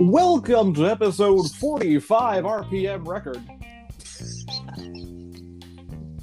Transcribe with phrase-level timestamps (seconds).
[0.00, 3.40] Welcome to episode 45 RPM record.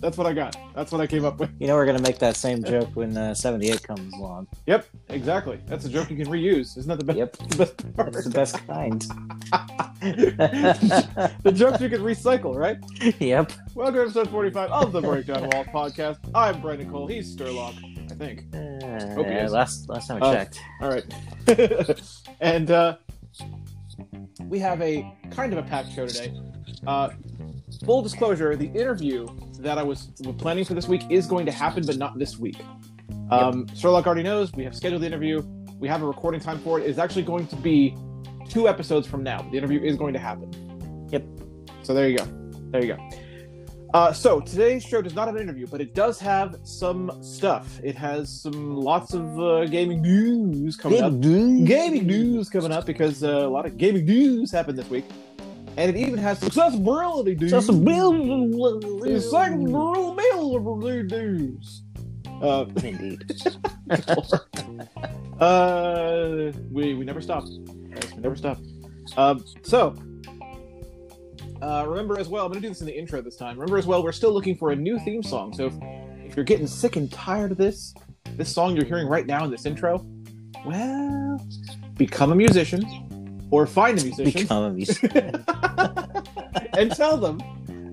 [0.01, 0.57] That's what I got.
[0.75, 1.51] That's what I came up with.
[1.57, 4.47] You know we're gonna make that same joke when uh, 78 comes along.
[4.65, 5.61] Yep, exactly.
[5.67, 6.77] That's a joke you can reuse.
[6.77, 7.17] Isn't that the best?
[7.17, 7.37] Yep.
[7.49, 8.11] the best part?
[8.11, 9.01] That's the best kind.
[11.43, 12.77] the jokes you can recycle, right?
[13.21, 13.53] yep.
[13.73, 16.17] Welcome to episode 45 of the Breakdown Wall podcast.
[16.35, 17.07] I'm Brandon Cole.
[17.07, 17.75] He's Sherlock,
[18.11, 18.43] I think.
[18.53, 20.61] Uh, Hope last last time I Uh, checked.
[20.81, 22.01] All right.
[22.41, 22.97] and uh,
[24.47, 26.33] we have a kind of a packed show today.
[26.87, 27.09] Uh,
[27.85, 29.27] full disclosure: the interview
[29.59, 32.57] that I was planning for this week is going to happen, but not this week.
[33.31, 35.41] Um, Sherlock already knows we have scheduled the interview.
[35.79, 36.87] We have a recording time for it.
[36.87, 37.95] It's actually going to be
[38.49, 39.41] two episodes from now.
[39.51, 40.51] The interview is going to happen.
[41.11, 41.23] Yep.
[41.83, 42.25] So there you go.
[42.71, 43.09] There you go.
[43.95, 47.79] Uh, so today's show does not have an interview, but it does have some stuff.
[47.81, 53.23] It has some lots of uh, gaming news coming up gaming news coming up because
[53.23, 55.05] uh, a lot of gaming news happened this week,
[55.77, 57.53] and it even has some accessibility news.
[57.53, 58.55] Accessibility news.
[62.41, 63.23] Uh, Indeed.
[65.39, 67.45] uh, we we never stop.
[67.45, 68.57] We never stop.
[69.15, 69.95] Um, so.
[71.65, 73.55] Uh, remember as well, I'm going to do this in the intro this time.
[73.57, 75.51] Remember as well, we're still looking for a new theme song.
[75.51, 75.73] So if,
[76.23, 77.95] if you're getting sick and tired of this,
[78.35, 80.05] this song you're hearing right now in this intro,
[80.63, 81.43] well,
[81.97, 85.43] become a musician or find a musician Become a musician.
[86.77, 87.41] and tell them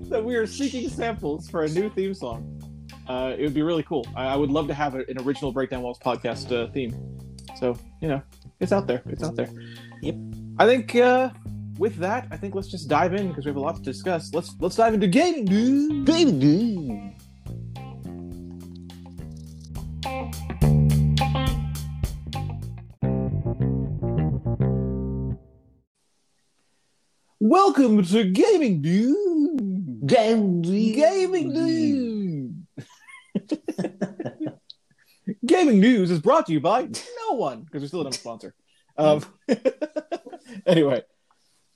[0.07, 2.47] that we are seeking samples for a new theme song.
[3.07, 4.05] Uh, it would be really cool.
[4.15, 6.93] I, I would love to have a, an original Breakdown Walls podcast uh, theme.
[7.57, 8.21] So, you know,
[8.59, 9.01] it's out there.
[9.07, 9.49] It's out there.
[10.03, 10.15] Yep.
[10.59, 11.31] I think uh,
[11.77, 14.33] with that, I think let's just dive in because we have a lot to discuss.
[14.33, 16.05] Let's let's dive into gaming news.
[16.05, 17.13] Gaming news.
[27.39, 29.59] Welcome to gaming news.
[30.05, 32.51] Gaming Gaming news.
[35.45, 38.21] Gaming news is brought to you by no one because we still don't have a
[38.21, 38.53] sponsor.
[38.97, 39.23] Um,
[40.65, 41.03] anyway,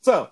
[0.07, 0.29] so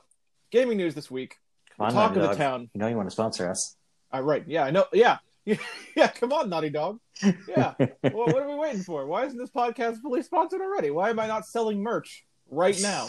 [0.52, 1.36] gaming news this week.
[1.76, 2.70] Come on, Talk Naughty of the town.
[2.74, 3.76] You know you want to sponsor us.
[4.14, 4.42] Uh, right?
[4.48, 4.86] Yeah, I know.
[4.94, 6.08] Yeah, yeah.
[6.08, 7.00] Come on, Naughty Dog.
[7.22, 7.74] Yeah.
[7.78, 9.06] well, what are we waiting for?
[9.06, 10.92] Why isn't this podcast fully sponsored already?
[10.92, 13.08] Why am I not selling merch right now?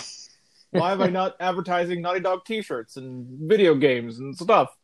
[0.73, 4.77] Why am I not advertising Naughty Dog T-shirts and video games and stuff?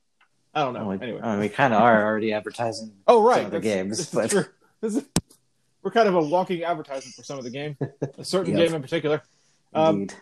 [0.54, 0.80] I don't know.
[0.84, 1.20] Oh, we, anyway.
[1.20, 2.92] I mean, we kind of are already advertising.
[3.08, 4.44] Oh right, some of the games, but- true.
[4.82, 5.04] Is-
[5.82, 7.76] we're kind of a walking advertisement for some of the game,
[8.16, 8.66] a certain Yep.
[8.68, 9.20] game in particular.
[9.74, 10.14] Um, Indeed.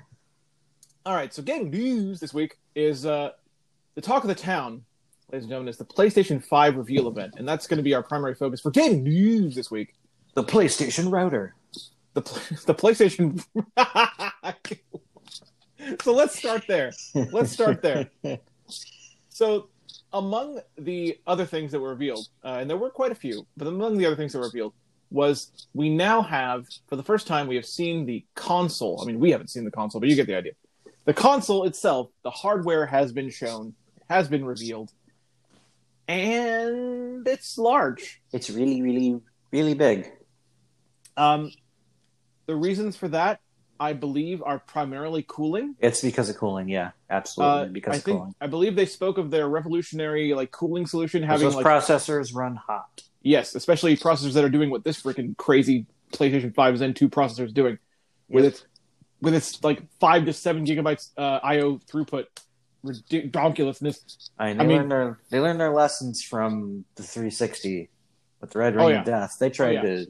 [1.06, 3.31] All right, so gaming news this week is uh,
[3.94, 4.84] the talk of the town,
[5.33, 8.03] ladies and gentlemen, is the PlayStation Five reveal event, and that's going to be our
[8.03, 9.94] primary focus for gaming news this week.
[10.34, 11.55] the PlayStation router.
[12.15, 12.21] The
[12.66, 13.43] the PlayStation.
[16.03, 16.93] so let's start there.
[17.15, 18.11] Let's start there.
[19.31, 19.69] So,
[20.12, 23.67] among the other things that were revealed, uh, and there were quite a few, but
[23.67, 24.75] among the other things that were revealed
[25.11, 29.00] was we now have, for the first time, we have seen the console.
[29.03, 30.53] I mean, we haven't seen the console, but you get the idea.
[31.10, 33.75] The console itself, the hardware has been shown,
[34.09, 34.93] has been revealed,
[36.06, 38.22] and it's large.
[38.32, 39.20] It's really, really,
[39.50, 40.09] really big.
[41.16, 41.50] Um,
[42.47, 43.41] the reasons for that,
[43.81, 45.75] I believe, are primarily cooling.
[45.81, 46.69] It's because of cooling.
[46.69, 47.60] Yeah, absolutely.
[47.60, 48.34] Uh, because I of think cooling.
[48.41, 52.54] I believe they spoke of their revolutionary like cooling solution having those like processors run
[52.54, 53.03] hot.
[53.20, 57.47] yes, especially processors that are doing what this freaking crazy PlayStation 5 Zen 2 processor
[57.47, 57.81] is doing
[58.28, 58.65] with its
[59.20, 62.26] with its like five to seven gigabytes uh, I/O throughput
[62.82, 64.31] ridiculousness.
[64.38, 67.88] I, mean, I they mean- learned their they learned their lessons from the 360
[68.41, 69.00] with the Red Ring Oh, yeah.
[69.00, 69.36] of Death.
[69.38, 69.82] They tried yeah.
[69.82, 70.06] to,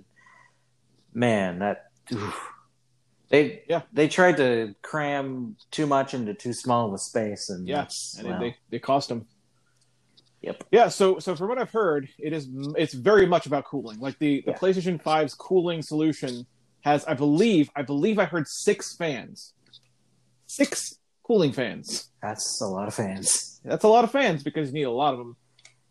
[1.13, 2.39] man, that oof.
[3.29, 3.83] they Yeah.
[3.93, 7.87] they tried to cram too much into too small of a space, and Yeah,
[8.19, 9.27] and well, they they cost them.
[10.43, 10.65] Yep.
[10.71, 13.99] Yeah, so so from what I've heard, it is it's very much about cooling.
[13.99, 14.53] Like the the.
[14.53, 16.47] PlayStation 5's cooling solution
[16.83, 19.53] has, I believe, I believe I heard six fans,
[20.47, 22.11] six cooling fans.
[22.23, 23.61] that's a lot of fans.
[23.65, 25.37] That's a lot of fans because you need a lot of them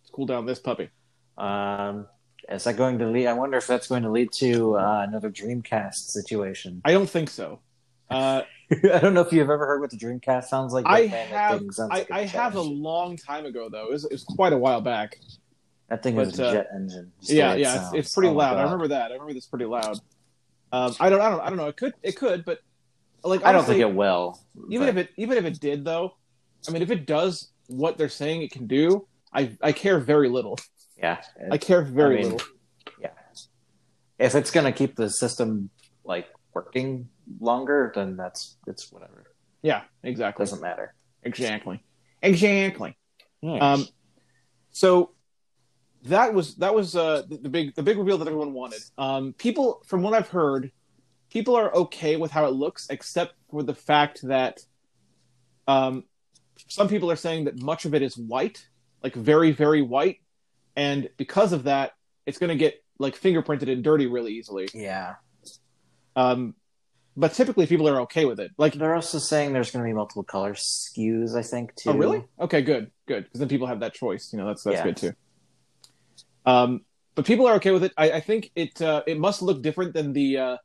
[0.05, 0.89] to cool down this puppy.
[1.37, 2.07] Um,
[2.49, 3.27] is that going to lead?
[3.27, 6.81] I wonder if that's going to lead to uh, another Dreamcast situation.
[6.83, 7.59] I don't think so.
[8.11, 10.83] Uh, I don't know if you've ever heard what the Dreamcast sounds like.
[10.87, 11.61] I but man, that have,
[11.91, 13.85] I, like I have a long time ago though.
[13.85, 15.19] It was, it was quite a while back.
[15.89, 17.11] That thing but, is a uh, jet engine.
[17.27, 18.57] the yeah, it yeah, it's, it's pretty Oh loud.
[18.57, 19.11] I remember that.
[19.11, 19.99] I remember this pretty loud.
[20.71, 21.67] Um, I don't, I don't, I don't know.
[21.67, 22.59] It could, it could, but
[23.23, 24.39] like I don't think it will.
[24.69, 26.15] even but- if it, even if it did though,
[26.67, 30.29] I mean, if it does what they're saying it can do, I, I care very
[30.29, 30.57] little.
[30.97, 31.21] yeah,
[31.51, 32.47] I care very I mean, little.
[33.01, 33.09] yeah.
[34.17, 35.69] if it's gonna keep the system
[36.03, 39.25] like working longer, then that's it's whatever.
[39.61, 40.43] Yeah, exactly.
[40.43, 40.93] Doesn't matter.
[41.23, 41.81] Exactly.
[42.21, 42.97] Exactly.
[43.43, 43.87] Um,
[44.71, 45.11] so
[46.03, 48.81] that was that was uh, the, big the big reveal that everyone wanted.
[48.97, 50.71] Um, people, from what I've heard,
[51.29, 54.59] people are okay with how it looks, except for the fact that
[55.67, 56.03] um,
[56.67, 58.67] some people are saying that much of it is white,
[59.03, 60.17] like very very white,
[60.75, 61.91] and because of that,
[62.25, 64.67] it's going to get like fingerprinted and dirty really easily.
[64.73, 65.15] yeah.
[66.15, 66.55] Um,
[67.15, 68.51] but typically, people are okay with it.
[68.57, 71.35] Like, They're also saying there's gonna be multiple color skews.
[71.35, 71.89] I think too.
[71.89, 72.23] oh really?
[72.39, 74.31] Okay, good, good, because then people have that choice.
[74.31, 74.83] You know, that's that's Yeah.
[74.83, 75.13] good too.
[76.45, 76.81] Um,
[77.15, 77.93] but people are okay with it.
[77.97, 80.57] I, I think it uh, it must look different than the uh,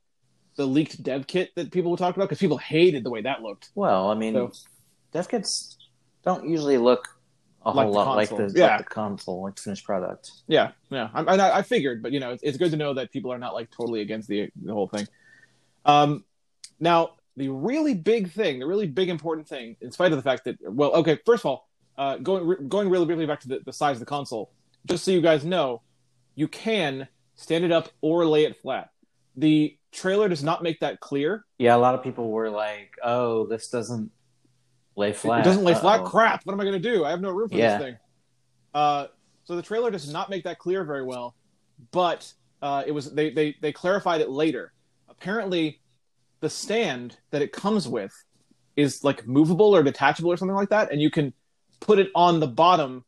[0.57, 3.71] the leaked dev kit that people talked about because people hated the way that looked.
[3.75, 4.53] Well, I mean, So-
[5.13, 5.77] dev kits
[6.25, 7.09] don't usually look
[7.67, 8.59] a Like whole the lot like the, console.
[8.61, 8.77] Yeah.
[8.77, 10.31] like the console, like the finished product.
[10.47, 11.09] Yeah, yeah.
[11.15, 13.39] I, I, I figured, but you know, it's, it's good to know that people are
[13.39, 15.09] not like totally against the the whole thing.
[15.87, 16.25] Um,
[16.79, 20.45] now the really big thing, the really big important thing, in spite of the fact
[20.45, 21.69] that, well, okay, first of all,
[21.99, 24.51] uh, going re- going really briefly back to the, the size of the console,
[24.87, 25.83] just so you guys know,
[26.35, 28.91] you can stand it up or lay it flat.
[29.37, 31.45] The trailer does not make that clear.
[31.59, 34.11] Yeah, a lot of people were like, "Oh, this doesn't
[34.97, 35.41] lay flat.
[35.41, 36.01] It doesn't lay flat.
[36.01, 36.09] Uh-oh.
[36.09, 36.41] Crap!
[36.45, 37.05] What am I going to do?
[37.05, 37.79] I have no room for Yeah.
[37.79, 37.97] this thing.
[38.75, 39.07] Uh,
[39.45, 41.35] so the trailer does not make that clear very well,
[41.91, 42.33] but
[42.63, 44.73] uh, it was they, they they clarified it later.
[45.09, 45.81] Apparently,
[46.41, 48.13] the stand that it comes with
[48.77, 51.33] is like movable or detachable or something like that, and you can
[51.81, 53.05] put it on the bottom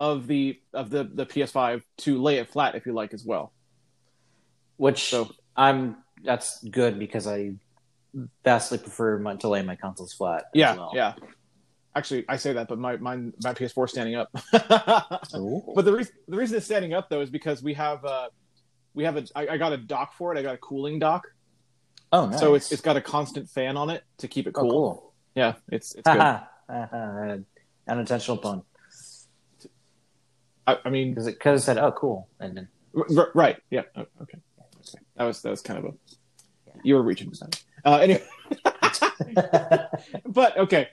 [0.00, 3.52] of the of the the PS5 to lay it flat if you like as well.
[4.76, 7.54] Which So- I'm that's good because I
[8.44, 10.44] vastly prefer my, to lay my consoles flat.
[10.44, 10.92] as Yeah, well.
[10.94, 11.14] yeah.
[11.94, 14.28] Actually, I say that, but my mine my PS4 is standing up.
[14.52, 18.28] But the reason the reason it's standing up though is because we have uh
[18.94, 20.38] we have a I, I got a dock for it.
[20.38, 21.26] I got a cooling dock,
[22.12, 22.38] oh, nice.
[22.40, 24.70] so it's it's got a constant fan on it to keep it oh, cool.
[24.70, 25.14] cool.
[25.34, 26.40] Yeah, it's it's good.
[27.88, 28.62] Unintentional pun
[30.68, 32.68] I, I mean, because it said, "Oh, cool," and then
[33.16, 33.58] r- right?
[33.70, 33.82] Yeah.
[33.96, 34.38] Oh, okay.
[34.78, 34.98] okay.
[35.16, 35.94] That was that was kind of a
[36.84, 37.64] you were reaching with that.
[37.84, 38.24] Uh, anyway,
[40.26, 40.88] but okay.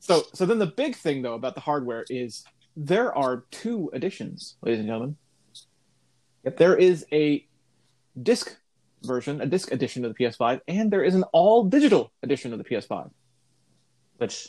[0.00, 2.44] So so then the big thing though about the hardware is
[2.76, 5.16] there are two editions, ladies and gentlemen.
[6.44, 6.58] Yep.
[6.58, 7.46] There is a
[8.22, 8.56] disc
[9.04, 12.58] version, a disc edition of the PS5, and there is an all digital edition of
[12.58, 13.10] the PS5.
[14.18, 14.48] which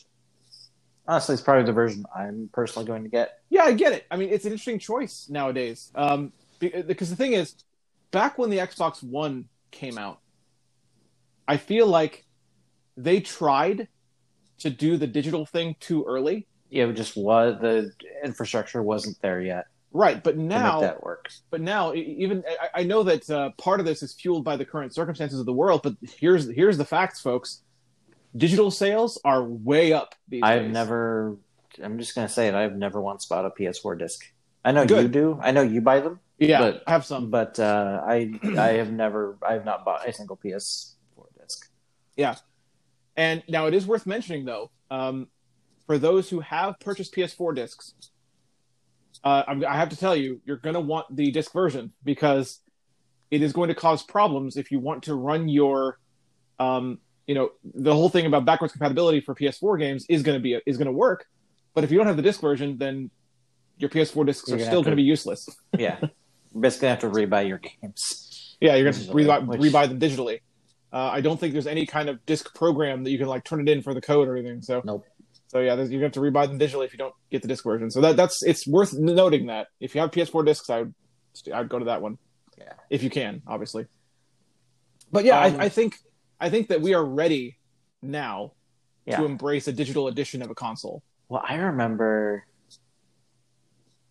[1.07, 3.39] honestly it's probably the version I'm personally going to get.
[3.49, 4.05] Yeah, I get it.
[4.11, 5.91] I mean, it's an interesting choice nowadays.
[5.95, 7.55] Um, because the thing is,
[8.11, 10.19] back when the Xbox One came out,
[11.47, 12.25] I feel like
[12.95, 13.87] they tried
[14.59, 16.47] to do the digital thing too early.
[16.69, 17.91] Yeah, it just was the
[18.23, 19.67] infrastructure wasn't there yet
[19.97, 21.41] Right, but now, that works.
[21.49, 24.65] but now, even I, I know that uh, part of this is fueled by the
[24.65, 25.81] current circumstances of the world.
[25.81, 27.63] But here's here's the facts, folks.
[28.35, 30.73] Digital sales are way up these I've days.
[30.73, 31.37] never.
[31.81, 32.55] I'm just gonna say it.
[32.55, 34.25] I've never once bought a PS4 disc.
[34.65, 35.39] I know you do.
[35.41, 37.29] I know you buy them, yeah, but- I have some.
[37.29, 39.37] but uh, I I have never.
[39.47, 41.69] I have not bought a single PS4 disc.
[42.15, 42.35] Yeah,
[43.15, 45.27] and now it is worth mentioning, though, um,
[45.85, 47.93] for those who have purchased PS4 discs,
[49.23, 52.59] uh, I'm, I have to tell you, you're going to want the disc version because
[53.31, 55.97] it is going to cause problems if you want to run your,
[56.59, 60.41] um, you know, the whole thing about backwards compatibility for PS4 games is going to
[60.41, 61.25] be is going to work,
[61.75, 63.11] but if you don't have the disc version, then
[63.77, 65.47] your PS4 discs You're are still going to be useless.
[65.77, 68.55] Yeah, you're basically have to rebuy your games.
[68.59, 70.39] Yeah, you're going to rebuy, which- rebuy them digitally.
[70.91, 73.59] Uh, I don't think there's any kind of disc program that you can like turn
[73.59, 74.61] it in for the code or anything.
[74.61, 75.05] So Nope.
[75.49, 77.47] So yeah, you're going to have to rebuy them digitally if you don't get the
[77.47, 77.91] disc version.
[77.91, 80.93] So that that's it's worth noting that if you have PS4 discs, I would
[81.53, 82.17] I'd go to that one.
[82.57, 82.73] Yeah.
[82.89, 83.85] If you can, obviously.
[85.11, 85.95] But yeah, Um, I, I think
[86.39, 87.57] I think that we are ready
[88.01, 88.53] now
[89.05, 89.17] Yeah.
[89.17, 91.01] to embrace a digital edition of a console.
[91.29, 92.45] Well, I remember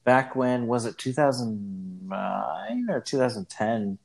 [0.04, 3.98] back when was it 2009 or 2010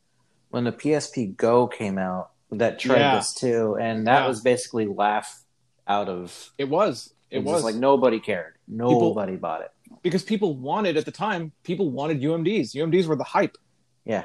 [0.50, 3.16] when the PSP Go came out that tried Yeah.
[3.16, 4.28] this too, and that Yeah.
[4.28, 5.44] was basically laugh
[5.88, 6.52] out of.
[6.58, 7.14] It was.
[7.30, 8.56] It It was was like nobody cared.
[8.68, 9.72] Nobody bought it.
[10.04, 11.52] because people wanted at the time.
[11.64, 12.74] People wanted UMDs.
[12.74, 13.58] UMDs were the hype.
[14.06, 14.24] Yeah,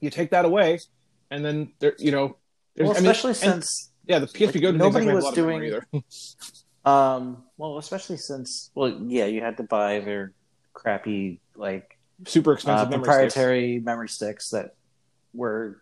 [0.00, 0.80] You take that away,
[1.30, 2.36] and then there, you know,
[2.74, 5.26] there's, well, I mean, especially and- since yeah, the PSP like, Go nobody was a
[5.26, 5.86] lot of doing- either.
[6.84, 10.32] um, well, especially since well, yeah, you had to buy their
[10.72, 13.34] crappy like super uh, expensive memory sticks.
[13.34, 14.74] proprietary memory sticks that
[15.34, 15.80] were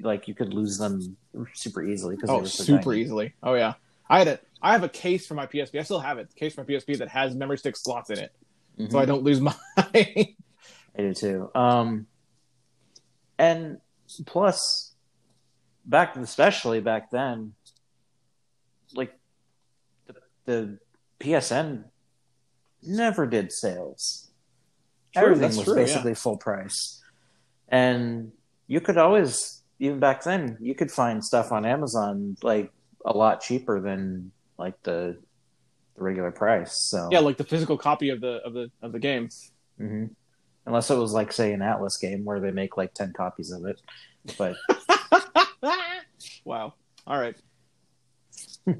[0.00, 1.16] like you could lose them
[1.54, 3.02] super easily because they Oh, were so super tiny.
[3.02, 3.34] easily.
[3.42, 3.74] Oh yeah,
[4.08, 5.78] I had a I have a case for my PSP.
[5.78, 6.34] I still have it.
[6.34, 8.32] Case for my PSP that has memory stick slots in it,
[8.78, 9.00] so Mhm.
[9.00, 9.54] I don't lose mine.
[9.76, 10.34] I
[10.96, 11.50] do too.
[11.54, 12.06] Um,
[13.38, 13.78] and
[14.26, 14.94] plus,
[15.84, 17.54] back especially back then,
[18.94, 19.18] like
[20.06, 20.14] the,
[20.44, 20.78] the
[21.20, 21.84] PSN
[22.82, 24.30] never did sales.
[25.14, 25.82] True, Everything was true, yeah.
[25.84, 27.02] basically full price,
[27.68, 28.32] and
[28.66, 32.70] you could always, even back then, you could find stuff on Amazon like
[33.04, 35.16] a lot cheaper than like the
[35.96, 36.72] the regular price.
[36.90, 39.28] So Yeah, like the physical copy of the of the of the game.
[39.78, 40.06] hmm
[40.66, 43.64] Unless it was like, say, an Atlus game where they make like ten copies of
[43.66, 43.80] it.
[44.36, 44.56] But
[46.44, 46.74] wow.
[47.06, 47.36] All right.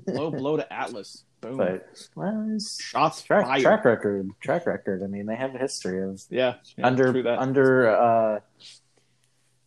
[0.06, 1.22] Low blow to Atlus.
[1.40, 1.58] Boom.
[1.58, 3.62] but well, it's Shots track fired.
[3.62, 5.02] track record track record.
[5.02, 6.54] I mean, they have a history of Yeah.
[6.76, 8.40] yeah, under under uh,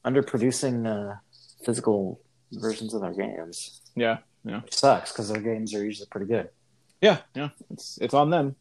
[0.03, 1.17] under producing uh,
[1.63, 2.19] physical
[2.51, 4.17] versions of their games, yeah.
[4.43, 6.49] which sucks because their games are usually pretty good.
[7.01, 7.19] Yeah.
[7.35, 7.49] Yeah.
[7.71, 8.55] It's it's on them.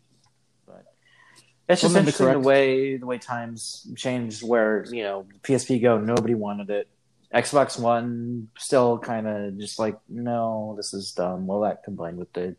[1.69, 2.47] It's just interesting the correct.
[2.47, 4.43] way the way times changed.
[4.43, 6.89] Where you know PSP Go, nobody wanted it.
[7.35, 11.47] Xbox One still kind of just like no, this is dumb.
[11.47, 12.57] Well, that combined with the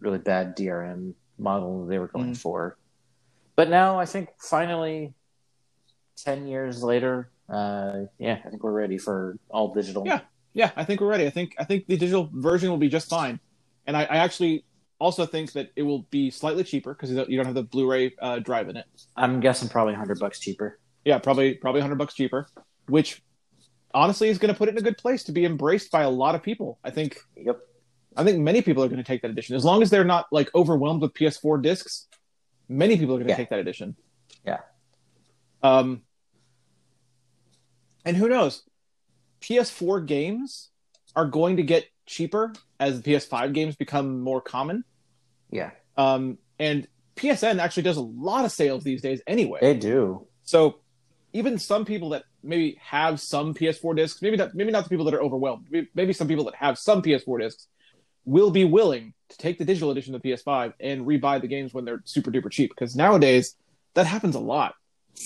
[0.00, 2.36] really bad DRM model they were going Mm.
[2.38, 2.76] for.
[3.56, 5.12] But now I think finally,
[6.16, 10.06] ten years later, uh, yeah, I think we're ready for all digital.
[10.06, 10.20] Yeah.
[10.54, 11.26] Yeah, I think we're ready.
[11.26, 13.38] I think I think the digital version will be just fine,
[13.86, 14.64] and I, I actually
[14.98, 18.38] also thinks that it will be slightly cheaper because you don't have the Blu-ray uh,
[18.40, 18.86] drive in it.
[19.16, 20.78] I'm guessing probably hundred bucks cheaper.
[21.04, 22.48] Yeah, probably probably hundred bucks cheaper,
[22.88, 23.22] which
[23.94, 26.10] honestly is going to put it in a good place to be embraced by a
[26.10, 26.78] lot of people.
[26.84, 27.58] I think Yep.
[28.16, 30.26] I think many people are going to take that edition as long as they're not
[30.32, 32.08] like overwhelmed with PS4 discs.
[32.68, 33.36] Many people are going to Yeah.
[33.36, 33.94] take that edition.
[34.44, 34.58] Yeah.
[35.62, 36.02] Um,
[38.04, 38.62] and who knows?
[39.40, 40.70] PS4 games
[41.14, 44.82] are going to get cheaper as the PS5 games become more common.
[45.50, 46.86] Yeah, Um, and
[47.16, 49.58] PSN actually does a lot of sales these days anyway.
[49.60, 50.26] they do.
[50.42, 50.80] So
[51.32, 55.04] even some people that maybe have some PS4 discs, maybe not, maybe not the people
[55.06, 57.68] that are overwhelmed, maybe, some people that have some PS4 discs
[58.24, 61.72] will be willing to take the digital edition of the PS5 and rebuy the games
[61.74, 62.70] when they're super duper cheap.
[62.70, 63.56] Because nowadays
[63.94, 64.74] that happens a lot.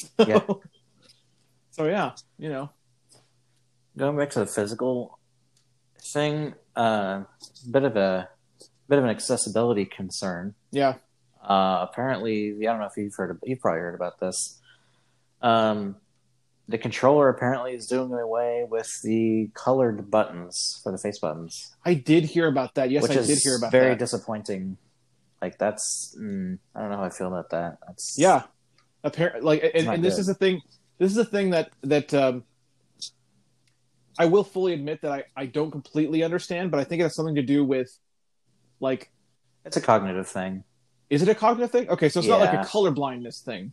[0.19, 0.41] Yeah.
[1.73, 2.71] so yeah, you know,
[3.97, 5.19] going back to the physical
[6.01, 7.23] thing, uh,
[7.71, 8.29] bit of a
[8.89, 10.55] bit of an accessibility concern.
[10.71, 10.95] yeah,
[11.43, 14.61] Uh, apparently, I don't know if you've heard, you've probably heard about this.
[15.41, 15.97] Um,
[16.69, 21.95] the controller apparently is doing away with the colored buttons for the face buttons, I
[21.95, 22.91] did hear about that.
[22.91, 23.89] Yes, I did hear about very that.
[23.89, 24.77] Very disappointing.
[25.41, 27.79] Like that's, mm, I don't know how I feel about that.
[27.87, 28.45] That's yeah,
[29.03, 30.61] apparently, like, and, and this is the thing.
[30.99, 32.45] This is the thing that that um,
[34.19, 37.15] I will fully admit that I I don't completely understand, but I think it has
[37.15, 37.97] something to do with
[38.81, 39.11] like
[39.65, 40.65] it's a cognitive thing.
[41.11, 41.89] Is it a cognitive thing?
[41.91, 43.73] Okay, so it's not like a color blindness thing.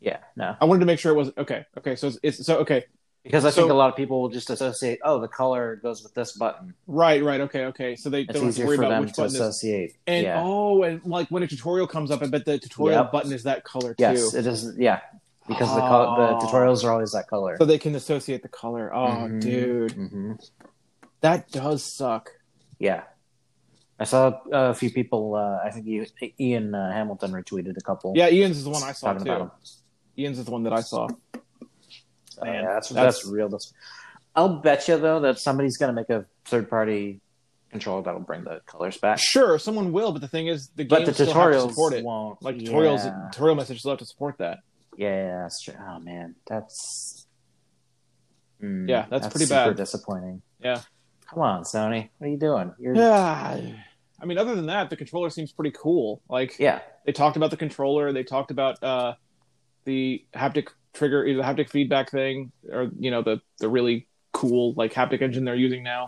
[0.00, 1.64] Yeah, no, I wanted to make sure it wasn't okay.
[1.78, 2.84] Okay, so it's, it's so okay.
[3.24, 6.02] because I So- think a lot of people will just associate, oh, the color goes
[6.02, 6.74] with this button.
[6.86, 7.96] Right, right, okay, okay.
[7.96, 9.40] So they It's don't easier worry for about them which to button is.
[9.40, 9.94] associate.
[10.06, 10.42] And yeah.
[10.44, 13.12] oh, and like when a tutorial comes up, I bet the tutorial Yep.
[13.12, 14.02] button is that color too.
[14.02, 14.74] Yes, it is.
[14.76, 15.00] Yeah,
[15.48, 16.38] because the Oh.
[16.40, 17.56] the tutorials are always that color.
[17.58, 18.92] So they can associate the color.
[18.94, 19.40] Oh, Mhm.
[19.40, 20.32] dude, hmm
[21.20, 22.30] that does suck.
[22.78, 23.04] Yeah,
[23.98, 25.34] I saw a few people.
[25.34, 26.06] Uh, I think you,
[26.38, 28.12] Ian uh, Hamilton retweeted a couple.
[28.14, 29.50] Yeah, Ian's is the one I saw too.
[30.18, 31.08] Ian's is the one that I saw.
[32.42, 33.48] Man, yeah, that's, that's- that's real.
[33.48, 33.72] That's,
[34.34, 37.20] I'll bet you though that somebody's gonna make a third party
[37.70, 39.18] controller that'll bring the colors back.
[39.18, 41.68] Sure, someone will, but the thing is, the game But the still have to tutorials
[41.70, 42.04] support it.
[42.04, 42.42] won't.
[42.42, 42.68] Like yeah.
[42.70, 44.58] tutorials, tutorial messages still have to support that.
[44.96, 45.74] Yeah, that's true.
[45.78, 47.26] Oh man, that's
[48.62, 49.76] Mm, Yeah, that's pretty super bad.
[49.76, 50.42] disappointing.
[50.60, 50.80] Yeah.
[51.28, 52.72] Come on, Sony, what are you doing?
[52.78, 53.60] You're Yeah,
[54.20, 56.22] I mean, other than that, the controller seems pretty cool.
[56.28, 59.14] Like, yeah, they talked about the controller they talked about uh
[59.84, 64.92] the haptic trigger the haptic feedback thing or you know the the really cool like
[64.92, 66.06] haptic engine they're using now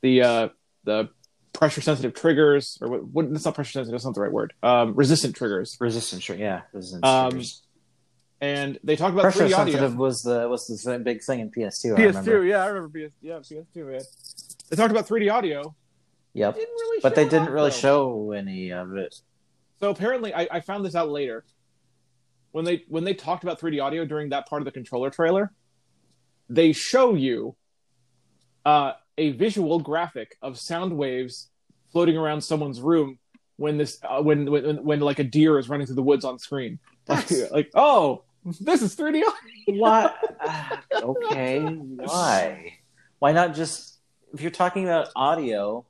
[0.00, 0.48] the uh
[0.84, 1.08] the
[1.52, 4.52] pressure sensitive triggers or what, what that's not pressure sensitive that's not the right word
[4.62, 6.24] um resistant triggers resistance.
[6.24, 7.04] tr- Yeah, resistance.
[7.04, 7.62] Um, triggers.
[8.44, 11.50] And they talked about pressure 3D audio sensitive was the was the big thing in
[11.50, 11.96] PS2.
[11.96, 12.00] I.
[12.00, 14.00] PS2 yeah I remember PS yeah PS2 man
[14.70, 15.74] they talked about 3D audio
[16.34, 17.76] Yep, didn't really but they didn't really though.
[17.76, 19.14] show any of it.
[19.78, 21.44] So apparently, I, I found this out later.
[22.50, 25.52] When they when they talked about 3D audio during that part of the controller trailer,
[26.48, 27.54] they show you
[28.64, 31.50] uh, a visual graphic of sound waves
[31.92, 33.18] floating around someone's room
[33.56, 36.38] when this uh, when, when when like a deer is running through the woods on
[36.38, 36.80] screen.
[37.06, 38.24] Like, like oh,
[38.60, 39.80] this is 3D audio.
[39.80, 40.16] What?
[40.40, 42.74] Ah, okay, why?
[43.18, 43.98] Why not just
[44.32, 45.86] if you're talking about audio,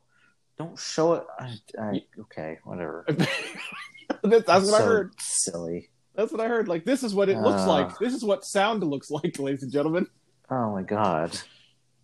[0.58, 1.25] don't show it.
[1.38, 3.04] I, I, okay, whatever.
[4.23, 5.12] that's, that's what I heard.
[5.20, 5.90] Silly.
[6.14, 6.68] That's what I heard.
[6.68, 7.66] Like this is what it looks Ah.
[7.70, 7.99] like.
[7.99, 10.06] This is what sound looks like, ladies and gentlemen.
[10.50, 11.37] Oh my god.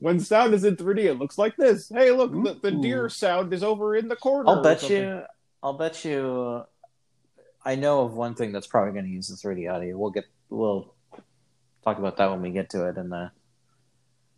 [0.00, 1.90] When sound is in 3D, it looks like this.
[1.90, 4.48] Hey, look, the, the deer sound is over in the corner.
[4.48, 5.22] I'll bet you.
[5.62, 6.62] I'll bet you.
[7.62, 9.98] I know of one thing that's probably going to use the 3D audio.
[9.98, 10.24] We'll get.
[10.50, 10.92] We'll
[11.84, 13.30] talk about that when we get to it in the.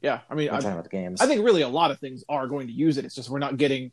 [0.00, 1.20] Yeah, I mean, talking about the games.
[1.20, 3.04] I think really a lot of things are going to use it.
[3.04, 3.92] It's just we're not getting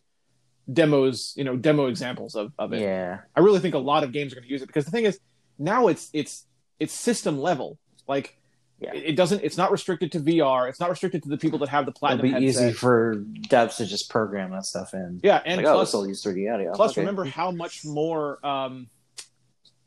[0.71, 2.81] demos, you know, demo examples of, of it.
[2.81, 3.19] Yeah.
[3.35, 5.05] I really think a lot of games are going to use it because the thing
[5.05, 5.19] is,
[5.57, 6.45] now it's it's
[6.79, 7.77] it's system level.
[8.07, 8.37] Like,
[8.79, 8.93] Yeah.
[8.93, 9.43] it, doesn't.
[9.43, 10.67] It's not restricted to VR.
[10.67, 12.25] It's not restricted to the people that have the platinum.
[12.25, 12.69] It'll be headset.
[12.69, 15.19] easy for devs to just program that stuff in.
[15.21, 16.73] yeah, and like, oh, plus, this will use 3D audio.
[16.73, 17.01] plus Okay.
[17.01, 18.87] remember how much more um,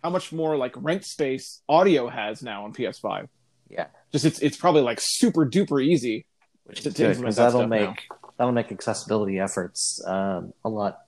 [0.03, 3.29] how much more like rent space audio has now on PS5.
[3.71, 3.87] Yeah.
[4.13, 6.27] Just it's it's probably like super duper easy.
[6.65, 8.17] Which to- is to good because that that'll make now.
[8.39, 10.99] that'll make accessibility efforts um, a lot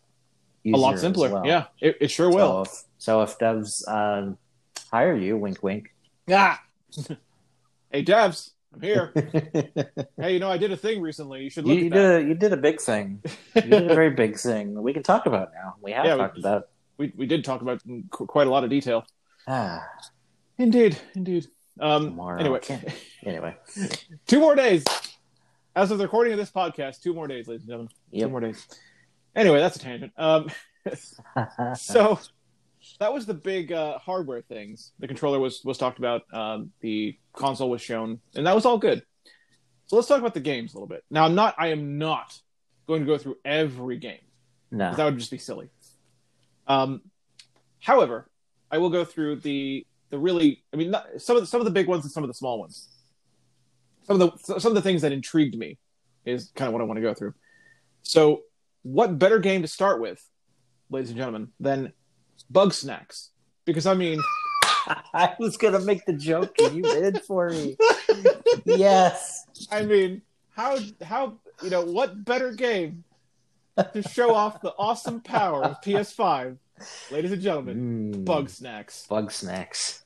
[0.65, 0.77] easier.
[0.77, 1.31] A lot simpler.
[1.31, 1.47] well.
[1.47, 2.65] Yeah, it, it sure will.
[2.65, 4.39] So if, so if devs um,
[4.91, 5.93] hire you, wink, wink.
[6.31, 6.63] Ah.
[7.91, 9.13] hey, devs, I'm here.
[10.17, 11.43] hey, you know I did a thing recently.
[11.43, 12.19] You should you, look you at that.
[12.19, 13.23] did a, you did a big thing.
[13.55, 14.81] You did a very big thing.
[14.83, 15.75] We can talk about now.
[15.83, 16.69] We have Yeah, we- talked about.
[16.99, 19.05] We we did talk about in qu- quite a lot of detail.
[19.47, 19.85] Ah,
[20.59, 21.47] Indeed, indeed.
[21.81, 22.41] Um, Tomorrow.
[22.41, 22.61] anyway,
[23.27, 23.57] anyway.
[24.27, 24.85] two more days.
[25.77, 27.93] As of the recording of this podcast, two more days, ladies and gentlemen.
[28.17, 28.69] Two more days.
[29.35, 30.13] Anyway, that's a tangent.
[30.17, 30.49] Um,
[31.75, 32.21] so
[33.01, 34.93] that was the big uh, hardware things.
[35.01, 36.23] The controller was was talked about.
[36.33, 39.03] Um, the console was shown, and that was all good.
[39.87, 40.75] So let's talk about the games
[46.67, 47.03] Um,
[47.81, 48.29] however,
[48.71, 50.63] I will go through the the really.
[50.73, 52.35] I mean, not, some of the, some of the big ones and some of the
[52.35, 52.89] small ones.
[54.05, 55.79] Some of the some of the things that intrigued me
[56.25, 57.35] is kind of what I want to go through.
[58.03, 58.43] So,
[58.83, 60.23] what better game to start with,
[60.91, 61.93] ladies and gentlemen, than
[62.53, 63.29] Bugsnax?
[63.65, 64.21] Because I mean,
[65.15, 67.77] I was gonna make the joke, and you did for me.
[68.65, 69.47] yes.
[69.71, 73.05] I mean, how how you know what better game
[73.93, 76.57] to show off the awesome power of PS5,
[77.11, 79.09] ladies and gentlemen, Mm, Bugsnax.
[79.09, 80.03] bug snacks.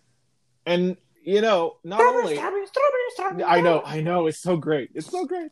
[0.66, 2.37] And you know, not only
[3.46, 5.50] I know, I know, it's so great, it's so great.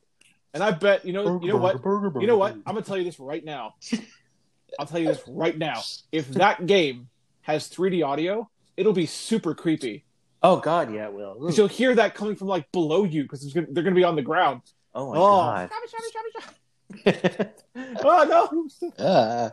[0.54, 1.72] And I bet you know, you know what,
[2.22, 3.74] you know what, I'm gonna tell you this right now.
[4.78, 5.82] I'll tell you this right now.
[6.12, 7.08] If that game
[7.42, 10.04] has 3D audio, it'll be super creepy.
[10.42, 11.36] Oh God, yeah, it will.
[11.38, 11.46] Ooh.
[11.46, 14.22] 'Cause you'll hear that coming from like below you because they're gonna be on the
[14.22, 14.62] ground.
[14.94, 15.70] Oh my oh, God.
[18.04, 19.04] oh no!
[19.04, 19.50] Uh,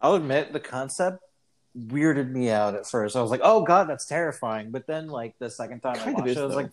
[0.00, 1.18] I'll admit the concept
[1.76, 3.16] weirded me out at first.
[3.16, 6.18] I was like, "Oh God, that's terrifying." But then, like the second time I Kind
[6.18, 6.60] of watched is, it, I was though.
[6.62, 6.70] like,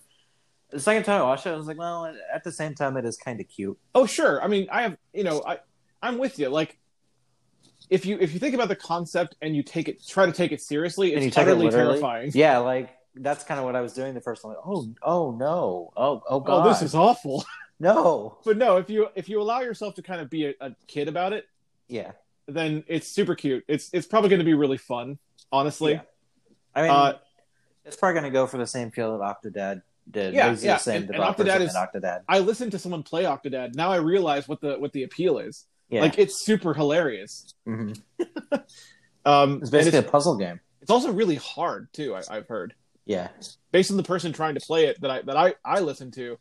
[0.72, 3.06] the second time I watched it, I was like, "Well, at the same time, it
[3.06, 4.44] is kind of cute." Oh sure.
[4.44, 5.60] I mean, I have you know, I
[6.02, 6.50] I'm with you.
[6.50, 6.78] Like,
[7.90, 10.52] if you if you think about the concept and you take it, try to take
[10.52, 12.32] it seriously, it's take it terrifying.
[12.34, 14.50] Yeah, like that's kind of what I was doing the first time.
[14.50, 17.44] Like, oh, oh no, oh, oh God, Oh, this is awful.
[17.80, 18.38] no.
[18.46, 21.08] but no, if you if you allow yourself to kind of be a, a kid
[21.08, 21.46] about it,
[21.88, 22.12] Yeah,
[22.48, 23.64] then it's super cute.
[23.68, 25.18] It's it's probably going to be really fun.
[25.52, 26.02] Honestly, Yeah.
[26.76, 27.18] I mean, Uh,
[27.86, 30.34] it's probably going to go for the same feel that Octodad did.
[30.34, 32.22] Yeah, Those yeah, the same and- and Octodad is- Octodad.
[32.28, 33.74] I listened to someone play Octodad.
[33.76, 35.66] Now I realize what the what the appeal is.
[35.90, 37.54] Yeah, Like it's super hilarious.
[37.66, 37.94] hmm
[39.26, 40.60] Um, it's basically it's, a puzzle game.
[40.82, 42.16] it's also really hard too.
[42.16, 42.74] I, I've heard.
[43.06, 43.30] Yeah,
[43.72, 46.38] based on the person trying to play it that I that I I listen to,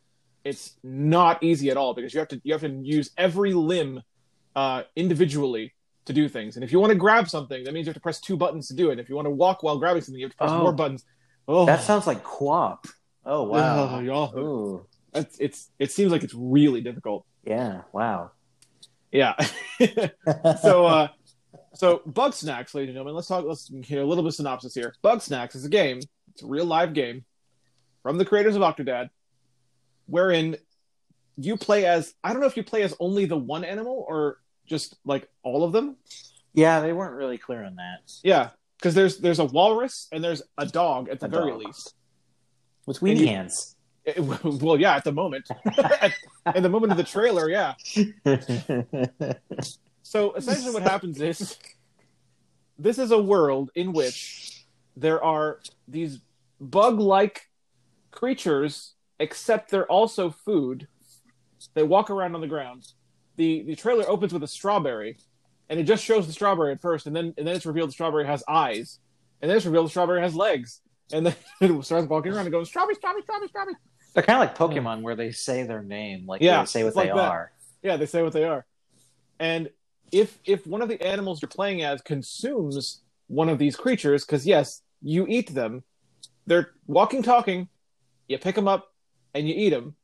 [0.49, 4.01] it's not easy at all because you have to you have to use every limb
[4.55, 5.73] uh, individually
[6.05, 6.55] to do things.
[6.55, 8.67] And if you want to grab something, that means you have to press two buttons
[8.69, 8.99] to do it.
[8.99, 10.59] If you want to walk while grabbing something, you have to press Oh.
[10.63, 11.05] more buttons.
[11.47, 12.87] Oh, that sounds like co-op.
[13.25, 13.97] Oh wow.
[13.97, 14.87] Oh, y'all.
[15.13, 17.25] It's, it's it seems like it's really difficult.
[17.45, 17.81] yeah.
[17.93, 18.31] Wow.
[19.11, 19.33] Yeah.
[20.61, 21.07] so uh
[21.73, 24.93] so Bugsnax, ladies and gentlemen, let's talk let's hear a little bit of synopsis here.
[25.03, 25.99] Bugsnax is a game,
[26.33, 27.25] it's a real live game
[28.03, 29.09] from the creators of Octodad,
[30.09, 30.57] wherein
[31.37, 34.39] you play as I don't know if you play as only the one animal or
[34.65, 35.95] just like all of them.
[36.53, 37.99] yeah, they weren't really clear on that.
[38.23, 38.49] Yeah.
[38.77, 41.65] Because there's there's a walrus and there's a dog at the A very dog.
[41.65, 41.93] least.
[42.85, 43.75] With weenie hands.
[44.05, 45.47] It- well, yeah, at the moment.
[45.77, 46.13] at,
[46.45, 47.73] at the moment of the trailer, yeah.
[50.01, 51.57] So essentially, what happens is
[52.79, 54.65] this is a world in which
[54.97, 56.19] there are these
[56.59, 57.47] bug like
[58.09, 60.87] creatures, except they're also food.
[61.73, 62.87] They walk around on the ground.
[63.35, 65.17] The, the trailer opens with a strawberry,
[65.69, 67.93] and it just shows the strawberry at first, and then and then it's revealed the
[67.93, 68.99] strawberry has eyes,
[69.41, 70.81] and then it's revealed the strawberry has legs,
[71.13, 73.75] and then it starts walking around and goes strawberry, strawberry, strawberry, strawberry.
[74.13, 76.95] They're kind of like Pokemon, where they say their name, like Yeah, they say what
[76.95, 77.31] like they that.
[77.31, 77.51] are.
[77.83, 78.65] Yeah, they say what they are.
[79.39, 79.69] And
[80.11, 84.45] if if one of the animals you're playing as consumes one of these creatures, because
[84.45, 85.83] yes, you eat them.
[86.47, 87.67] They're walking, talking.
[88.27, 88.91] You pick them up
[89.33, 89.95] and you eat them.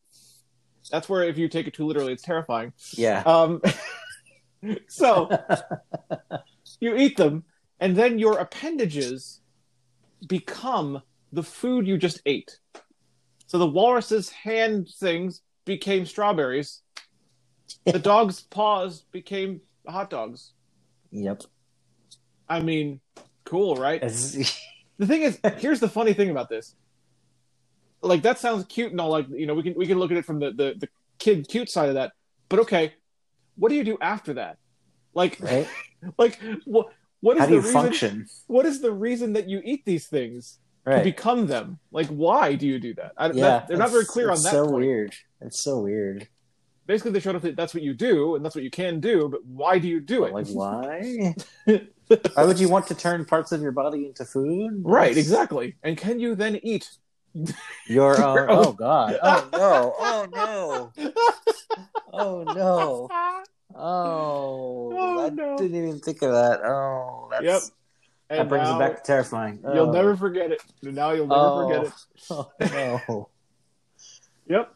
[0.91, 2.73] That's where, if you take it too literally, it's terrifying.
[2.91, 3.21] Yeah.
[3.25, 3.61] Um,
[4.87, 5.29] so
[6.79, 7.43] you eat them,
[7.79, 9.41] and then your appendages
[10.27, 12.59] become the food you just ate.
[13.47, 16.81] So the walrus's hand things became strawberries.
[17.85, 20.53] The dog's paws became hot dogs.
[21.11, 21.43] Yep.
[22.47, 22.99] I mean,
[23.43, 24.01] cool, right?
[24.01, 26.75] The thing is, here's the funny thing about this.
[28.05, 29.09] Like that sounds cute and all.
[29.09, 30.89] Like you know, we can we can look at it from the the, the
[31.19, 32.11] kid cute side of that.
[32.49, 32.93] But okay,
[33.55, 34.57] what do you do after that?
[35.13, 35.67] Like right?
[36.17, 36.87] like what
[37.21, 37.73] what is How do the you reason?
[37.81, 38.25] function?
[38.47, 41.79] What is the reason that you eat these things to become them?
[41.91, 43.13] Like why do you do that?
[43.17, 43.33] I, yeah.
[43.33, 44.51] that- they're not very it's- clear on that.
[44.51, 44.75] so point.
[44.77, 45.15] weird.
[45.41, 46.27] It's so weird.
[46.87, 49.27] Basically, they showed us that that's what you do and that's what you can do.
[49.27, 50.33] But why do you do it?
[50.33, 51.33] Like why?
[52.35, 54.81] why would you want to turn parts of your body into food?
[54.83, 55.75] right, exactly.
[55.81, 56.87] And can you then eat?
[57.87, 58.45] Your own.
[58.49, 59.19] Oh god.
[59.23, 59.95] Oh no.
[59.99, 61.13] Oh no.
[62.13, 63.09] Oh no.
[63.77, 65.57] Oh, Oh, I no.
[65.57, 66.61] didn't even think of that.
[66.63, 67.61] Oh, that's, Yep.
[68.29, 69.59] that brings it back to terrifying.
[69.63, 69.91] You'll Oh.
[69.91, 70.61] never forget it.
[70.81, 71.67] Now you'll never Oh.
[71.67, 71.93] forget it.
[72.29, 72.51] Oh,
[73.09, 73.29] no.
[74.47, 74.73] Yep.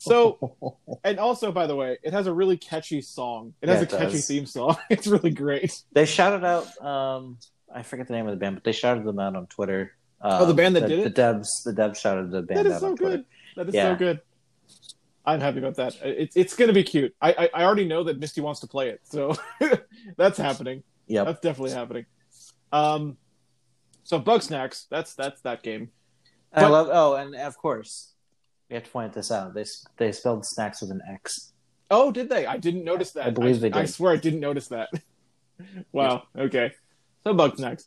[0.00, 3.54] So, and also, by the way, it has a really catchy song.
[3.62, 4.26] It has Yeah, a it catchy does.
[4.26, 4.76] theme song.
[4.90, 5.82] It's really great.
[5.92, 6.66] they shouted out.
[6.84, 7.38] Um,
[7.72, 9.92] I forget the name of the band, but they shouted them out on Twitter.
[10.26, 11.14] Um, Oh, the band that the, did it?
[11.14, 11.62] The Devs.
[11.62, 13.24] The Devs shouted the band That is out so good.
[13.54, 13.92] That is Yeah.
[13.92, 14.20] so good.
[15.24, 15.94] I'm happy about that.
[16.02, 17.14] It's it's going to be cute.
[17.20, 19.34] I, I I already know that Misty wants to play it, so
[20.16, 20.82] that's happening.
[21.08, 22.06] Yeah, That's definitely happening.
[22.72, 23.16] Um,
[24.04, 24.86] so Bugsnax.
[24.88, 25.90] That's that's that game.
[26.52, 26.88] And I love.
[26.92, 28.12] Oh, and of course,
[28.68, 29.54] we have to point this out.
[29.54, 29.64] They
[29.96, 31.52] they spelled snacks with an X.
[31.90, 32.46] Oh, did they?
[32.46, 33.26] I didn't notice that.
[33.26, 33.78] I believe they did.
[33.78, 34.90] I swear I didn't notice that.
[35.92, 36.24] wow.
[36.36, 36.72] Okay.
[37.24, 37.84] So Bugsnax.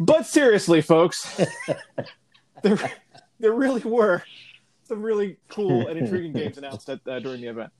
[0.00, 1.40] But seriously, folks,
[2.62, 2.78] there
[3.38, 4.22] there really were
[4.84, 7.70] some really cool and intriguing games announced at, uh, during the event.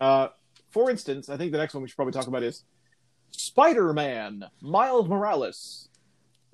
[0.00, 0.28] Uh,
[0.70, 2.64] for instance, I think the next one we should probably talk about is
[3.30, 5.88] Spider-Man: Miles Morales.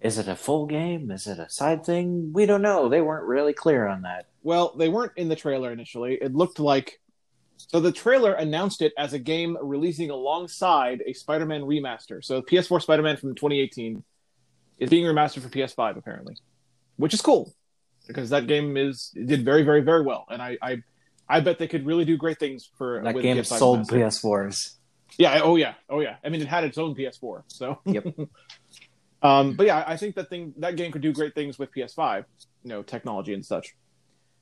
[0.00, 1.10] Is it a full game?
[1.10, 2.32] Is it a side thing?
[2.32, 2.88] We don't know.
[2.88, 4.26] They weren't really clear on that.
[4.42, 6.18] Well, they weren't in the trailer initially.
[6.20, 7.00] It looked like
[7.56, 12.22] so the trailer announced it as a game releasing alongside a Spider-Man remaster.
[12.22, 14.02] So PS4 Spider-Man from 2018
[14.78, 16.36] is being remastered for PS5 apparently,
[16.96, 17.54] which is cool
[18.06, 20.82] because that game is it did very very very well, and I I,
[21.28, 24.48] I bet they could really do great things for That game PS5 sold remaster.
[24.48, 24.74] PS4s.
[25.18, 25.40] Yeah.
[25.42, 25.74] Oh yeah.
[25.88, 26.16] Oh yeah.
[26.24, 27.42] I mean, it had its own PS4.
[27.48, 27.78] So.
[27.84, 28.06] Yep.
[29.22, 32.24] um, but yeah, I think that thing that game could do great things with PS5,
[32.64, 33.74] you know, technology and such.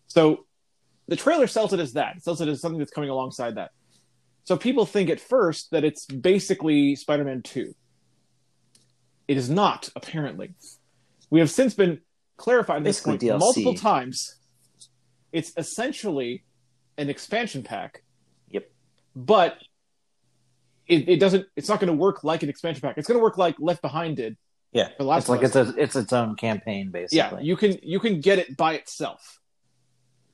[0.07, 0.47] So,
[1.09, 2.17] the trailer sells it as that.
[2.17, 3.71] It sells it as something that's coming alongside that.
[4.45, 7.75] So people think at first that it's basically Spider-Man 2.
[9.33, 10.53] It is not, apparently.
[11.31, 12.03] We have since been
[12.37, 13.39] clarified this Basically point DLC.
[13.39, 14.37] multiple times.
[15.33, 16.45] It's essentially
[16.99, 18.03] an expansion pack.
[18.51, 18.71] Yep.
[19.17, 19.57] But
[20.87, 22.99] it, it doesn't it's not going to work like an expansion pack.
[22.99, 24.37] It's going to work like Left Behind did.
[24.73, 27.17] Yeah, For Last it's like it's a it's its own campaign basically.
[27.19, 29.41] Yeah, you can you can get it by itself.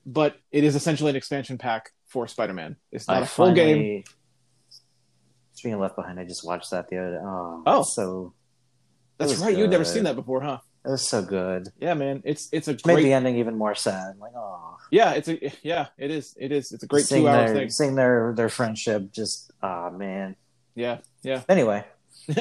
[0.05, 2.75] But it is essentially an expansion pack for Spider-Man.
[2.91, 3.75] It's not I a full game.
[3.77, 4.05] finally-
[5.53, 7.19] Speaking of Left Behind, I just watched that the other day.
[7.21, 7.83] Oh, Oh.
[7.83, 8.33] so
[9.19, 9.55] That's right.
[9.55, 10.59] You'd never seen that before, huh?
[10.85, 11.67] it was so good.
[11.79, 12.21] Yeah, man.
[12.25, 14.17] It's it's a made great the ending even more sad.
[14.17, 16.33] Like, oh, Yeah, it's a yeah, it is.
[16.39, 16.71] It is.
[16.71, 17.69] It's a great seeing 2 hour thing.
[17.69, 19.11] seeing their their friendship.
[19.11, 20.35] Just ah man.
[20.75, 21.41] Yeah, yeah.
[21.49, 21.83] Anyway,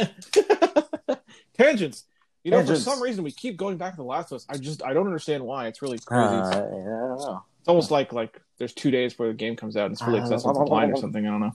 [1.59, 2.05] Tangents.
[2.45, 2.85] You know, Tangents.
[2.85, 4.47] for some reason we keep going back to The Last of Us.
[4.49, 5.67] I just I don't understand why.
[5.67, 6.35] It's really uh, crazy.
[6.35, 7.43] I don't know.
[7.59, 10.21] it's almost like like there's two days before the game comes out and it's really
[10.21, 11.27] Uh, accessible to blind or something.
[11.27, 11.53] I don't know.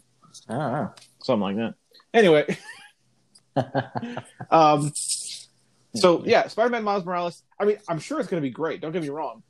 [0.49, 0.91] I don't know.
[1.23, 1.75] Something like that.
[2.13, 2.57] Anyway,
[4.51, 4.91] um
[5.95, 7.43] so yeah, Spider-Man Miles Morales.
[7.59, 8.81] I mean, I'm sure it's going to be great.
[8.81, 9.43] Don't get me wrong,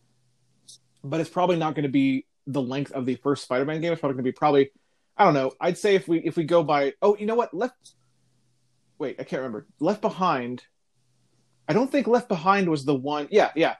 [1.04, 3.94] but it's probably not going to be the length of the first Spider-Man game.
[3.94, 4.72] It's probably going to be probably,
[5.18, 5.54] I don't know.
[5.62, 7.54] I'd say if we if we go by, oh, you know what?
[7.54, 7.94] Left.
[8.98, 9.68] Wait, I can't remember.
[9.80, 10.64] Left Behind.
[11.68, 13.30] I don't think Left Behind was the one.
[13.32, 13.76] Yeah, yeah.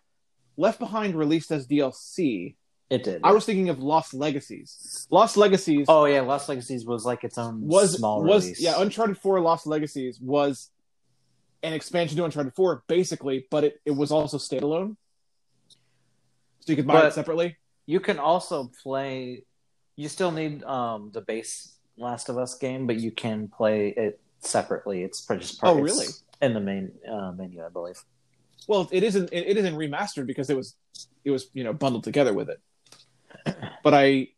[0.56, 2.56] Left Behind released as DLC.
[2.94, 3.22] It did.
[3.24, 5.08] I was thinking of Lost Legacies.
[5.10, 8.62] Lost Legacies Oh yeah, Lost Legacies was like its own was small was release.
[8.62, 10.70] yeah Uncharted Four Lost Legacies was
[11.64, 14.96] an expansion to Uncharted Four basically, but it, it was also standalone,
[16.60, 17.58] so you could buy it separately.
[17.88, 19.44] you can also play.
[19.96, 24.20] You still need um the base Last of Us game, but you can play it
[24.40, 25.02] separately.
[25.02, 25.78] It's just part.
[25.78, 26.06] Oh, really?
[26.44, 28.04] In the main uh, menu, I believe.
[28.68, 30.76] Well, it isn't it isn't remastered because it was
[31.26, 32.62] it was you know bundled together with it.
[33.84, 34.30] But I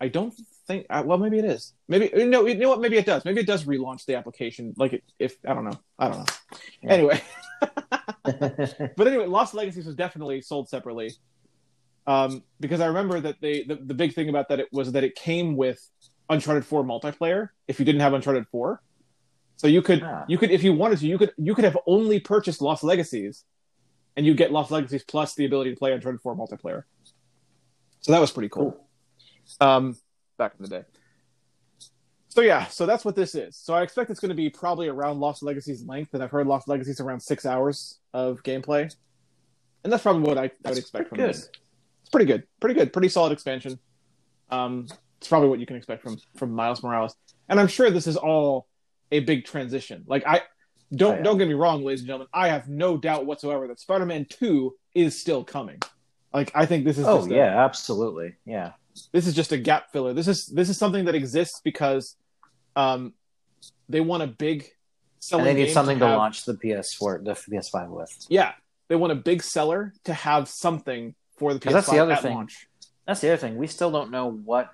[0.00, 0.34] I don't
[0.66, 3.40] think uh, well maybe it is maybe no you know what maybe it does maybe
[3.40, 6.24] it does relaunch the application like it, if I don't know I don't know
[6.82, 6.92] Yeah.
[6.92, 7.22] anyway
[8.24, 11.12] but anyway, Lost Legacies was definitely sold separately.
[12.06, 15.04] Um, because I remember that they the, the big thing about that it was that
[15.04, 15.80] it came with
[16.28, 18.82] Uncharted 4 multiplayer if you didn't have Uncharted 4.
[19.56, 20.24] So you could Ah.
[20.28, 23.44] you could if you wanted to you could you could have only purchased Lost Legacies
[24.16, 26.84] and you get Lost Legacies plus the ability to play Uncharted 4 multiplayer.
[28.00, 28.83] So that was pretty cool.
[29.60, 29.96] Um
[30.38, 30.82] back in the day.
[32.28, 33.56] So yeah, so that's what this is.
[33.56, 36.48] So I expect it's going to be probably around Lost Legacy's length, and I've heard
[36.48, 38.92] Lost Legacy's around six hours of gameplay,
[39.84, 41.48] and that's probably what I, I would expect from pretty this.
[42.00, 43.78] It's pretty good, pretty good, pretty solid expansion.
[44.50, 47.14] Um, it's probably what you can expect from from Miles Morales,
[47.48, 48.66] and I'm sure this is all
[49.12, 50.02] a big transition.
[50.08, 50.42] Like I
[50.92, 51.22] don't Oh, yeah.
[51.22, 54.74] don't get me wrong, ladies and gentlemen, I have no doubt whatsoever that Spider-Man Two
[54.92, 55.78] is still coming.
[56.32, 58.34] Like I think this is oh just a- yeah, absolutely.
[58.44, 58.72] Yeah.
[59.12, 60.12] This is just a gap filler.
[60.12, 62.16] This is this is something that exists because
[62.76, 63.12] um,
[63.88, 64.70] they want a big
[65.18, 65.46] selling.
[65.48, 68.26] And they need something to, have- launch the PS4, the PS5 with.
[68.28, 68.52] Yeah,
[68.88, 72.22] they want a big seller to have something for the PS5 that's the other at
[72.22, 72.34] thing.
[72.34, 72.68] launch.
[73.06, 73.56] That's the other thing.
[73.56, 74.70] We still don't know what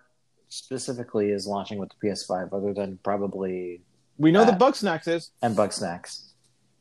[0.49, 3.81] specifically is launching with the PS5, other than probably
[4.19, 6.27] We know the Uh, Bugsnax is and Bugsnax.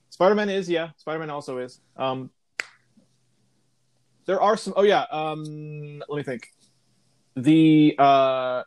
[0.09, 0.89] Spider Man is yeah.
[0.97, 1.79] Spider Man also is.
[1.95, 2.29] Um,
[4.25, 4.73] there are some.
[4.75, 5.05] Oh yeah.
[5.11, 6.49] Um, let me think.
[7.43, 8.63] The uh,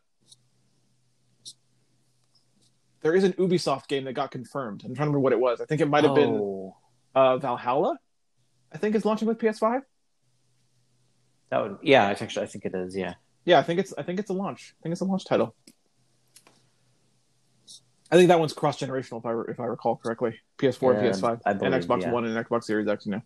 [3.03, 4.83] there is an Ubisoft game that got confirmed.
[4.85, 5.61] I'm trying to remember what it was.
[5.61, 6.77] I think it might have been Oh,
[7.15, 7.99] uh, Valhalla.
[8.73, 9.83] I think is launching with PS5.
[11.51, 11.79] that would.
[11.83, 12.97] Yeah, I think I think it is.
[12.97, 13.15] Yeah.
[13.45, 14.75] Yeah, I think it's I think it's a launch.
[14.81, 15.55] I think it's a launch title.
[18.11, 20.39] I think that one's cross generational if I if I recall correctly.
[20.59, 22.13] PS4 and Yeah, PS5 I and Xbox yeah.
[22.13, 23.07] One and Xbox Series X.
[23.07, 23.23] You know.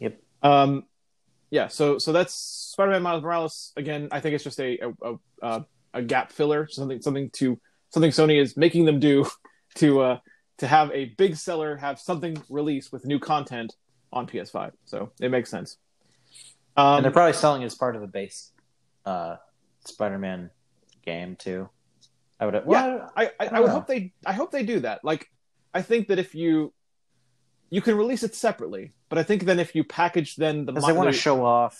[0.00, 0.20] Yep.
[0.42, 0.84] Um,
[1.54, 1.68] yeah.
[1.68, 3.72] So so that's Spider-Man Miles Morales.
[3.76, 7.60] Again, I think it's just a a, a, a, a gap filler, something something to
[7.90, 9.24] something Sony is making them do
[9.76, 10.18] to uh
[10.58, 13.76] to have a big seller have something released with new content
[14.12, 14.72] on PS5.
[14.84, 15.76] So it makes sense.
[16.76, 18.50] Um, and they're probably selling it as part of the base
[19.06, 19.36] uh,
[19.84, 20.50] Spider-Man
[21.04, 21.68] game too.
[22.40, 22.66] I would.
[22.66, 23.74] Well, I, I, I don't would know.
[23.74, 25.04] hope they I hope they do that.
[25.04, 25.28] Like
[25.72, 26.72] I think that if you
[27.74, 30.86] you can release it separately, but I think then if you package then the because
[30.86, 31.76] they want to show off.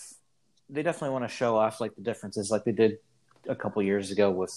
[0.68, 2.98] They definitely want to show off like the differences, like they did
[3.48, 4.52] a couple years ago with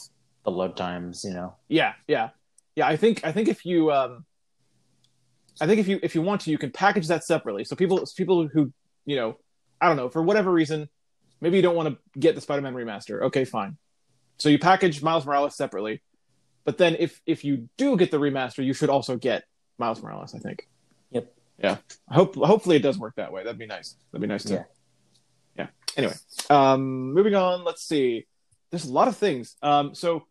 [0.46, 1.24] the load times.
[1.24, 1.54] You know.
[1.68, 2.30] yeah yeah
[2.76, 4.26] yeah I think I think if you um
[5.62, 7.66] I think if you if you want to you can package that separately.
[7.66, 8.74] So people people who
[9.06, 9.38] you know
[9.80, 10.90] I don't know for whatever reason
[11.40, 13.22] maybe you don't want to get the Spider-Man remaster.
[13.22, 13.78] Okay, fine.
[14.40, 16.02] So you package Miles Morales separately,
[16.66, 19.44] but then if if you do get the remaster, you should also get
[19.78, 20.34] Miles Morales.
[20.34, 20.68] I think.
[21.12, 21.34] Yep.
[21.64, 21.78] Yeah.
[22.10, 23.44] Hope hopefully it does work that way.
[23.44, 23.96] That'd be nice.
[24.12, 24.54] That'd be nice too.
[24.56, 24.64] Yeah.
[25.58, 25.68] Yeah.
[25.96, 26.14] Anyway,
[26.50, 27.64] um, moving on.
[27.64, 28.26] Let's see.
[28.70, 29.56] There's a lot of things.
[29.64, 30.28] Um, so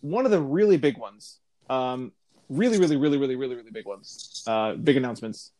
[0.00, 2.12] one of the really big ones, um,
[2.48, 5.52] really, really, really, really, really, really big ones, uh, big announcements.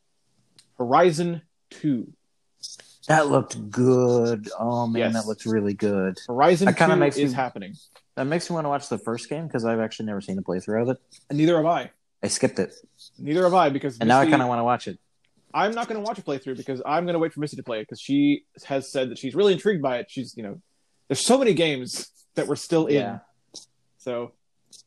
[0.78, 2.12] Horizon Two.
[3.08, 4.48] That looked good.
[4.58, 5.12] Oh man, Yes.
[5.14, 6.18] that looks really good.
[6.26, 7.74] Horizon That kinda Two makes is me- happening.
[8.16, 10.42] That makes me want to watch the first game because I've actually never seen a
[10.42, 10.98] playthrough of it.
[11.30, 11.90] And neither have I.
[12.22, 12.74] I skipped it,
[13.18, 14.98] Neither have I because and now I kind of want to watch it.
[15.54, 17.62] I'm not going to watch a playthrough because I'm going to wait for Missy to
[17.62, 20.06] play it because she has said that she's really intrigued by it.
[20.10, 20.60] She's, you know,
[21.08, 23.18] there's so many games that we're still in, Yeah.
[23.98, 24.32] so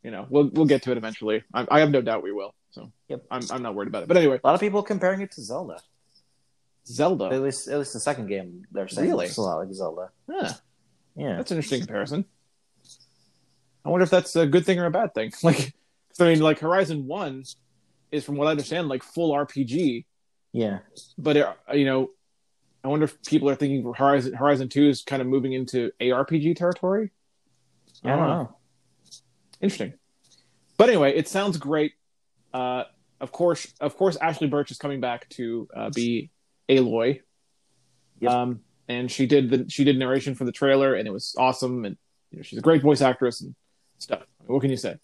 [0.03, 1.43] you know, we'll we'll get to it eventually.
[1.53, 2.53] I, I have no doubt we will.
[2.71, 3.25] So Yep.
[3.31, 4.07] I'm I'm not worried about it.
[4.07, 5.77] But anyway, A lot of people comparing it to Zelda.
[6.85, 7.25] Zelda.
[7.25, 9.25] At least, at least the second game they're saying Really?
[9.25, 10.09] looks a lot like Zelda.
[10.29, 10.53] Yeah.
[11.15, 11.35] Yeah.
[11.37, 12.25] that's an interesting comparison.
[13.83, 15.31] I wonder if that's a good thing or a bad thing.
[15.43, 15.73] Like,
[16.17, 17.43] 'cause I mean, like Horizon One
[18.11, 20.05] is, from what I understand, like full RPG,
[20.53, 20.79] Yeah.
[21.17, 22.11] but it, you know,
[22.83, 26.55] I wonder if people are thinking Horizon Horizon Two is kind of moving into ARPG
[26.55, 27.11] territory.
[28.03, 28.57] I don't know.
[29.61, 29.93] Interesting.
[30.77, 31.93] But anyway, it sounds great.
[32.53, 32.85] Uh,
[33.19, 36.31] of course, of course, Ashly Burch is coming back to uh, be
[36.67, 37.21] Aloy.
[38.19, 38.31] Yep.
[38.31, 41.85] Um, and she did the she did narration for the trailer, and it was awesome.
[41.85, 41.97] And
[42.31, 43.53] you know, she's a great voice actress and
[43.99, 44.23] stuff.
[44.47, 44.95] What can you say?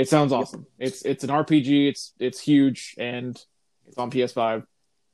[0.00, 0.66] It sounds awesome.
[0.78, 1.90] It's it's an RPG.
[1.90, 3.38] It's it's huge, and
[3.86, 4.64] it's on PS5.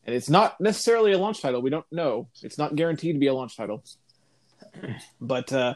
[0.04, 1.60] And it's not necessarily a launch title.
[1.60, 2.28] We don't know.
[2.40, 3.82] It's not guaranteed to be a launch title.
[5.20, 5.74] But uh,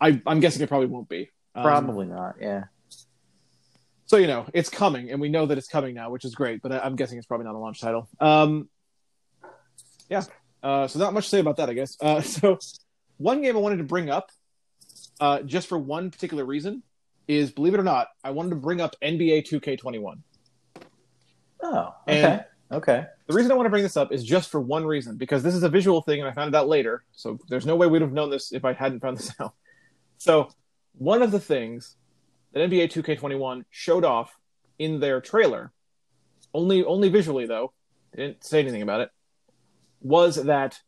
[0.00, 1.30] I, I'm guessing it probably won't be.
[1.56, 2.36] Um, Probably not.
[2.40, 2.64] Yeah.
[4.04, 6.62] so you know it's coming, and we know that it's coming now, which is great.
[6.62, 8.08] But I, I'm guessing it's probably not a launch title.
[8.20, 8.68] Um,
[10.08, 10.22] yeah.
[10.62, 11.96] Uh, so not much to say about that, I guess.
[12.00, 12.60] Uh, so
[13.16, 14.30] one game I wanted to bring up,
[15.18, 16.84] uh, just for one particular reason,
[17.28, 20.18] is believe it or not, I wanted to bring up NBA 2K21.
[21.62, 21.94] Oh.
[22.06, 22.44] And- Okay.
[22.72, 23.06] okay.
[23.26, 25.54] The reason I want to bring this up is just for one reason, because this
[25.54, 27.02] is a visual thing, and I found it out later.
[27.12, 29.54] So there's no way we'd have known this if I hadn't found this out.
[30.18, 30.48] So
[30.96, 31.96] one of the things
[32.52, 34.36] that NBA 2K21 showed off
[34.78, 35.72] in their trailer,
[36.54, 37.72] only only visually though,
[38.12, 39.10] They didn't say anything about it.
[40.00, 40.80] Was that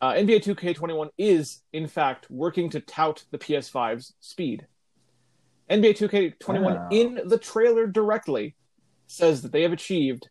[0.00, 4.66] uh, NBA 2K21 is in fact working to tout the PS5's speed.
[5.70, 6.88] NBA 2K21 Wow.
[6.90, 8.54] in the trailer directly
[9.06, 10.28] says that they have achieved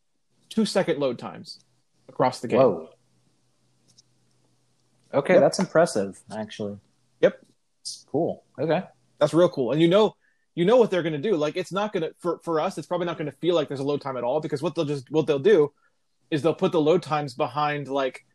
[0.50, 1.60] two second load times
[2.08, 2.60] across the game.
[2.60, 2.90] Whoa.
[5.14, 5.42] Okay, Yep.
[5.42, 6.78] that's impressive, actually.
[7.22, 7.40] Yep.
[8.12, 8.44] Cool.
[8.60, 8.84] Okay.
[9.20, 9.72] That's real cool.
[9.72, 10.16] And you know,
[10.56, 11.36] you know what they're going to do.
[11.36, 12.78] Like it's not going to for for us.
[12.78, 14.76] It's probably not going to feel like there's a load time at all because what
[14.76, 15.72] they'll just what they'll do
[16.32, 18.26] is they'll put the load times behind like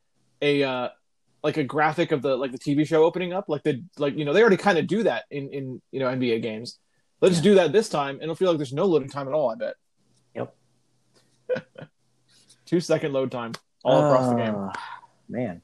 [0.42, 0.88] a uh
[1.42, 3.48] like a graphic of the like the TV show opening up.
[3.48, 6.06] Like the like you know they already kind of do that in in you know
[6.08, 6.78] NBA games.
[7.20, 7.42] Let's Yeah.
[7.42, 9.50] do that this time, and it'll feel like there's no loading time at all.
[9.50, 9.74] I bet.
[10.34, 10.54] Yep.
[12.66, 13.52] Two second load time
[13.84, 14.54] all across the game.
[14.54, 14.72] Uh,
[15.28, 15.62] Man.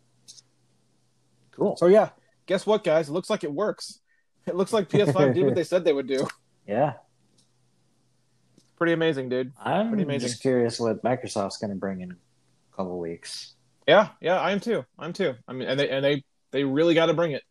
[1.52, 1.76] Cool.
[1.76, 2.10] So yeah,
[2.46, 3.08] guess what, guys?
[3.08, 4.00] It looks like it works.
[4.46, 6.26] It looks like PS5 did what they said they would do.
[6.66, 6.94] Yeah.
[8.76, 9.52] Pretty amazing, dude.
[9.62, 10.28] I'm Pretty amazing.
[10.30, 12.16] just curious what Microsoft's going to bring in a
[12.76, 13.54] couple weeks.
[13.86, 14.82] Yeah, yeah, I am too.
[14.98, 15.34] I'm too.
[15.46, 17.42] I mean, and they and they they really got to bring it.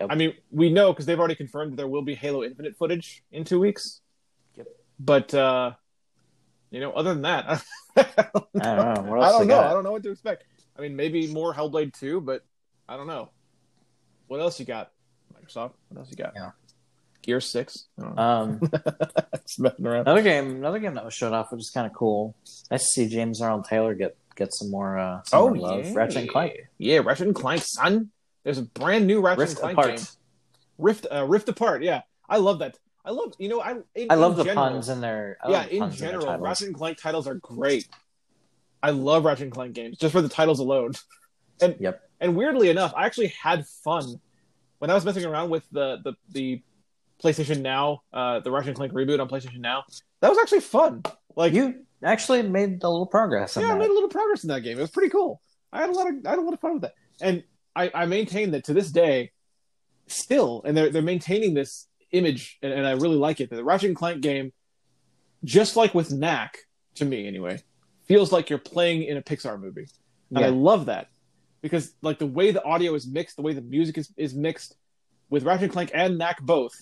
[0.00, 0.08] Yep.
[0.10, 3.22] I mean, we know because they've already confirmed that there will be Halo Infinite footage
[3.32, 4.00] in two weeks.
[4.56, 4.66] Yep.
[5.00, 5.72] But uh,
[6.70, 7.62] you know, other than that,
[7.96, 8.04] I
[8.34, 9.04] don't know.
[9.06, 9.60] What else I don't know.
[9.60, 10.44] I don't know what to expect.
[10.78, 12.44] I mean, maybe more Hellblade 2, but
[12.88, 13.30] I don't know.
[14.26, 14.92] What else you got,
[15.32, 15.72] Microsoft?
[15.88, 16.32] What else you got?
[16.36, 16.50] Yeah.
[17.22, 17.86] Gear Six.
[17.98, 18.22] I don't know.
[18.22, 18.60] Um,
[19.46, 20.02] Just messing around.
[20.02, 22.36] another game, another game that was showed off, which is kind of cool.
[22.70, 25.86] Nice to see James Arnold Taylor get get some more, uh, some Oh more love.
[25.86, 28.10] yeah, Ratchet and Clank, Yeah, Ratchet and Clank, son.
[28.46, 29.96] There's a brand new Ratchet Rift and Clank Apart.
[29.96, 30.06] game.
[30.78, 31.82] Rift, uh, Rift Apart.
[31.82, 32.78] Yeah, I love that.
[33.04, 35.36] I love, you know, I in, I love in the general- puns in their.
[35.42, 36.44] I yeah, in general, titles.
[36.44, 37.88] Ratchet and Clank titles are great.
[38.84, 40.92] I love Ratchet and Clank games just for the titles alone.
[41.60, 42.02] And Yep.
[42.20, 44.20] and weirdly enough, I actually had fun
[44.78, 46.62] when I was messing around with the the, the
[47.20, 49.84] PlayStation Now, uh, the Ratchet and Clank reboot on PlayStation Now.
[50.20, 51.02] That was actually fun.
[51.34, 53.56] Like You actually made a little progress.
[53.56, 54.76] Yeah, I made a little progress in that game.
[54.78, 55.40] It was pretty cool.
[55.72, 57.42] I had a lot of I had a lot of fun with that, and
[57.76, 59.32] I, I maintain that to this day,
[60.06, 63.50] still, and they're they're maintaining this image, and, and I really like it.
[63.50, 64.52] The Ratchet and Clank game,
[65.44, 66.58] just like with Knack,
[66.96, 67.58] to me anyway,
[68.06, 69.86] feels like you're playing in a Pixar movie,
[70.34, 71.08] and I love that
[71.62, 74.76] because like the way the audio is mixed, the way the music is is mixed
[75.28, 76.72] with Ratchet and Clank and Knack both,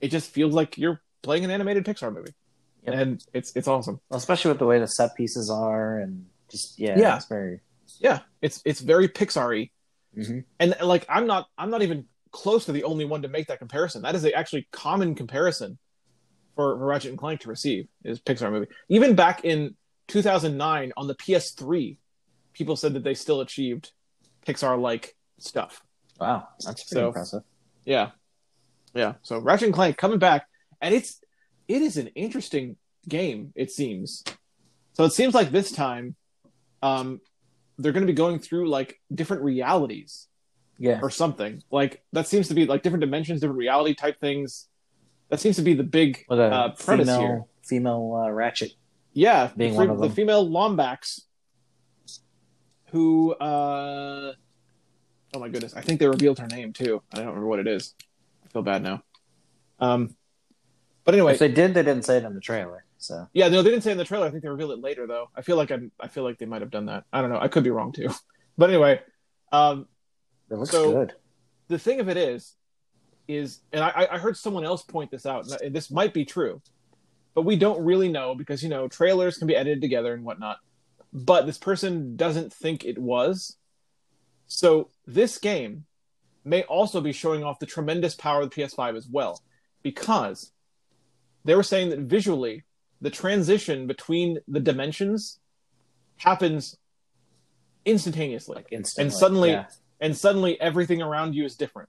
[0.00, 2.32] it just feels like you're playing an animated Pixar movie,
[2.86, 2.94] Yep.
[2.94, 4.00] and it's it's awesome.
[4.08, 7.16] Well, especially with the way the set pieces are, and just yeah, Yeah.
[7.16, 7.60] it's very.
[7.98, 9.70] Yeah, it's it's very Pixar-y.
[10.16, 10.44] Mhm.
[10.58, 13.58] and like i'm not i'm not even close to the only one to make that
[13.58, 14.02] comparison.
[14.02, 15.78] That is a actually common comparison
[16.54, 18.68] for, for ratchet and clank to receive is pixar movie.
[18.88, 19.74] Even back in
[20.06, 21.96] 2009 on the ps3
[22.52, 23.90] people said that they still achieved
[24.46, 25.82] pixar like stuff.
[26.20, 27.42] Wow, that's So- impressive.
[27.84, 28.10] yeah.
[28.94, 29.14] Yeah.
[29.22, 30.46] So ratchet and clank coming back
[30.80, 31.20] and it's
[31.66, 32.76] it is an interesting
[33.08, 34.22] game it seems.
[34.92, 36.14] So it seems like this time
[36.82, 37.20] um
[37.80, 40.28] they're going to be going through like different realities
[40.78, 41.62] Yeah, or something.
[41.70, 44.68] Like that seems to be like different dimensions, different reality type things.
[45.30, 47.44] That seems to be the big a uh, premise female here.
[47.62, 48.72] female uh, Ratchet.
[49.12, 50.14] Yeah, being the, one of the them.
[50.14, 51.20] female Lombax,
[52.92, 54.32] who uh,
[55.34, 57.02] oh my goodness, I think they revealed her name too.
[57.12, 57.94] I don't remember what it is.
[58.44, 59.02] I feel bad now.
[59.78, 60.14] Um,
[61.04, 62.84] but anyway, If they did, they didn't say it in the trailer.
[63.02, 64.26] So yeah, no, they didn't say in the trailer.
[64.26, 65.30] I think they revealed it later though.
[65.34, 67.04] I feel like I'm, I feel like they might have done that.
[67.12, 67.40] I don't know.
[67.40, 68.10] I could be wrong too.
[68.58, 69.00] But anyway,
[69.52, 69.86] um,
[70.50, 71.14] it looks So- good.
[71.68, 72.54] the thing of it is,
[73.26, 76.60] is and I, I heard someone else point this out, and this might be true,
[77.34, 80.58] but we don't really know because you know trailers can be edited together and whatnot.
[81.12, 83.56] But this person doesn't think it was.
[84.46, 85.86] So this game
[86.44, 89.40] may also be showing off the tremendous power of the PS5 as well,
[89.82, 90.52] because
[91.46, 92.64] they were saying that visually
[93.00, 95.38] the transition between the dimensions
[96.16, 96.76] happens
[97.84, 99.02] instantaneously Like instantly.
[99.04, 99.64] And suddenly- yeah.
[100.00, 101.88] and suddenly everything around you is different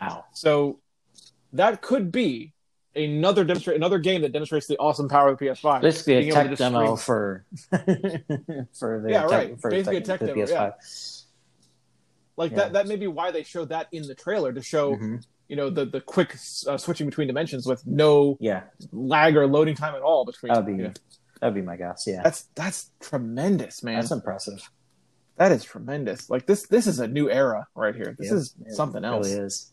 [0.00, 0.24] wow.
[0.32, 0.78] So
[1.54, 2.52] that could be
[2.94, 5.80] another demonstrate another game that demonstrates the awesome power of the PS5.
[5.82, 7.44] Basically, a Being able to tech demo for
[8.78, 9.60] for the Yeah, tech, right.
[9.60, 11.24] for Basically a tech, tech the demo, PS5.
[12.36, 12.56] like yeah.
[12.58, 12.72] that.
[12.74, 15.24] That may be why they showed that in the trailer to show Mhm.
[15.48, 16.36] You know the the quick
[16.66, 20.52] uh, switching between dimensions with no Yeah, lag or loading time at all between.
[20.52, 20.92] that'd be you know.
[21.40, 22.04] that'd be my guess.
[22.06, 23.96] Yeah, That's that's tremendous, man.
[23.96, 24.60] that's impressive.
[25.36, 26.28] that is tremendous.
[26.30, 28.14] Like this this is a new era right here.
[28.18, 29.28] This Yep, is it something else.
[29.28, 29.72] Really is.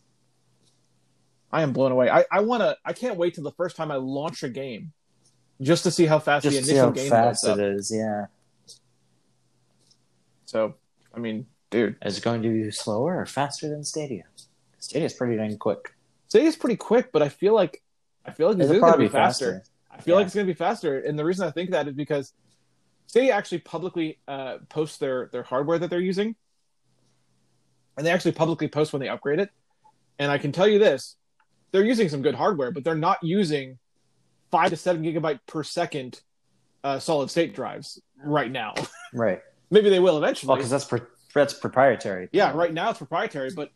[1.52, 2.08] I am blown away.
[2.10, 2.76] I I want to.
[2.84, 4.92] I can't wait till the first time I launch a game,
[5.60, 7.64] just to see how fast Just the to see initial how game fast builds it
[7.64, 7.76] up.
[7.78, 7.92] is.
[7.94, 8.26] Yeah,
[10.44, 10.74] So
[11.14, 11.96] I mean, dude.
[12.04, 14.24] is it going to be slower or faster than Stadia?
[14.78, 15.94] Stadia's pretty dang quick.
[16.28, 17.82] Stadia's pretty quick, but I feel like
[18.24, 19.62] I feel like it's going to probably be faster.
[19.90, 20.16] I feel Yeah.
[20.18, 22.32] like it's going to be faster, and the reason I think that is because
[23.06, 26.34] Stadia actually publicly uh, posts their their hardware that they're using,
[27.96, 29.50] and they actually publicly post when they upgrade it.
[30.18, 31.16] And I can tell you this:
[31.70, 33.78] they're using some good hardware, but they're not using
[34.50, 36.20] five to seven gigabyte per second
[36.84, 38.74] uh, solid state drives right now.
[39.14, 39.40] Right.
[39.70, 40.48] Maybe they will eventually.
[40.48, 42.28] Well, because that's pro- that's proprietary.
[42.32, 43.70] yeah, right now it's proprietary, but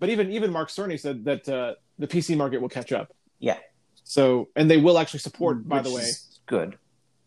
[0.00, 3.14] but even even Mark Cerny said that uh, the PC market will catch up.
[3.38, 3.58] Yeah.
[4.02, 6.04] So and they will actually support, by the way.
[6.46, 6.76] good.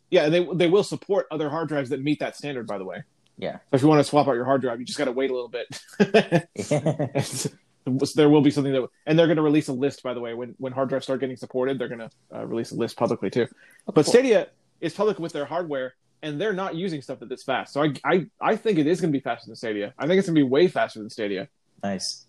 [0.09, 2.67] Yeah, they they will support other hard drives that meet that standard.
[2.67, 3.03] By the way.
[3.37, 3.53] Yeah.
[3.53, 5.31] So if you want to swap out your hard drive, you just got to wait
[5.31, 5.67] a little bit.
[8.15, 10.03] there will be something that, and they're going to release a list.
[10.03, 12.71] By the way, when when hard drives start getting supported, they're going to uh, release
[12.71, 13.47] a list publicly too.
[13.91, 14.05] But.
[14.05, 14.47] Stadia
[14.81, 17.73] is public with their hardware, and they're not using stuff that this fast.
[17.73, 19.93] So I I, I think it is going to be faster than Stadia.
[19.97, 21.47] I think it's going to be way faster than Stadia.
[21.83, 22.25] nice.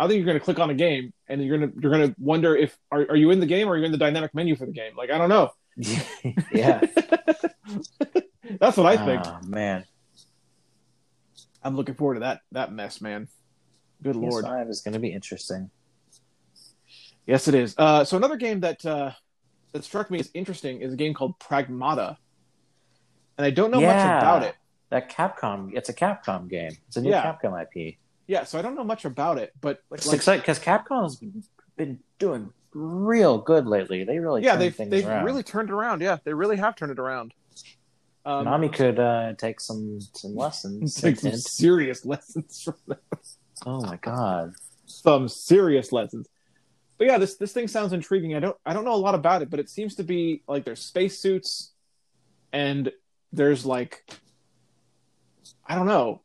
[0.00, 2.08] I think you're going to click on a game, and you're going to you're going
[2.08, 4.34] to wonder if are are you in the game or are you in the dynamic
[4.34, 4.96] menu for the game?
[4.96, 5.52] Like I don't know.
[6.52, 6.80] yeah.
[8.58, 9.22] That's what I think.
[9.26, 9.84] Oh, man.
[11.62, 13.28] I'm looking forward to that that mess, man.
[14.02, 14.46] Good lord.
[14.46, 15.70] PS5 is going to be interesting.
[17.26, 17.74] Yes, it is.
[17.76, 19.12] Uh, so another game that uh,
[19.72, 22.16] that struck me as interesting is a game called Pragmata,
[23.36, 24.56] and I don't know much about it.
[24.88, 26.72] That Capcom, it's a Capcom game.
[26.88, 27.22] It's a new Yeah.
[27.22, 27.98] Capcom IP.
[28.30, 31.20] Yeah, so I don't know much about it, but like, exciting because Capcom's
[31.76, 34.04] been doing real good lately.
[34.04, 35.24] They really yeah, they've they've around.
[35.24, 36.00] really turned it around.
[36.00, 37.34] Yeah, they really have turned it around.
[38.24, 40.94] Um, Nami could uh, take some some lessons.
[41.00, 42.98] take some serious lessons from them.
[43.66, 44.54] Oh my god!
[44.86, 46.28] some serious lessons.
[46.98, 48.36] But yeah, this this thing sounds intriguing.
[48.36, 50.64] I don't I don't know a lot about it, but it seems to be like
[50.64, 51.72] there's spacesuits,
[52.52, 52.92] and
[53.32, 54.04] there's like
[55.66, 56.22] I don't know,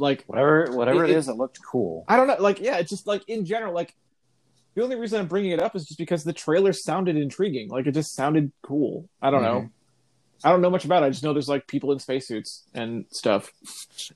[0.00, 2.04] like Whatever whatever It- it is, it looked cool.
[2.08, 3.94] I don't know, like yeah, it's just like in general, like
[4.74, 7.68] the only reason I'm bringing it up is just because the trailer sounded intriguing.
[7.68, 9.08] Like it just sounded cool.
[9.20, 9.70] I don't know.
[10.42, 11.06] I don't know much about it.
[11.06, 13.52] I just know there's like people in spacesuits and stuff.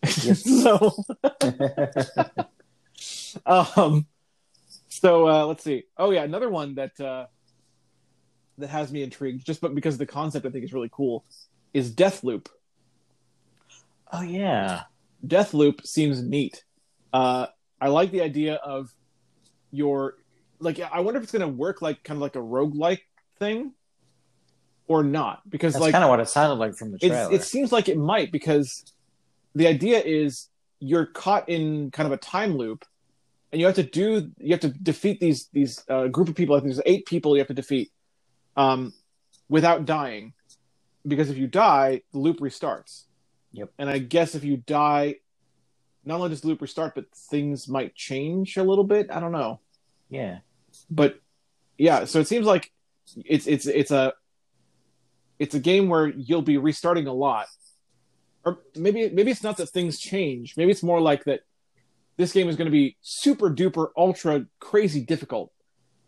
[0.06, 0.92] so
[3.46, 4.06] um
[4.88, 7.26] so uh let's see oh yeah another one that uh
[8.58, 11.24] that has me intrigued just but because the concept i think is really cool
[11.72, 12.46] is Deathloop.
[14.12, 14.82] oh yeah,
[15.26, 16.64] deathloop seems neat
[17.12, 17.46] uh
[17.80, 18.92] i like the idea of
[19.70, 20.16] your
[20.60, 23.00] like i wonder if it's going to work like kind of like a roguelike
[23.38, 23.72] thing
[24.86, 27.32] or not because that's like kind of what it sounded like from the trailer.
[27.32, 28.84] it seems like it might because
[29.54, 30.48] the idea is
[30.80, 32.84] you're caught in kind of a time loop
[33.52, 36.54] and you have to do you have to defeat these these uh, group of people
[36.54, 37.90] i think there's eight people you have to defeat
[38.56, 38.92] um,
[39.48, 40.32] without dying
[41.06, 43.04] because if you die the loop restarts
[43.54, 43.70] Yep.
[43.78, 45.16] and i guess if you die
[46.04, 49.32] not only does the loop restart but things might change a little bit i don't
[49.32, 49.60] know
[50.08, 50.38] yeah,
[50.90, 51.20] but
[51.78, 52.70] yeah, so it seems like
[53.16, 54.12] it's it's it's a
[55.38, 57.46] it's a game where you'll be restarting a lot,
[58.44, 60.56] or maybe maybe it's not that things change.
[60.56, 61.40] Maybe it's more like that.
[62.16, 65.52] This game is going to be super duper ultra crazy difficult,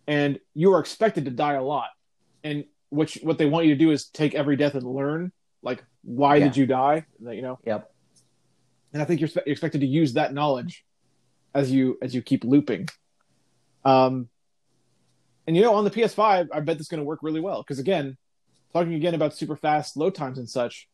[0.07, 1.89] and you are expected to die a lot.
[2.45, 5.33] And what you, what they want you to do is take every death and learn,
[5.63, 6.45] like why Yeah.
[6.45, 7.05] did you die?
[7.21, 7.59] You know.
[7.67, 7.93] yep.
[8.93, 10.85] And I think you're, you're expected to use that knowledge
[11.53, 12.89] as you as you keep looping.
[13.85, 14.29] Um,
[15.47, 17.63] and you know, on the PS5, I bet this is going to work really well
[17.63, 18.17] because again,
[18.73, 20.89] talking again about super fast load times and such,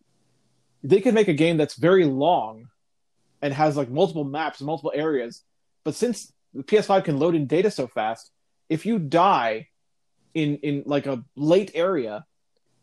[0.82, 2.68] they could make a game that's very long
[3.40, 5.42] and has like multiple maps and multiple areas.
[5.84, 8.30] But since the PS5 can load in data so fast,
[8.68, 9.68] if you die
[10.34, 12.24] in in like a late area,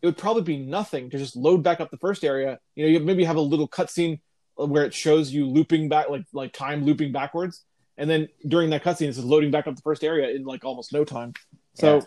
[0.01, 2.59] it would probably be nothing to just load back up the first area.
[2.75, 4.19] You know, you maybe have a little cutscene
[4.55, 7.63] where it shows you looping back, like like time looping backwards,
[7.97, 10.63] and then during that cutscene, it's just loading back up the first area in like
[10.65, 11.33] almost no time.
[11.75, 12.01] So, Yeah.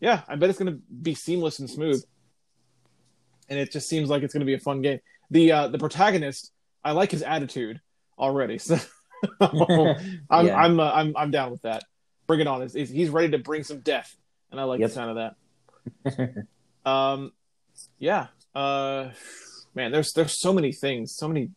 [0.00, 2.02] yeah, I bet it's going to be seamless and smooth,
[3.48, 5.00] and it just seems like it's going to be a fun game.
[5.30, 6.52] The uh, the protagonist,
[6.84, 7.80] I like his attitude
[8.18, 8.78] already, so
[9.40, 10.56] I'm Yeah.
[10.56, 11.84] I'm uh, I'm I'm down with that.
[12.26, 12.60] Bring it on!
[12.62, 14.16] He's- He's, he's ready to bring some death,
[14.50, 14.88] and I like Yep.
[14.90, 15.34] the sound of
[16.16, 16.46] that.
[16.86, 17.32] um,
[17.98, 19.10] yeah, uh,
[19.74, 21.50] man, there's there's so many things, so many.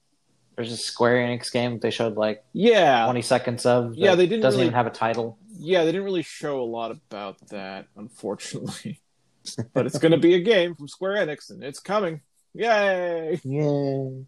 [0.56, 3.94] There's a Square Enix game they showed like Yeah, 20 seconds of.
[3.96, 5.38] Yeah, they didn't Doesn't really- even have a title.
[5.58, 9.00] yeah, they didn't really show a lot about that, unfortunately.
[9.74, 12.20] but it's going to be a game from Square Enix, and it's coming.
[12.54, 13.40] Yay!
[13.46, 14.26] Yay!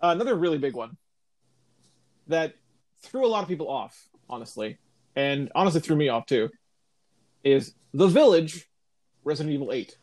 [0.00, 0.96] Uh, another really big one
[2.28, 2.54] that
[3.02, 4.78] threw a lot of people off, honestly,
[5.16, 6.48] and honestly threw me off too,
[7.42, 8.66] is The Village,
[9.24, 9.96] Resident Evil Eight.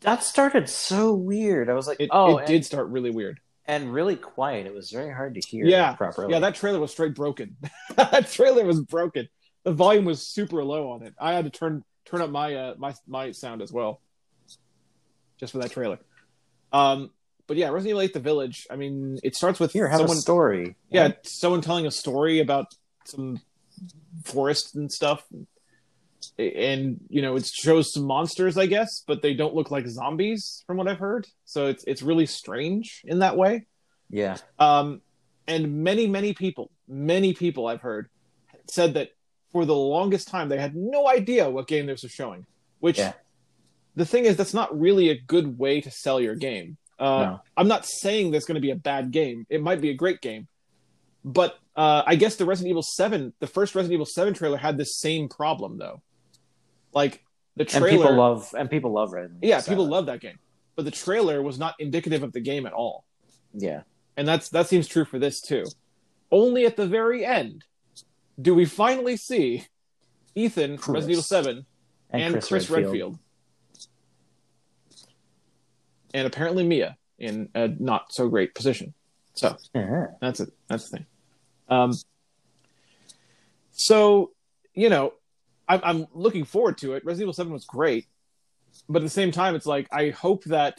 [0.00, 1.68] That started so weird.
[1.68, 3.40] I was like, It, oh, it and, did start really weird.
[3.66, 4.66] and really quiet.
[4.66, 6.32] It was very hard to hear Yeah, properly.
[6.32, 7.56] Yeah, that trailer was straight broken.
[7.96, 9.28] that trailer was broken.
[9.64, 11.14] The volume was super low on it.
[11.18, 14.00] I had to turn turn up my uh, my my sound as well.
[15.38, 15.98] just for that trailer.
[16.72, 17.10] Um,
[17.46, 18.66] but yeah, Resident Evil 8: The Village.
[18.70, 20.76] I mean, it starts with Here, have someone, a story.
[20.90, 22.66] yeah, someone telling a story about
[23.04, 23.40] some
[24.24, 25.24] forest and stuff,
[26.38, 30.62] and you know, it shows some monsters, I guess, but they don't look like zombies,
[30.66, 31.26] from what I've heard.
[31.44, 33.66] So it's it's really strange in that way.
[34.10, 34.36] yeah.
[34.58, 35.00] Um,
[35.46, 38.08] and many, many people, many people I've heard
[38.70, 39.08] said that
[39.50, 42.44] for the longest time they had no idea what game this was showing.
[42.80, 43.14] Which Yeah.
[43.96, 46.76] the thing is, that's not really a good way to sell your game.
[46.98, 47.40] Uh, No.
[47.56, 49.46] I'm not saying there's going to be a bad game.
[49.48, 50.48] It might be a great game,
[51.24, 54.76] but uh, I guess the Resident Evil Seven, the first Resident Evil Seven trailer had
[54.76, 56.02] this same problem though.
[56.94, 57.24] Like
[57.56, 60.38] the And trailer, people love and people love Resident Evil yeah, people love that game,
[60.76, 63.04] but the trailer was not indicative of the game at all
[63.52, 63.82] Yeah.
[64.16, 65.64] and that's that seems true for this too.
[66.30, 67.64] Only at the very end
[68.40, 69.66] do we finally see
[70.34, 71.66] Ethan from Resident Evil Seven
[72.10, 73.18] and, Chris, Redfield.
[76.14, 78.94] and apparently Mia in a not so great position.
[79.34, 80.06] So Uh-huh.
[80.20, 80.50] that's it.
[80.68, 81.06] That's the thing.
[81.68, 81.92] Um,
[83.72, 84.32] so
[84.74, 85.12] you know,
[85.68, 87.04] I'm, I'm looking forward to it.
[87.04, 88.06] Resident Evil Seven was great,
[88.88, 90.78] but at the same time, it's like I hope that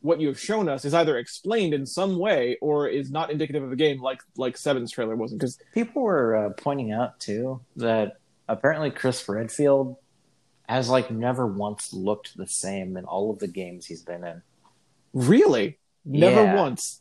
[0.00, 3.62] what you have shown us is either explained in some way or is not indicative
[3.62, 5.40] of the game, like like Seven's trailer wasn't.
[5.40, 8.18] Because People were uh, pointing out too that
[8.48, 9.96] apparently Chris Redfield
[10.68, 14.42] has like never once looked the same in all of the games he's been in,
[15.12, 16.56] really, never Yeah.
[16.56, 17.00] once.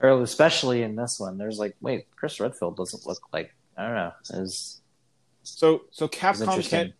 [0.00, 1.38] or especially in this one.
[1.38, 4.12] There's like, wait, Chris Redfield doesn't look like I don't know.
[4.42, 4.80] Is
[5.56, 6.92] So so Capcom can't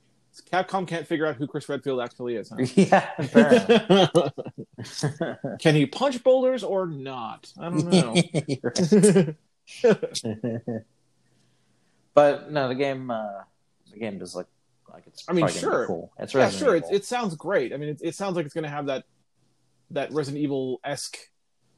[0.53, 2.51] Capcom can't figure out who Chris Redfield actually is.
[2.51, 2.57] Huh?
[2.74, 4.09] yeah.
[5.59, 7.53] Can he punch boulders or not?
[7.59, 9.34] I don't know.
[12.18, 13.42] But no, the game, uh,
[13.92, 14.49] the game does look
[14.92, 15.24] like it's.
[15.28, 15.86] I mean, sure.
[15.86, 16.12] cool.
[16.18, 16.74] It's yeah, Resident sure.
[16.74, 17.72] It, it sounds great.
[17.72, 19.05] I mean, it, it sounds like it's going to have that
[19.92, 21.16] that Resident Evil esque,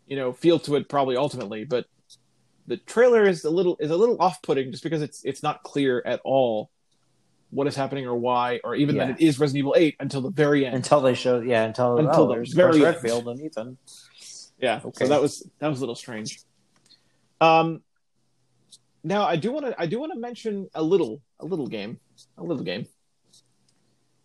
[0.07, 0.89] you know, feel to it.
[0.89, 1.85] Probably ultimately, but
[2.71, 5.65] the trailer is a little is a little off putting just because it's it's not
[5.65, 6.71] clear at all
[7.51, 10.31] what is happening or why or even that it is Resident Evil Eight until the
[10.31, 10.77] very end.
[10.77, 12.81] until they show, yeah, until, Until oh, the there's very.
[12.81, 13.77] Redfield and Ethan.
[14.61, 14.81] Yeah.
[14.85, 15.05] Okay.
[15.05, 16.39] So that was that was a little strange.
[17.41, 17.83] Um
[19.03, 21.99] now I do want to I do want to mention a little a little game.
[22.39, 22.87] A little game.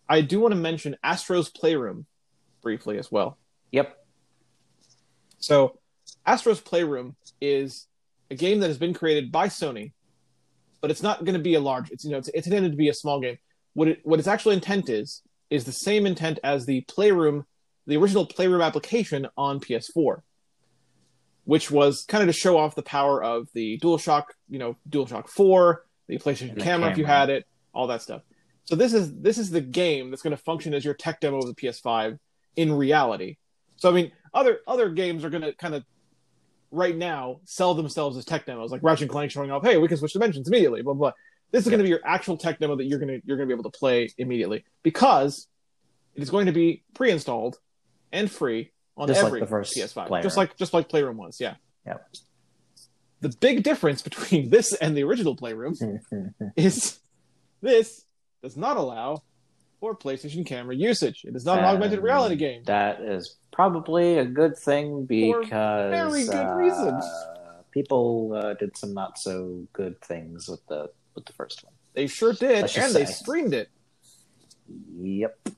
[0.08, 2.06] I do want to mention Astro's Playroom
[2.62, 3.38] briefly as well.
[3.72, 4.06] Yep.
[5.40, 5.80] So
[6.24, 7.88] Astro's Playroom is
[8.30, 9.92] a game that has been created by Sony,
[10.80, 12.78] but it's not going to be a large it's you know it's, it's intended to
[12.78, 13.38] be a small game.
[13.74, 17.44] What it what its actual intent is is the same intent as the Playroom
[17.86, 20.22] the original Playroom application on PS4
[21.46, 25.28] which was kind of to show off the power of the DualShock, you know, DualShock
[25.28, 28.22] 4, the PlayStation the camera, if you had it, all that stuff.
[28.64, 31.38] So this is this is the game that's going to function as your tech demo
[31.38, 32.18] of the PS5
[32.56, 33.36] in reality.
[33.76, 35.84] So I mean, other other games are going to kind of
[36.76, 39.88] right now sell themselves as tech demos, like Ratchet and Clank showing off, hey, we
[39.88, 41.12] can switch dimensions immediately, blah blah.
[41.52, 43.48] This is going to be your actual tech demo that you're going to you're going
[43.48, 45.48] to be able to play immediately because
[46.14, 47.58] it is going to be pre-installed
[48.12, 50.22] and free on Just like every first PS5, Playroom.
[50.22, 51.54] just like just like Playroom was, yeah.
[51.86, 52.08] Yep.
[53.20, 55.74] The big difference between this and the original Playroom
[56.56, 56.98] is
[57.62, 58.04] this
[58.42, 59.22] does not allow
[59.80, 61.24] for PlayStation camera usage.
[61.24, 62.62] It is not an augmented reality game.
[62.64, 67.04] That is probably a good thing because very good uh, reasons.
[67.70, 71.72] People uh, did some not so good things with the with the first one.
[71.94, 73.68] They sure did, and just they streamed it.
[74.98, 75.48] Yep.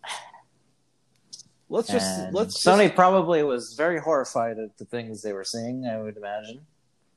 [1.71, 5.45] Let's just And let's Sony just- probably was very horrified at the things they were
[5.45, 5.87] seeing.
[5.87, 6.61] I would imagine.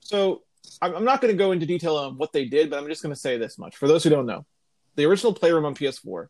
[0.02, 0.42] So
[0.82, 3.02] I'm I'm not going to go into detail on what they did, but I'm just
[3.02, 4.46] going to say this much for those who don't know:
[4.96, 6.28] the original Playroom on PS4,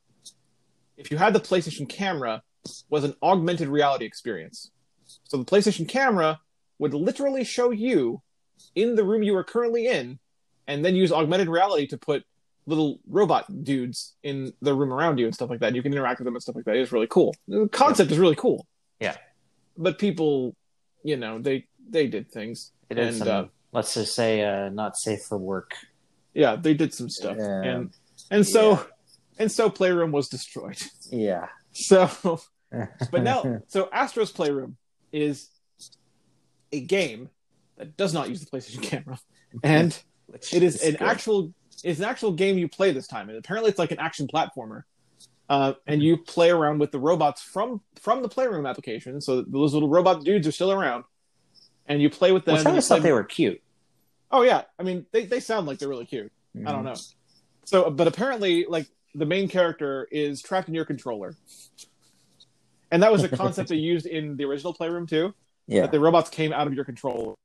[1.01, 2.43] if you had the PlayStation camera,
[2.89, 4.71] was an augmented reality experience.
[5.23, 6.39] So the PlayStation camera
[6.79, 8.21] would literally show you
[8.75, 10.19] in the room you are currently in,
[10.67, 12.23] and then use augmented reality to put
[12.67, 15.73] little robot dudes in the room around you and stuff like that.
[15.75, 16.75] You can interact with them and stuff like that.
[16.75, 17.35] It's really cool.
[17.47, 18.67] The concept is really cool.
[18.99, 19.17] Yeah.
[19.77, 20.55] But people,
[21.03, 22.71] you know, they they did things.
[22.89, 25.73] It is And, some, uh, let's just say, uh, not safe for work.
[26.33, 27.63] yeah they did some stuff Yeah.
[27.71, 27.89] and
[28.29, 28.85] and so
[29.41, 30.77] and so playroom was destroyed.
[31.11, 31.47] Yeah.
[31.73, 32.39] so
[33.11, 34.77] but now so astro's playroom
[35.11, 35.49] is
[36.71, 37.29] a game
[37.77, 39.19] that does not use the playstation camera.
[39.61, 39.97] And
[40.53, 43.27] it is an actual it's an actual game you play this time.
[43.27, 44.83] And apparently it's like an action platformer.
[45.49, 49.19] Uh, and you play around with the robots from from the playroom application.
[49.19, 51.03] So those little robot dudes are still around.
[51.87, 52.55] And you play with them.
[52.55, 53.61] Which I always thought they were cute.
[54.31, 54.61] oh yeah.
[54.79, 56.31] I mean they, they sound like they're really cute.
[56.65, 56.95] I don't know.
[57.65, 61.35] So, but apparently, like the main character is trapped in your controller,
[62.91, 65.33] and that was a concept they used in the original Playroom too.
[65.67, 65.81] Yeah.
[65.81, 67.35] That the robots came out of your control.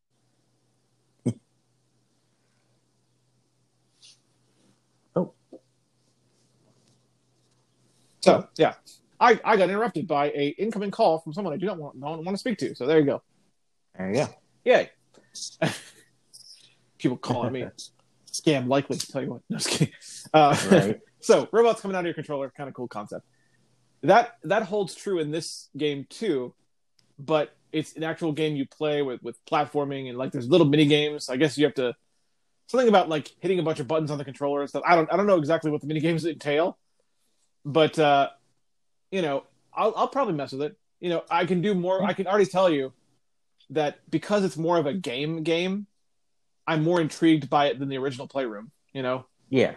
[5.15, 5.33] Oh.
[8.21, 8.75] So yeah,
[9.21, 12.25] I, I got interrupted by a incoming call from someone I do not want, don't
[12.25, 12.75] want to speak to.
[12.75, 13.23] So there you go.
[13.97, 14.29] There you go.
[14.65, 14.91] Yay.
[16.99, 17.67] People calling me
[18.33, 18.97] scam likely.
[18.99, 19.43] To tell you what.
[19.49, 19.95] No, just kidding.
[20.35, 21.01] Uh, Right.
[21.27, 23.27] so robots coming out of your controller, kind of cool concept.
[24.03, 26.55] That that holds true in this game too,
[27.19, 30.87] but it's an actual game you play with with platforming and like there's little mini
[30.87, 31.29] games.
[31.29, 31.95] I guess you have to
[32.69, 34.85] something about like hitting a bunch of buttons on the controller and stuff.
[34.87, 36.79] I don't I don't know exactly what the mini games entail,
[37.65, 38.29] but uh,
[39.11, 40.77] you know I'll I'll probably mess with it.
[41.01, 42.05] You know I can do more.
[42.05, 42.93] I can already tell you
[43.71, 45.89] that because it's more of a game game,
[46.69, 48.71] I'm more intrigued by it than the original Playroom.
[48.93, 49.75] You know Yeah.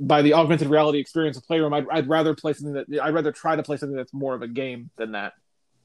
[0.00, 3.32] By the augmented reality experience of Playroom, I'd, I'd rather play something that I'd rather
[3.32, 5.32] try to play something that's more of a game than that.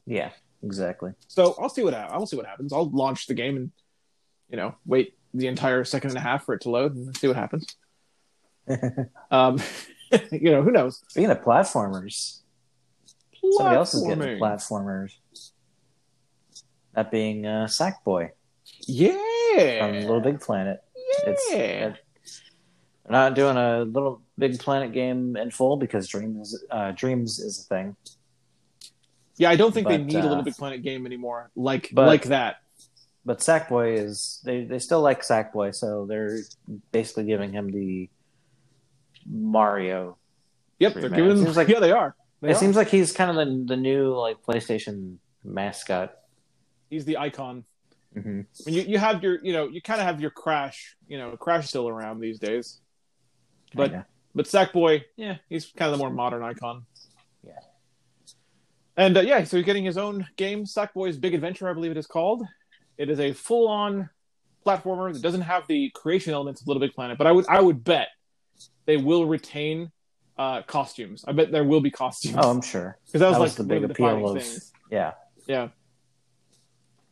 [0.05, 0.32] Yeah.
[0.64, 1.11] Exactly.
[1.28, 2.72] So I'll see what ha- I'll see what happens.
[2.72, 3.72] I'll launch the game and
[4.49, 7.28] you know wait the entire second and a half for it to load and see
[7.28, 7.68] what happens.
[9.30, 9.59] Um,
[10.32, 11.03] you know who knows?
[11.09, 12.39] Speaking of platformers,
[13.57, 15.11] somebody else is getting platformers.
[16.93, 18.30] That being uh, Sackboy
[18.88, 20.80] Yeah, from Little Big Planet.
[21.26, 21.95] It's yeah.
[23.04, 27.60] They're not doing a Little Big Planet game in full because Dreams uh, Dreams is
[27.60, 27.95] a thing.
[29.38, 29.49] yeah.
[29.49, 31.49] I don't think they but, need a uh, Little Big Planet game anymore.
[31.56, 32.58] Like but- like that.
[33.26, 36.39] But Sackboy is they they still like Sackboy, so they're
[36.91, 38.10] basically giving him the
[39.26, 40.18] Mario.
[40.80, 41.38] Yep, they're giving him.
[41.43, 42.16] Seems like- yeah, they are.
[42.41, 42.60] They it are.
[42.60, 46.16] seems like he's kind of the the new like PlayStation mascot.
[46.89, 47.64] he's the icon.
[48.14, 50.97] hmm I mean, you you have your you know you kind of have your Crash.
[51.08, 52.82] You know, Crash still around these days.
[53.76, 54.06] But-
[54.36, 56.86] But Sackboy, yeah, he's kind of the more modern icon.
[57.46, 57.54] Yeah.
[58.98, 61.98] And uh, yeah, so he's getting his own game, Sackboy's Big Adventure, I believe it
[61.98, 62.44] is called.
[62.98, 64.10] It is a full-on
[64.66, 67.62] platformer that doesn't have the creation elements of Little Big Planet, but I would I
[67.62, 68.08] would bet
[68.86, 69.92] they will retain
[70.38, 71.24] uh, costumes.
[71.28, 72.98] I bet there will be costumes oh, I'm sure.
[73.06, 74.72] because that was that like was the big of appeal defining of- things.
[74.90, 75.12] Yeah,
[75.48, 75.68] Yeah,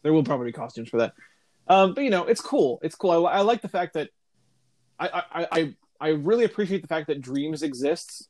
[0.01, 1.13] there will probably be costumes for that.
[1.67, 2.79] Um, but you know, it's cool.
[2.81, 3.27] It's cool.
[3.27, 4.09] I, I like the fact that
[4.99, 8.27] I, I I I really appreciate the fact that Dreams exists.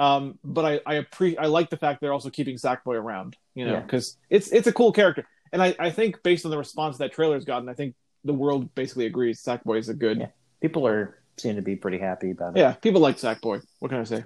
[0.00, 3.36] Um, but I I appre- I like the fact they're also keeping Sackboy around.
[3.54, 3.80] You know, Yeah.
[3.80, 7.12] because it's it's a cool character, and I I think based on the response that
[7.12, 7.94] trailer's gotten, I think
[8.24, 10.18] the world basically agrees Sackboy is a good.
[10.18, 10.28] Yeah.
[10.60, 12.60] people are seem to be pretty happy about it.
[12.60, 13.62] Yeah, people like Sackboy.
[13.78, 14.24] What can I say?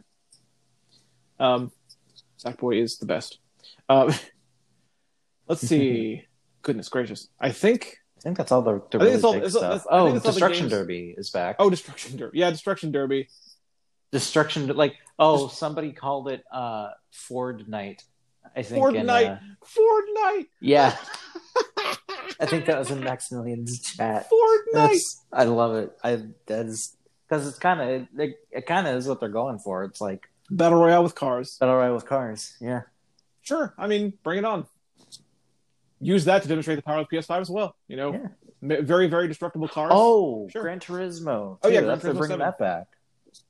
[1.38, 1.70] Um,
[2.38, 3.38] Sackboy is the best.
[3.88, 4.12] Um,
[5.48, 6.24] let's see.
[6.62, 7.28] Goodness gracious!
[7.40, 7.96] I think.
[8.20, 9.70] I think that's all the, the I think really it's all- big it's all- stuff.
[9.84, 11.56] that's- I think Oh, it's all the Destruction Derby is back.
[11.58, 12.38] Oh, Destruction Derby.
[12.38, 13.28] Yeah, Destruction Derby.
[14.12, 18.02] Destruction, like oh, somebody called it uh, Ford Night.
[18.56, 18.84] I think.
[18.96, 19.38] in, Fortnite.
[19.38, 20.46] uh, Fortnite.
[20.60, 20.96] yeah,
[22.40, 24.28] I think that was in Maximilian's chat.
[24.28, 24.72] Fortnite.
[24.72, 25.92] That's, I love it.
[26.02, 26.96] I that is
[27.28, 29.84] because it's kind of it, it kind of is what they're going for.
[29.84, 31.56] It's like Battle Royale with cars.
[31.60, 32.56] battle royale with cars.
[32.60, 32.82] Yeah,
[33.42, 33.72] Sure.
[33.78, 34.66] I mean, bring it on.
[36.00, 37.76] Use that to demonstrate the power of PS5 as well.
[37.88, 38.12] You know,
[38.62, 38.80] Yeah.
[38.82, 39.90] Very very destructible cars.
[39.94, 40.62] Oh, Sure.
[40.62, 41.58] Gran Turismo.
[41.62, 41.86] Oh, yeah, too.
[41.86, 42.38] Gran that's Turismo bringing 7.
[42.40, 42.86] that back.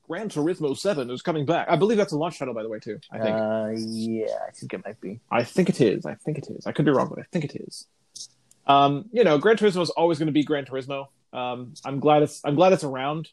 [0.07, 1.67] Gran Turismo Seven is coming back.
[1.69, 2.99] I believe that's a launch title, by the way, too.
[3.11, 3.35] I think.
[3.35, 5.19] Uh, yeah, I think it might be.
[5.31, 6.05] I think it is.
[6.05, 6.67] I think it is.
[6.67, 7.87] I could be wrong, but I think it is.
[8.67, 11.07] Um, you know, Gran Turismo is always going to be Gran Turismo.
[11.33, 13.29] Um, I'm glad it's I'm glad it's around.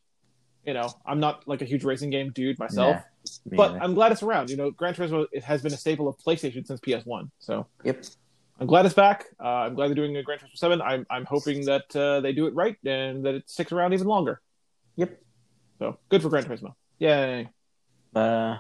[0.65, 3.85] You know, I'm not like a huge racing game dude myself, Nah, but neither.
[3.85, 4.51] I'm glad it's around.
[4.51, 7.31] You know, Gran Turismo it has been a staple of PlayStation since PS1.
[7.39, 8.05] So yep.
[8.61, 9.27] I'm glad it's back.
[9.43, 10.83] Uh, I'm glad they're doing a Gran Turismo Seven.
[10.83, 14.07] I'm I'm hoping that uh, they do it right and that it sticks around even
[14.07, 14.41] longer.
[14.97, 15.17] Yep.
[15.79, 16.75] So good for Gran Turismo.
[16.99, 17.49] Yay!
[18.17, 18.57] Uh,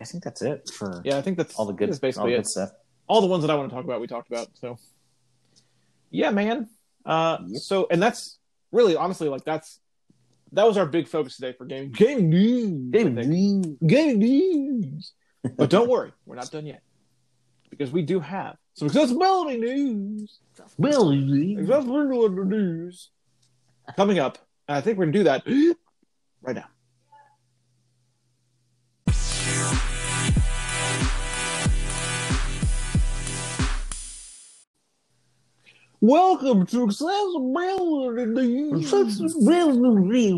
[0.00, 2.32] I think that's it for Yeah, I think that's all the good, That's all basically
[2.34, 2.46] the it.
[2.46, 2.70] stuff.
[3.08, 4.48] all the ones that I want to talk about, we talked about.
[4.54, 4.78] So,
[6.10, 6.68] yeah, man.
[7.04, 7.60] Uh, Yep.
[7.62, 8.38] So, and that's
[8.70, 9.80] really, honestly, like that's
[10.52, 11.90] that was our big focus today for gaming.
[11.90, 12.94] Gaming news.
[12.94, 13.78] I think.
[13.86, 15.12] Gaming news.
[15.56, 16.82] but don't worry, we're not done yet
[17.70, 20.38] because we do have some accessibility news.
[21.58, 23.10] Accessibility news
[23.96, 24.38] coming up.
[24.68, 25.42] I think we're gonna do that
[26.42, 26.68] right now.
[36.00, 38.92] Welcome to accessibility news.
[38.92, 40.32] Accessibility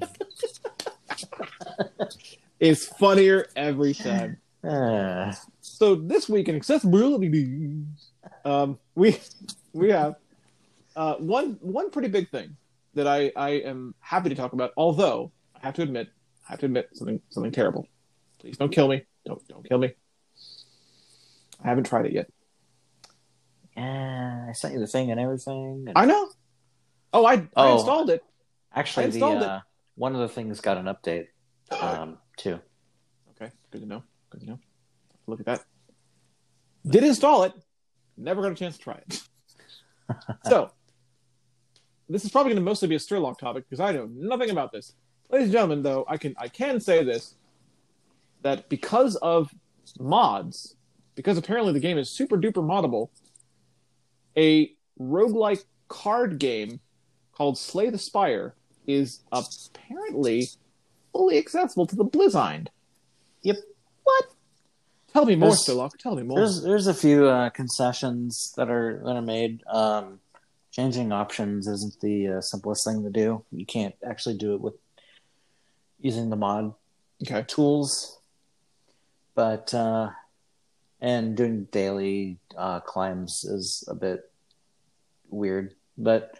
[2.60, 4.36] It's funnier every time.
[4.62, 5.32] Uh,
[5.80, 8.10] So this week in accessibility news,
[8.44, 9.18] um, we
[9.72, 10.16] we have
[10.94, 12.54] uh, one one pretty big thing
[12.92, 14.72] that I, I am happy to talk about.
[14.76, 16.08] Although I have to admit,
[16.46, 17.88] I have to admit something something terrible.
[18.40, 19.06] Please don't kill me.
[19.24, 19.94] Don't don't kill me.
[21.64, 22.26] I haven't tried it yet.
[23.74, 25.86] Yeah, I sent you the thing and everything.
[25.88, 26.28] and- I know.
[27.14, 27.76] Oh, I, I Oh.
[27.76, 28.22] installed it.
[28.74, 29.48] Actually, I the installed it.
[29.48, 29.60] uh,
[29.94, 31.28] one of the things got an update
[31.80, 32.60] um, too.
[33.30, 34.02] Okay, good to know.
[34.28, 34.58] Good to know.
[35.26, 35.64] Look at that.
[36.86, 37.52] Did install it.
[38.16, 39.22] Never got a chance to try it.
[40.46, 40.70] so,
[42.08, 44.72] this is probably going to mostly be a Sherlock topic because I know nothing about
[44.72, 44.94] this.
[45.30, 47.34] Ladies and gentlemen, though, I can I can say this
[48.42, 49.50] that because of
[49.98, 50.74] mods,
[51.14, 53.10] because apparently the game is super duper moddable,
[54.36, 56.80] a roguelike card game
[57.32, 58.54] called Slay the Spire
[58.86, 60.48] is apparently
[61.12, 62.70] fully accessible to the Blizzard.
[63.42, 63.56] Yep.
[64.02, 64.24] What?
[65.20, 66.38] Tell me more, There's- Tell me more.
[66.38, 69.62] There's there's a few uh, concessions that are that are made.
[69.66, 70.18] Um,
[70.70, 73.44] changing options isn't the uh, simplest thing to do.
[73.52, 74.72] You can't actually do it with
[76.00, 76.72] using the mod
[77.22, 77.44] Okay.
[77.46, 78.18] tools,
[79.34, 80.08] but uh,
[81.02, 84.30] and doing daily uh, climbs is a bit
[85.28, 85.74] weird.
[85.98, 86.38] But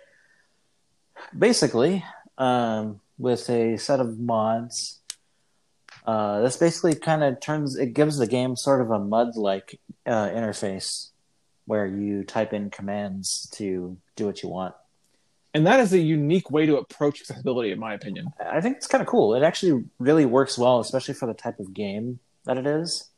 [1.36, 2.02] basically,
[2.38, 4.99] um, with a set of mods,
[6.06, 10.28] uh, this basically kind of turns it gives the game sort of a mud-like uh,
[10.28, 11.10] interface
[11.66, 14.74] where you type in commands to do what you want.
[15.52, 18.32] And that is a unique way to approach accessibility, in my opinion.
[18.40, 19.34] I think it's kind of cool.
[19.34, 23.10] It actually really works well, especially for the type of game that it is.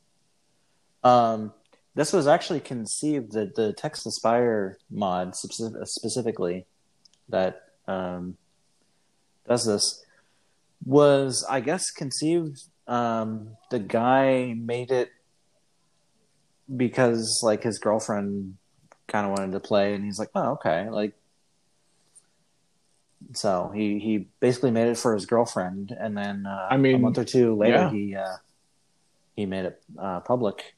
[1.03, 1.53] Um,
[1.95, 6.65] this was actually conceived the the Text the Spire mod specifically
[7.29, 8.37] that um,
[9.47, 10.03] does this
[10.85, 12.63] was I guess conceived.
[12.87, 15.11] Um, the guy made it
[16.75, 18.57] because like his girlfriend
[19.07, 21.13] kind of wanted to play, and he's like, "Oh, okay." Like
[23.33, 26.99] so he he basically made it for his girlfriend, and then uh, I mean, a
[26.99, 27.91] month or two later, yeah.
[27.91, 28.35] he uh,
[29.35, 30.75] he made it uh, public.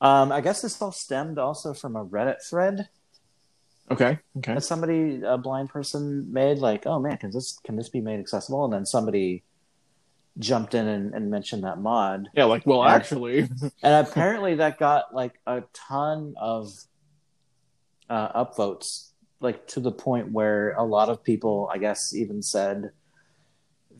[0.00, 2.88] Um, I guess this all stemmed also from a Reddit thread
[3.90, 4.18] Okay.
[4.38, 4.54] Okay.
[4.54, 6.58] that somebody, a blind person, made.
[6.58, 8.64] Like, oh man, can this can this be made accessible?
[8.64, 9.42] And then somebody
[10.38, 12.44] jumped in and, and mentioned that mod, Yeah.
[12.44, 12.94] Like, well, Yeah.
[12.94, 13.38] actually,
[13.82, 16.72] and apparently that got like a ton of
[18.10, 19.10] uh, upvotes,
[19.40, 22.90] like to the point where a lot of people, I guess, even said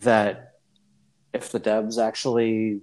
[0.01, 0.55] that
[1.33, 2.81] if the devs actually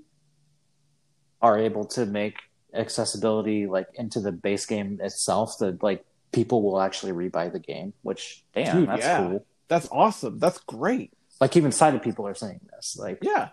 [1.41, 2.35] are able to make
[2.73, 7.93] accessibility like into the base game itself, that like people will actually rebuy the game.
[8.01, 9.17] Which damn, Dude, that's yeah.
[9.27, 9.45] cool.
[9.67, 10.39] that's awesome.
[10.39, 11.11] That's great.
[11.41, 12.95] Like even sighted people are saying this.
[12.97, 13.49] Like, Yeah.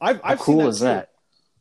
[0.00, 0.84] I've, I've cool seen is too.
[0.84, 1.08] that?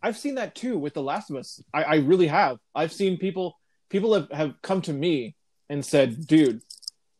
[0.03, 1.61] I've seen that too with The Last of Us.
[1.73, 2.57] I, I really have.
[2.75, 3.57] I've seen people
[3.89, 5.35] people have, have come to me
[5.69, 6.61] and said, dude,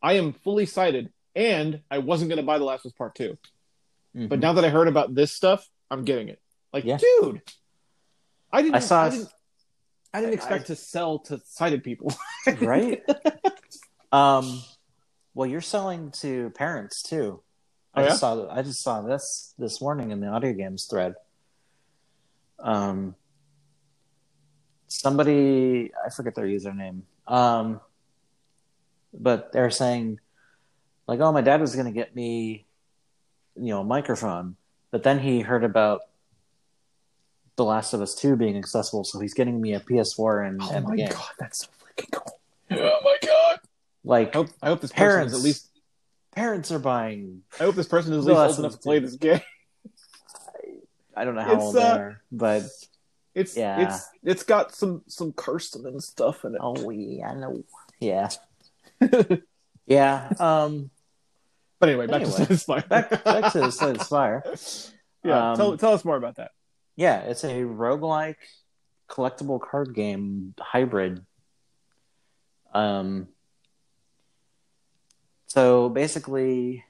[0.04, 3.38] I am fully sighted and I wasn't gonna buy The Last of Us Part Two.
[4.14, 4.42] But Mhm.
[4.42, 6.40] now that I heard about this stuff, I'm getting it.
[6.74, 6.98] Like, Yeah.
[6.98, 7.42] dude.
[8.52, 9.30] I didn't I saw- I didn't,
[10.14, 12.14] I didn't I- expect to sell to sighted people.
[12.62, 13.02] right?
[14.12, 14.62] um,
[15.34, 17.42] well, you're selling to parents too.
[17.96, 18.10] I Oh, yeah?
[18.10, 21.16] just saw I just saw this this morning in the audio games thread.
[22.60, 23.16] Um,
[24.88, 27.02] somebody I forget their username.
[27.28, 27.80] Um,
[29.14, 30.20] but they're saying
[31.08, 32.66] like, "Oh, my dad was going to get me,
[33.56, 34.56] you know, a microphone,"
[34.92, 36.02] but then he heard about
[37.56, 40.70] The Last of Us Two being accessible, so he's getting me a PS4 and, Oh
[40.72, 41.10] and my game.
[41.12, 42.40] god, that's so freaking cool.
[42.72, 43.60] Oh my god.
[44.04, 45.34] Like I hope, I hope this person Parents.
[45.34, 45.70] is at least
[46.36, 49.16] parents are buying I hope this person is at least old enough to play this
[49.16, 49.42] game.
[51.16, 52.64] I don't know how It's, old uh, they are, but
[53.34, 53.82] It's Yeah.
[53.88, 56.62] it's it's got some some cursing and stuff in it.
[56.62, 57.64] oh yeah, I know.
[58.00, 58.30] Yeah,
[59.88, 60.30] yeah.
[60.40, 60.90] Um,
[61.80, 62.88] But anyway, back Anyway, to Satisfyer.
[62.90, 64.44] back back to Slay the Spire.
[65.24, 66.52] yeah, um, tell tell us more about that.
[66.98, 68.36] Yeah, it's a roguelike
[69.10, 71.26] collectible card game hybrid.
[72.74, 73.28] Um,
[75.56, 76.84] so basically,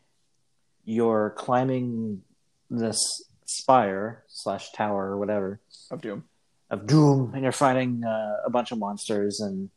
[0.86, 2.24] you're climbing
[2.72, 5.60] this spire slash tower or whatever
[5.92, 6.24] Of Doom.
[6.72, 9.70] of doom and you're fighting uh, a bunch of monsters and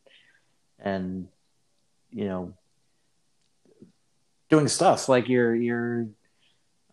[0.79, 1.27] and
[2.09, 2.53] you know
[4.49, 6.07] doing stuff like you're you're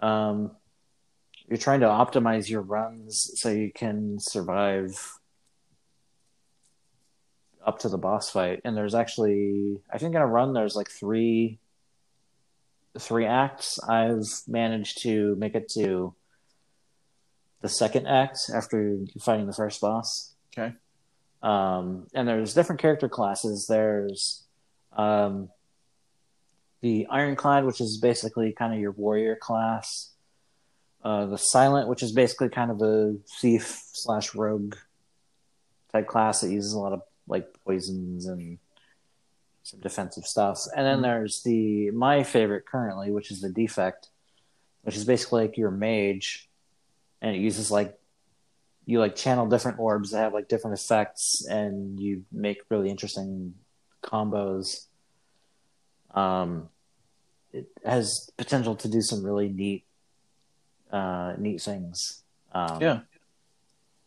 [0.01, 0.51] um
[1.49, 5.19] you're trying to optimize your runs so you can survive
[7.65, 10.91] up to the boss fight and there's actually i think in a run there's like
[10.91, 11.59] three
[13.01, 16.15] three acts i've managed to make it to
[17.63, 20.73] the second act after fighting the first boss Okay.
[21.43, 23.67] um, and there's different character classes.
[23.69, 24.45] There's
[24.97, 25.51] um,
[26.81, 30.13] the Ironclad, which is basically kind of your warrior class.
[31.05, 34.77] Uh, the Silent, which is basically kind of a thief slash rogue
[35.93, 38.59] type class that uses a lot of like poisons and
[39.67, 40.61] some defensive stuff.
[40.77, 41.03] And then Mhm.
[41.03, 44.11] there's the my favorite currently, which is the defect,
[44.83, 46.49] which is basically like your mage,
[47.21, 47.99] and it uses like
[48.85, 53.55] you like channel different orbs that have like different effects, and you make really interesting
[54.05, 54.87] combos.
[56.15, 56.69] Um,
[57.53, 59.85] it has potential to do some really neat,
[60.93, 62.23] uh, neat things.
[62.53, 63.01] Um, Yeah.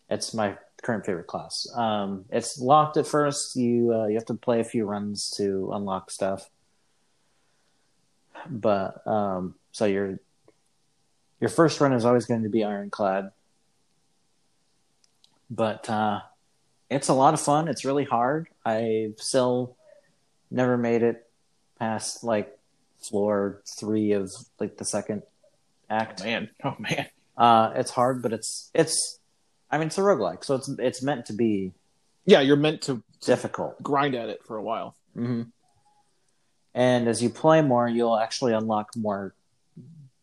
[0.10, 1.68] it's my current favorite class.
[1.76, 3.56] Um, it's locked at first.
[3.56, 6.50] You uh, you have to play a few runs to unlock stuff.
[8.50, 10.20] But um, so your
[11.40, 13.32] your first run is always going to be ironclad.
[15.50, 16.22] But uh,
[16.90, 17.68] it's a lot of fun.
[17.68, 18.48] It's really hard.
[18.66, 19.76] I've still
[20.52, 21.28] never made it
[21.80, 22.58] past like
[23.02, 25.24] floor three of like the second
[25.90, 26.24] act.
[26.24, 27.08] Man, oh man.
[27.38, 29.19] Uh, it's hard, but it's it's.
[29.72, 31.74] I mean, it's a roguelike, so it's it's meant to be
[32.26, 33.82] Yeah, you're meant to difficult.
[33.84, 34.96] grind at it for a while.
[35.14, 35.44] hmm
[36.74, 39.36] And as you play more, you'll actually unlock more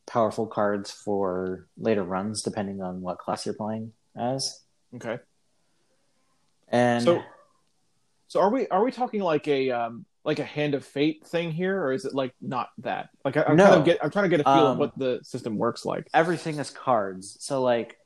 [0.07, 4.63] powerful cards for later runs, depending on what class you're playing as.
[4.95, 5.19] Okay.
[6.69, 7.23] And So,
[8.29, 11.53] so are we are we talking like a um like a hand of fate thing
[11.53, 13.11] here, or is it like not that?
[13.25, 13.67] Like I, I'm No.
[13.67, 15.85] trying to get I'm trying to get a feel of Um, what the system works
[15.85, 16.09] like.
[16.15, 17.37] everything is cards.
[17.41, 17.97] So like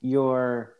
[0.00, 0.74] your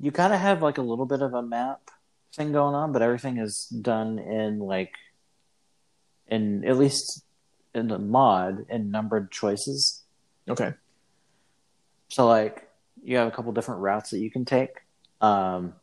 [0.00, 1.90] you kind of have like a little bit of a map
[2.34, 4.94] thing going on, but everything is done in like
[6.26, 7.24] in at least
[7.74, 10.02] in the mod in numbered choices.
[10.48, 10.72] Okay.
[12.08, 12.68] So like
[13.02, 14.70] you have a couple different routes that you can take.
[15.20, 15.74] Um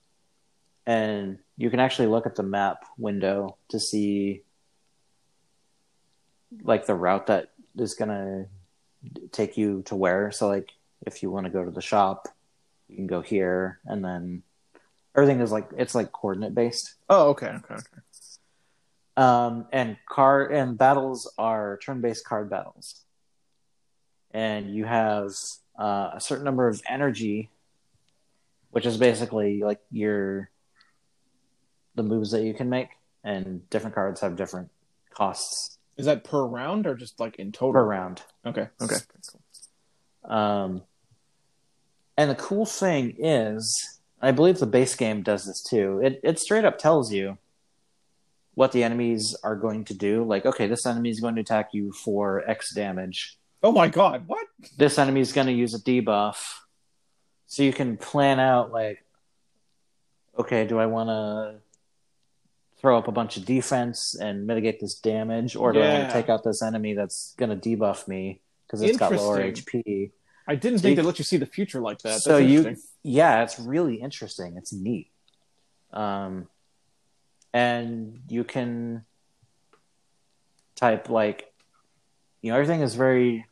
[0.85, 4.43] and you can actually look at the map window to see
[6.63, 8.45] like the route that is going to
[9.31, 10.31] take you to where.
[10.31, 10.69] So like
[11.05, 12.29] if you want to go to the shop,
[12.87, 14.43] you can go here and then
[15.15, 16.95] everything is like it's like coordinate based.
[17.09, 17.47] Oh, okay.
[17.47, 17.73] Okay.
[17.73, 18.01] Okay.
[19.17, 23.01] Um, and card and battles are turn-based card battles,
[24.31, 25.31] and you have
[25.77, 27.49] uh, a certain number of energy,
[28.69, 30.51] which is basically like your
[31.95, 32.89] the moves that you can make,
[33.23, 34.69] and different cards have different
[35.11, 37.73] costs Is that per round or just like in total?
[37.73, 38.21] per round.
[38.45, 38.67] Okay.
[38.79, 38.97] Okay.
[39.31, 40.31] Cool.
[40.31, 40.83] Um,
[42.17, 46.01] and the cool thing is, I believe the base game does this too.
[46.03, 47.37] It it straight up tells you
[48.55, 50.23] what the enemies are going to do.
[50.23, 53.37] Like, okay, this enemy is going to attack you for X damage.
[53.61, 54.23] Oh my god!
[54.27, 54.47] What?
[54.77, 56.37] This enemy is going to use a debuff.
[57.45, 59.05] So you can plan out like,
[60.37, 61.59] okay, do I want to
[62.81, 66.13] throw up a bunch of defense and mitigate this damage, or do I want to
[66.13, 70.11] take out this enemy that's going to debuff me because it's got lower HP?
[70.47, 72.09] I didn't So think you- they let you see the future like that.
[72.09, 74.55] That's so you yeah it's really interesting.
[74.57, 75.09] It's neat.
[75.91, 76.47] Um
[77.53, 79.05] and you can
[80.75, 81.51] type like
[82.41, 83.45] you know everything is very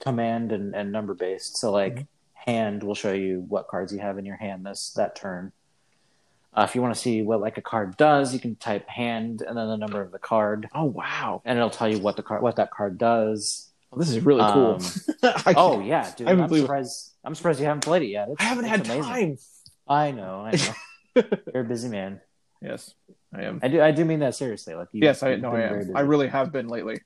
[0.00, 1.56] command and, and number based.
[1.56, 2.06] So like Mhm.
[2.34, 5.52] hand will show you what cards you have in your hand this that turn.
[6.54, 9.42] Uh, if you want to see what like a card does you can type hand
[9.42, 10.68] and then the number of the card.
[10.74, 11.42] Oh wow!
[11.44, 13.65] and it'll tell you what the card what that card does
[13.96, 14.74] this is really cool.
[14.74, 14.82] Um,
[15.46, 18.28] I oh yeah dude I I'm believe- surprised i'm surprised you haven't played it yet
[18.28, 19.02] It's- I haven't had amazing.
[19.02, 19.38] time.
[19.88, 21.22] I know, I know.
[21.54, 22.20] You're a busy man.
[22.60, 22.92] Yes,
[23.34, 23.60] I am.
[23.62, 23.80] I do.
[23.80, 24.74] I do mean that seriously.
[24.74, 25.78] Like, you, yes, I know I am.
[25.78, 25.94] busy.
[25.94, 27.00] I really have been lately.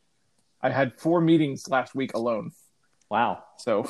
[0.63, 2.53] I had four meetings last week alone,
[3.11, 3.89] Wow, so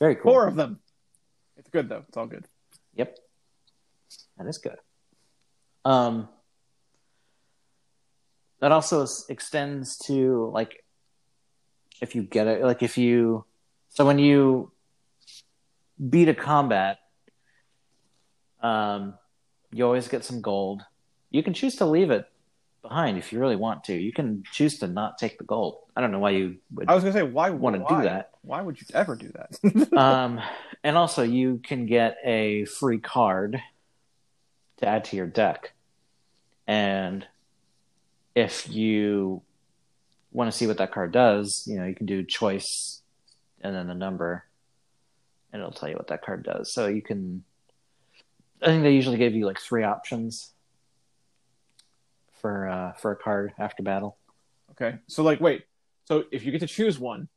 [0.00, 0.32] very cool.
[0.32, 0.80] four of them.
[1.56, 2.04] It's good though.
[2.08, 2.46] It's all good.
[2.94, 3.16] Yep,
[4.38, 4.78] that is good.
[5.84, 6.28] Um,
[8.60, 10.82] that also extends to like
[12.00, 13.44] if you get it, like if you,
[13.88, 14.72] so when you
[16.08, 16.98] beat a combat,
[18.62, 19.14] um,
[19.72, 20.82] you always get some gold.
[21.30, 22.26] You can choose to leave it
[22.82, 23.94] behind if you really want to.
[23.94, 25.78] You can choose to not take the gold.
[25.94, 28.30] I don't know why you would I was gonna say, why want to do that.
[28.42, 29.92] Why would you ever do that?
[29.98, 30.40] um,
[30.82, 33.60] and also, you can get a free card
[34.78, 35.72] to add to your deck.
[36.66, 37.26] And
[38.34, 39.42] if you
[40.38, 43.02] want to see what that card does, you know, you can do choice
[43.60, 44.44] and then the number,
[45.52, 46.72] and it'll tell you what that card does.
[46.72, 47.42] So you can.
[48.62, 50.52] I think they usually give you like three options
[52.40, 54.16] for uh, for a card after battle.
[54.70, 55.64] okay, so like, wait.
[56.04, 57.28] So if you get to choose one,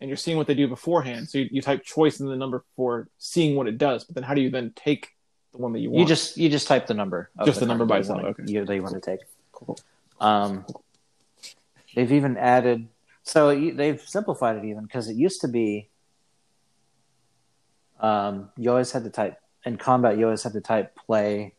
[0.00, 2.64] and you're seeing what they do beforehand, so you, you type choice and the number
[2.74, 4.04] for seeing what it does.
[4.04, 5.10] But then how do you then take
[5.52, 6.00] the one that you want?
[6.00, 7.30] You just you just type the number.
[7.44, 8.50] Just the number by that you itself, okay.
[8.50, 9.20] You, that you want to take.
[9.52, 9.78] Cool.
[10.20, 10.64] Um,
[11.94, 12.88] they've even added,
[13.22, 15.88] so they've simplified it even because it used to be,
[18.00, 21.54] um, you always had to type in combat, you always had to type play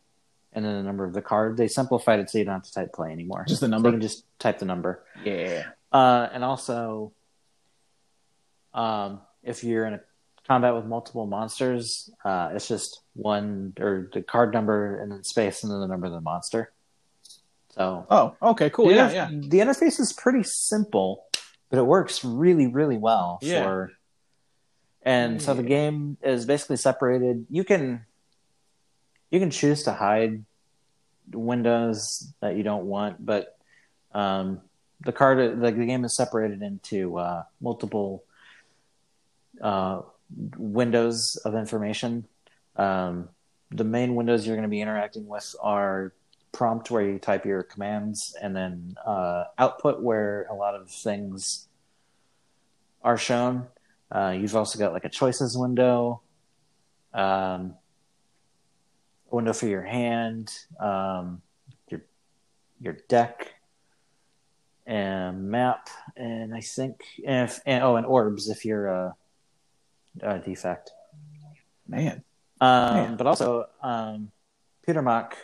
[0.52, 1.56] and then the number of the card.
[1.56, 3.44] They simplified it so you don't have to type play anymore.
[3.48, 3.88] Just the So number.
[3.88, 5.04] you can just type the number.
[5.24, 5.64] Yeah.
[5.92, 7.12] Uh, and also,
[8.74, 10.00] um, if you're in a
[10.46, 15.62] combat with multiple monsters, uh, it's just one or the card number and then space
[15.62, 16.71] and then the number of the monster.
[17.72, 18.88] So Oh, okay, cool.
[18.88, 19.28] the, Yeah, interf- yeah.
[19.48, 21.24] the interface is pretty simple,
[21.70, 23.62] but it works really, really well Yeah.
[23.62, 23.92] for.
[25.04, 27.46] And so the game is basically separated.
[27.50, 28.06] You can
[29.30, 30.44] you can choose to hide
[31.32, 33.58] windows that you don't want, but
[34.12, 34.60] um,
[35.00, 38.22] the card the, the game is separated into uh, multiple
[39.60, 40.02] uh,
[40.56, 42.26] windows of information.
[42.76, 43.28] Um,
[43.70, 46.12] the main windows you're going to be interacting with are
[46.52, 51.68] prompt where you type your commands and then uh, output where a lot of things
[53.02, 53.66] are shown
[54.10, 56.20] uh, you've also got like a choices window
[57.14, 57.74] um,
[59.30, 61.40] a window for your hand um,
[61.88, 62.02] your
[62.80, 63.54] your deck
[64.86, 69.14] and map and i think if and, oh and orbs if you're a,
[70.22, 70.90] a defect
[71.88, 72.22] Man.
[72.60, 73.16] um, Man.
[73.16, 74.30] but also, um,
[74.86, 75.36] Peter Mack,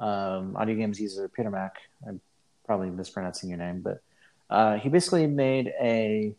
[0.00, 1.76] um, audio games user Peter Mac.
[2.06, 2.20] I'm
[2.66, 4.02] probably mispronouncing your name, but
[4.48, 6.34] uh, he basically made a,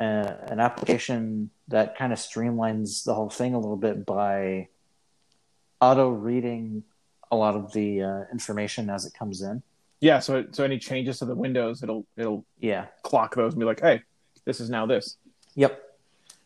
[0.00, 0.04] a
[0.50, 4.68] an application that kind of streamlines the whole thing a little bit by
[5.80, 6.82] auto reading
[7.30, 9.62] a lot of the uh, information as it comes in.
[10.00, 12.86] Yeah, so so any changes to the windows, it'll it'll Yeah.
[13.02, 14.02] clock those and be like, hey,
[14.44, 15.16] this is now this.
[15.54, 15.80] Yep.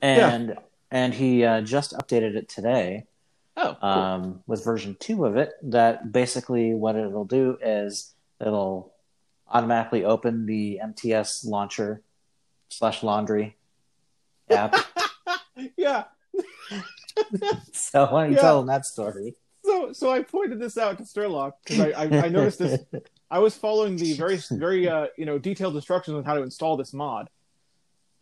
[0.00, 0.56] And
[0.90, 3.04] and he uh, just updated it today.
[3.60, 3.90] Oh, cool.
[3.90, 5.50] um, with version two of it.
[5.62, 8.92] That basically what it'll do is it'll
[9.50, 12.02] automatically open the MTS launcher
[12.68, 13.56] slash laundry
[14.50, 14.76] app.
[15.76, 16.04] yeah.
[17.72, 18.42] so why don't you Yeah.
[18.42, 19.34] tell them that story?
[19.64, 22.80] So so I pointed this out to Sherlock because I, I I noticed this.
[23.30, 26.76] I was following the very very uh you know detailed instructions on how to install
[26.76, 27.28] this mod,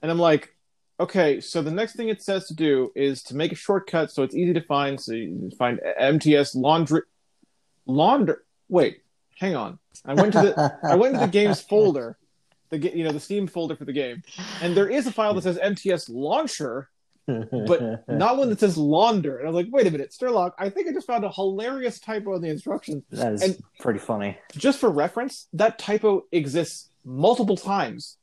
[0.02, 0.55] and I'm like,
[0.98, 4.22] okay, so the next thing it says to do is to make a shortcut so
[4.22, 5.00] it's easy to find.
[5.00, 7.02] So you find MTS laundry
[7.86, 8.44] launder.
[8.68, 9.02] Wait,
[9.36, 9.78] hang on.
[10.04, 12.18] I went to the I went to the games folder,
[12.70, 14.22] the you know the Steam folder for the game,
[14.60, 16.90] and there is a file that says MTS launcher,
[17.26, 19.38] but not one that says launder.
[19.38, 21.98] And I was like, wait a minute, Sherlock, I think I just found a hilarious
[21.98, 23.04] typo in the instructions.
[23.10, 24.38] that is and- pretty funny.
[24.56, 28.16] Just for reference, that typo exists multiple times.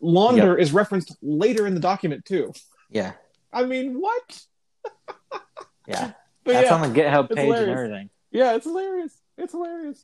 [0.00, 2.52] Launder is referenced later in the document too.
[2.90, 3.12] Yeah,
[3.52, 4.42] I mean, what?
[5.86, 6.12] yeah.
[6.44, 8.10] But That's yeah, on the GitHub it's page and everything.
[8.30, 9.14] yeah, it's hilarious.
[9.36, 10.02] It's hilarious.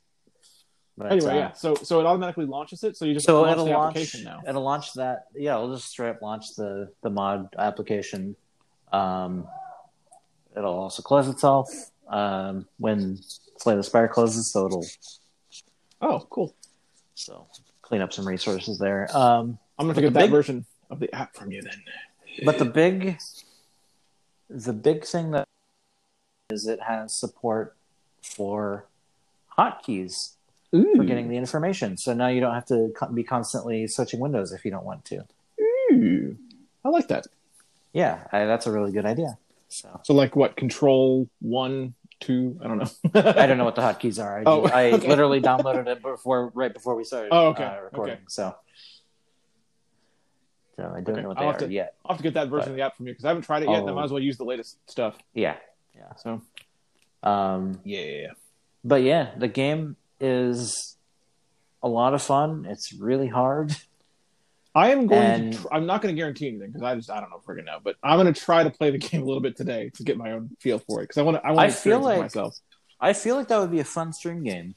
[0.98, 1.52] But, Anyway, uh, yeah.
[1.52, 2.98] So so it automatically launches it.
[2.98, 3.96] So you just So launch it'll the launch.
[3.96, 4.42] application now.
[4.46, 5.24] It'll launch that.
[5.34, 8.36] Yeah, it'll just straight up launch the the mod application.
[8.92, 9.46] Um,
[10.54, 11.70] it'll also close itself
[12.08, 13.18] um, when
[13.58, 14.52] Slay the Spire closes.
[14.52, 14.84] So it'll
[16.02, 16.54] Oh, cool.
[17.14, 17.46] so
[17.80, 19.08] clean up some resources there.
[19.16, 21.82] Um, I'm gonna But get that big- version of the app from you then.
[22.44, 23.18] but the big
[24.50, 25.46] the big thing that
[26.50, 27.74] is it has support
[28.22, 28.84] for
[29.58, 30.32] hotkeys
[30.74, 30.92] Ooh.
[30.96, 31.96] for getting the information.
[31.96, 35.24] So now you don't have to be constantly switching windows if you don't want to.
[35.60, 36.36] Ooh.
[36.84, 37.26] I like that.
[37.92, 39.38] Yeah, I, that's a really good idea.
[39.68, 40.56] So So like what?
[40.56, 42.58] Control one, two.
[42.62, 42.90] I don't know.
[43.14, 44.40] I don't know what the hotkeys are.
[44.40, 45.08] I, Oh, I okay.
[45.08, 48.14] literally downloaded it before, right before we started Oh, okay, uh, recording.
[48.16, 48.22] okay.
[48.28, 48.54] So,
[50.76, 51.94] so I don't Okay, know what I'll they are to- yet.
[52.04, 53.42] I'll have to get that version But- of the app from you because I haven't
[53.44, 53.80] tried it yet.
[53.80, 53.94] and I Oh.
[53.96, 55.16] might as well use the latest stuff.
[55.34, 55.56] Yeah,
[55.94, 56.14] yeah.
[56.16, 56.40] So
[57.22, 58.00] um, yeah.
[58.00, 58.26] Yeah.
[58.84, 60.96] But yeah, the game is
[61.82, 62.66] a lot of fun.
[62.68, 63.74] It's really hard.
[64.74, 65.58] I am going And- to.
[65.60, 67.78] Tr- I'm not going to guarantee anything because I just I don't know friggin' know,
[67.82, 70.18] but I'm going to try to play the game a little bit today to get
[70.18, 71.46] my own feel for it because I want to.
[71.46, 72.56] I want to feel like- myself.
[73.00, 74.74] I feel like that would be a fun stream game,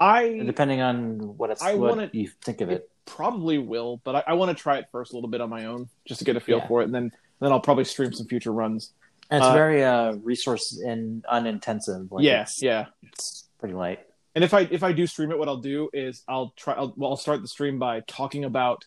[0.00, 2.90] I depending on what it's I what wanna- you think of it.
[3.06, 5.66] probably will, but I, I want to try it first a little bit on my
[5.66, 6.66] own just to get a feel Yeah.
[6.68, 8.92] for it, and then then I'll probably stream some future runs.
[9.30, 12.10] And it's Uh, very uh, resource and unintensive.
[12.12, 12.86] Like yeah, it's, yeah.
[13.02, 14.00] it's pretty light.
[14.34, 16.74] And if I if I do stream it, what I'll do is I'll try.
[16.74, 18.84] I'll, well, I'll start the stream by talking about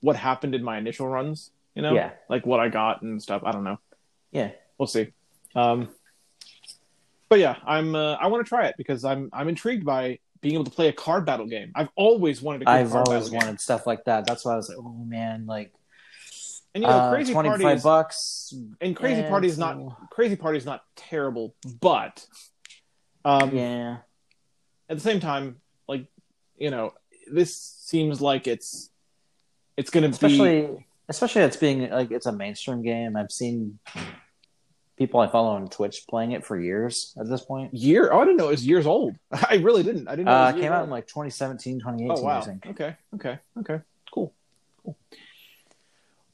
[0.00, 1.50] what happened in my initial runs.
[1.74, 2.10] You know, Yeah.
[2.28, 3.42] like what I got and stuff.
[3.44, 3.78] I don't know.
[4.32, 5.12] Yeah, We'll see.
[5.54, 5.88] Um,
[7.28, 7.94] but yeah, I'm.
[7.94, 9.28] Uh, I want to try it because I'm.
[9.32, 11.72] I'm intrigued by being able to play a card battle game.
[11.74, 12.70] I've always wanted to.
[12.70, 13.46] I've card always battle game.
[13.46, 14.26] wanted stuff like that.
[14.26, 15.72] That's why I was like, oh man, like
[16.74, 18.54] And you know, uh, crazy twenty party is, bucks.
[18.80, 19.78] and crazy yeah, party is not
[20.10, 22.26] crazy party is not terrible, but
[23.24, 23.98] um, Yeah,
[24.88, 25.56] at the same time,
[25.88, 26.06] like
[26.56, 26.92] you know,
[27.30, 28.90] this seems like it's
[29.76, 33.16] it's going to be especially especially it's being like it's a mainstream game.
[33.16, 33.78] I've seen
[34.98, 37.72] people I follow on Twitch playing it for years at this point.
[37.72, 38.10] Year?
[38.12, 39.14] Oh, I didn't know it was years old.
[39.32, 40.08] I really didn't.
[40.08, 40.32] I didn't know.
[40.32, 40.88] Uh, it it was years came out old.
[40.88, 42.38] in like 2017, 2018, Oh wow.
[42.38, 42.66] I think.
[42.66, 42.96] Okay.
[43.14, 43.38] Okay.
[43.60, 43.80] Okay.
[44.12, 44.34] Cool.
[44.84, 44.96] Cool.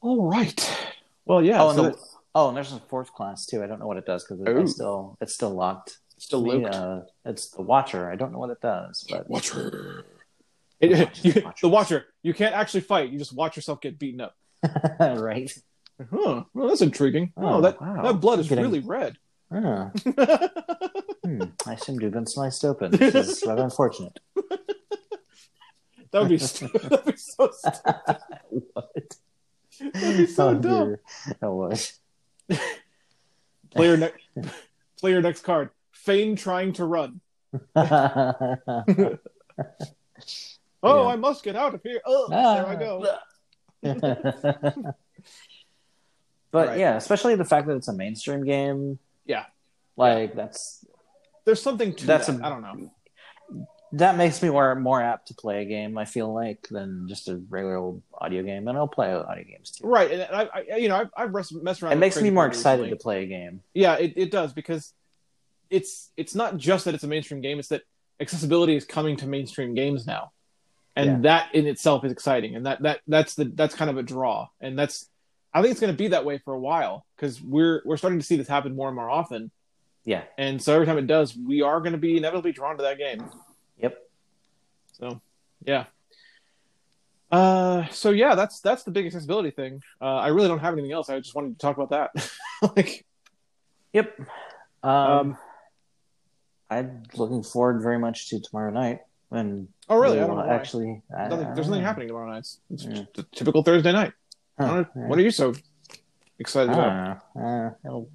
[0.00, 0.90] All right.
[1.26, 1.62] Well, yeah.
[1.62, 1.98] oh, and the,
[2.34, 3.62] oh, and there's a fourth class too.
[3.62, 5.98] I don't know what it does because it's still it's still locked.
[6.18, 8.10] still Me, uh, it's the Watcher.
[8.10, 10.04] I don't know what it does, but Watcher.
[10.80, 11.60] The Watcher, you, Watcher.
[11.62, 12.06] the Watcher.
[12.22, 13.10] You can't actually fight.
[13.10, 14.36] You just watch yourself get beaten up.
[15.00, 15.50] right.
[15.98, 16.44] Huh.
[16.54, 17.32] Well, that's intriguing.
[17.36, 18.02] Oh, Oh, that wow.
[18.02, 19.16] that blood is Getting- really red.
[19.52, 19.90] Ah,
[21.24, 21.42] hmm.
[21.66, 22.90] I seem to have been sliced open.
[22.92, 24.18] This is rather unfortunate.
[26.12, 28.16] would be stu- that'd be so stupid.
[28.72, 29.16] what?
[29.92, 30.96] That'd be so oh, dumb.
[31.42, 31.92] Oh, what?
[33.70, 34.18] Player next
[34.98, 35.70] player next card.
[35.92, 37.20] Feign trying to run.
[37.76, 38.56] Oh,
[41.04, 41.12] Yeah.
[41.12, 42.00] I must get out of here.
[42.04, 42.54] Oh, Ah.
[42.54, 43.06] there I go.
[46.54, 46.78] But Right.
[46.78, 48.98] yeah, especially the fact that it's a mainstream game.
[49.26, 49.46] Yeah.
[49.96, 50.84] Like that's
[51.44, 52.40] There's something to That's that.
[52.40, 52.90] a- I don't know.
[53.92, 55.98] that makes me more more apt to play a game.
[55.98, 59.70] I feel like than just a regular old audio game, and I'll play audio games
[59.72, 59.86] too.
[59.86, 61.92] Right, and I, I you know, I've, I've messed messed around.
[61.92, 62.98] It makes me more excited recently.
[62.98, 63.62] to play a game.
[63.74, 64.92] Yeah, it, it does because
[65.70, 67.82] it's it's not just that it's a mainstream game; it's that
[68.20, 70.32] accessibility is coming to mainstream games now,
[70.96, 71.18] and Yeah.
[71.28, 74.48] that in itself is exciting, and that that that's the that's kind of a draw,
[74.60, 75.08] and that's
[75.54, 78.18] I think it's going to be that way for a while because we're we're starting
[78.18, 79.50] to see this happen more and more often,
[80.04, 80.24] Yeah.
[80.36, 82.98] and so every time it does, we are going to be inevitably drawn to that
[82.98, 83.24] game.
[83.78, 83.96] Yep.
[84.92, 85.20] So,
[85.64, 85.84] yeah.
[87.30, 89.82] Uh, so yeah, that's that's the big accessibility thing.
[90.00, 91.08] Uh, I really don't have anything else.
[91.10, 92.30] I just wanted to talk about that.
[92.76, 93.04] like,
[93.92, 94.18] Yep.
[94.82, 95.38] Um, um,
[96.70, 99.00] I'm looking forward very much to tomorrow night.
[99.30, 100.20] And oh really?
[100.20, 100.48] I don't know.
[100.48, 101.02] Actually.
[101.16, 101.86] I- Nothing, I there's don't nothing know.
[101.88, 102.38] happening tomorrow night.
[102.38, 102.90] It's, it's Yeah.
[102.94, 104.12] just a typical Thursday night.
[104.58, 105.08] I Huh, don't know, yeah.
[105.08, 105.54] What are you so
[106.38, 107.20] excited I about?
[107.34, 107.42] don't know.
[107.42, 108.08] Uh, I don't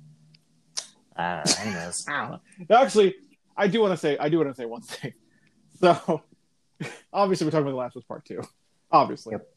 [1.17, 1.53] know.
[1.63, 2.05] Who knows?
[2.09, 2.39] I.
[2.69, 3.15] Actually,
[3.57, 5.13] I do want to say I do want to say one thing.
[5.81, 6.23] So,
[7.13, 8.41] obviously, we're talking about the Last of Us Part Two.
[8.91, 9.47] Obviously, Yep.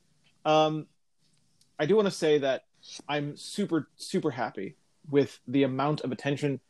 [0.44, 0.86] um,
[1.80, 2.62] I do want to say that
[3.08, 4.76] I'm super super happy
[5.10, 6.60] with the amount of attention.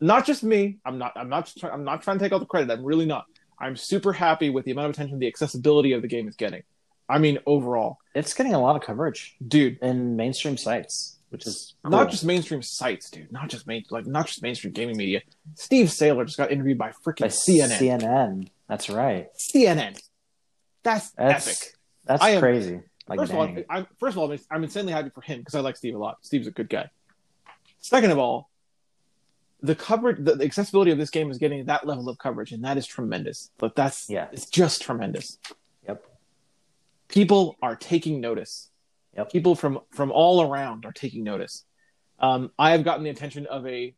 [0.00, 0.78] Not just me.
[0.84, 1.12] I'm not.
[1.16, 1.52] I'm not.
[1.62, 2.70] I'm not trying to take all the credit.
[2.70, 3.24] I'm really not.
[3.58, 6.62] I'm super happy with the amount of attention the accessibility of the game is getting.
[7.08, 9.78] I mean, overall, It's getting a lot of coverage dude.
[9.80, 11.90] in mainstream sites, which is cool.
[11.92, 13.32] Not just mainstream sites, dude.
[13.32, 15.22] Not just main, like not just mainstream gaming media.
[15.54, 17.78] Steve Saylor just got interviewed by freaking CNN.
[18.00, 18.48] CNN.
[18.68, 19.28] That's right.
[19.54, 19.98] CNN.
[20.82, 21.74] That's, That's epic.
[22.04, 22.80] that's am- crazy.
[23.08, 23.56] Like First of all.
[23.70, 25.98] I'm, first of all, I'm, I'm insanely happy for him because I like Steve a
[25.98, 26.18] lot.
[26.22, 26.90] Steve's a good guy.
[27.80, 28.50] Second of all,
[29.62, 32.64] the coverage, the, the accessibility of this game is getting that level of coverage, and
[32.64, 33.50] that is tremendous.
[33.58, 34.28] But that's Yeah.
[34.30, 35.38] it's just tremendous.
[37.08, 38.70] People are taking notice.
[39.16, 39.32] Yep.
[39.32, 41.64] People from from all around are taking notice.
[42.18, 43.94] Um, I have gotten the attention of a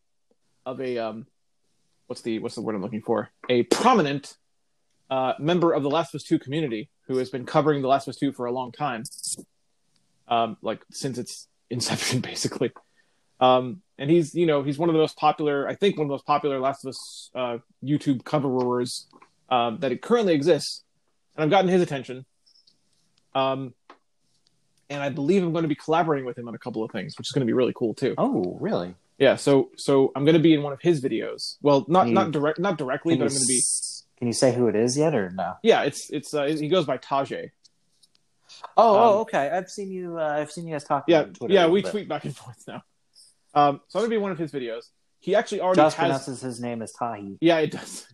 [0.64, 1.26] of a um,
[2.06, 3.30] what's the what's the word I'm looking for?
[3.48, 4.36] A prominent
[5.10, 8.06] uh, member of the Last of Us Two community who has been covering the Last
[8.06, 9.02] of Us Two for a long time,
[10.28, 12.72] um, like since its inception, basically.
[13.40, 16.08] Um, and he's you know he's one of the most popular, I think one of
[16.08, 19.06] the most popular Last of Us uh, YouTube coverers
[19.48, 20.84] um, that it currently exists,
[21.36, 22.24] and I've gotten his attention.
[23.34, 23.74] Um,
[24.88, 27.16] and I believe I'm going to be collaborating with him on a couple of things,
[27.16, 28.14] which is going to be really cool too.
[28.18, 28.94] oh, really?
[29.18, 31.56] Yeah, so so I'm going to be in one of his videos.
[31.62, 33.60] Well, not Can not direct, not directly, but you, I'm going to be.
[34.18, 35.54] can you say who it is yet or no?
[35.62, 37.50] Yeah, it's it's uh, he goes by Tajay.
[38.76, 39.48] Oh, Um, oh, okay.
[39.50, 40.18] I've seen you.
[40.18, 41.12] Uh, I've seen you guys talking.
[41.12, 41.90] Yeah, on Twitter yeah, we bit.
[41.90, 42.82] tweet back and forth now.
[43.54, 44.84] Um, so I'm going to be in one of his videos.
[45.18, 45.98] He actually already Josh has.
[46.06, 47.36] pronounces his name as Tahi.
[47.42, 48.06] Yeah, it does.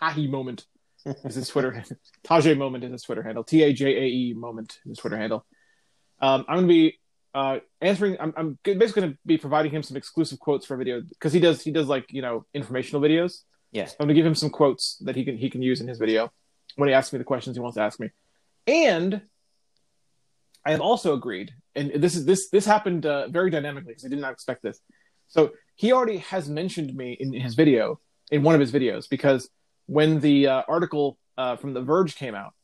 [0.00, 0.66] Tahi moment
[1.06, 1.96] is his Twitter handle.
[2.24, 3.44] Tajay moment is his Twitter handle.
[3.44, 5.46] T A J A E moment is his Twitter handle.
[6.20, 6.98] Um, I'm going to be
[7.34, 8.16] uh, answering.
[8.20, 11.32] I'm, I'm basically going to be providing him some exclusive quotes for a video because
[11.32, 13.42] he does he does like you know informational videos.
[13.72, 13.94] Yes.
[13.98, 15.98] I'm going to give him some quotes that he can he can use in his
[15.98, 16.32] video
[16.76, 18.10] when he asks me the questions he wants to ask me.
[18.66, 19.22] And
[20.64, 24.08] I have also agreed, and this is this this happened uh, very dynamically because I
[24.08, 24.80] did not expect this.
[25.28, 28.00] So he already has mentioned me in his video,
[28.30, 29.48] in one of his videos, because
[29.90, 32.54] when the uh, article uh, from The Verge came out,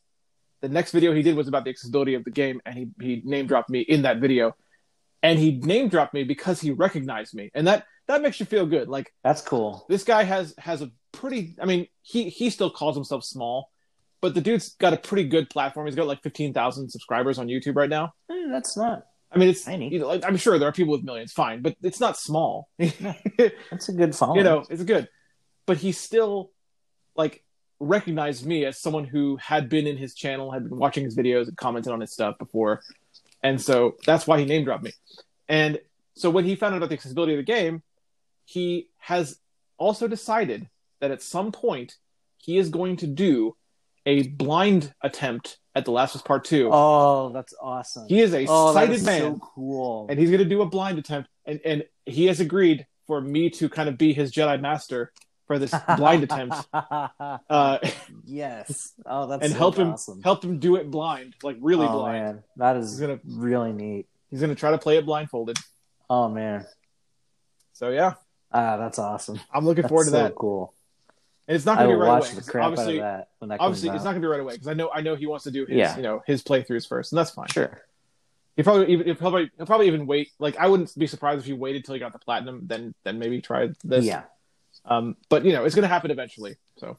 [0.61, 3.21] the next video he did was about the accessibility of the game, and he he
[3.25, 4.55] name dropped me in that video,
[5.21, 8.65] and he name dropped me because he recognized me, and that that makes you feel
[8.65, 8.87] good.
[8.87, 9.85] Like That's cool.
[9.89, 11.55] this guy has has a pretty.
[11.61, 13.69] I mean, he he still calls himself small,
[14.21, 15.85] but the dude's got a pretty good platform.
[15.85, 18.13] He's got like fifteen thousand subscribers on YouTube right now.
[18.31, 19.03] Eh, that's not.
[19.31, 19.91] I mean, it's Tiny.
[19.91, 22.69] You know, like, I'm sure there are people with millions, fine, but it's not small.
[22.79, 24.37] That's a good following.
[24.37, 25.09] you know, it's good.
[25.65, 26.51] But he still
[27.17, 27.43] like
[27.79, 31.47] recognized me as someone who had been in his channel, had been watching his videos,
[31.47, 32.81] and commented on his stuff before,
[33.43, 34.93] and so that's why he name dropped me.
[35.49, 35.79] And
[36.15, 37.83] so when he found out about the accessibility of the game,
[38.45, 39.39] he has
[39.77, 40.67] also decided
[40.99, 41.97] that at some point
[42.37, 43.55] he is going to do
[44.05, 46.69] a blind attempt at The Last of Us Part Two.
[46.71, 48.07] Oh, that's awesome.
[48.07, 50.07] he is a oh, sighted is man, so cool.
[50.09, 53.49] and he's going to do a blind attempt, and and he has agreed for me
[53.49, 55.11] to kind of be his Jedi master
[55.47, 57.77] for this blind attempt, uh,
[58.25, 58.93] yes.
[59.05, 60.21] Oh, that's and so help him awesome.
[60.21, 62.23] help him do it blind, like really oh, blind.
[62.25, 62.43] Man.
[62.57, 64.07] That He's gonna really neat.
[64.29, 65.57] he's gonna try to play it blindfolded.
[66.09, 66.65] Oh man,
[67.73, 68.13] So yeah,
[68.51, 69.39] ah, that's awesome.
[69.53, 70.35] I'm looking That's forward to so that.
[70.35, 70.73] cool.
[71.47, 72.29] And it's not gonna will be right away.
[72.29, 73.95] the 'cause crap out of Obviously, that when that comes obviously, out.
[73.95, 75.65] it's not gonna be right away because I know I know he wants to do
[75.65, 75.95] his Yeah.
[75.95, 77.47] you know his playthroughs first, and that's fine.
[77.47, 77.81] Sure.
[78.57, 80.31] He probably even he'll probably he'll probably even wait.
[80.39, 83.17] Like I wouldn't be surprised if he waited till he got the platinum, then then
[83.19, 84.03] maybe try this.
[84.03, 84.23] Yeah.
[84.87, 86.55] Um, but you know, it's going to happen eventually.
[86.77, 86.97] So,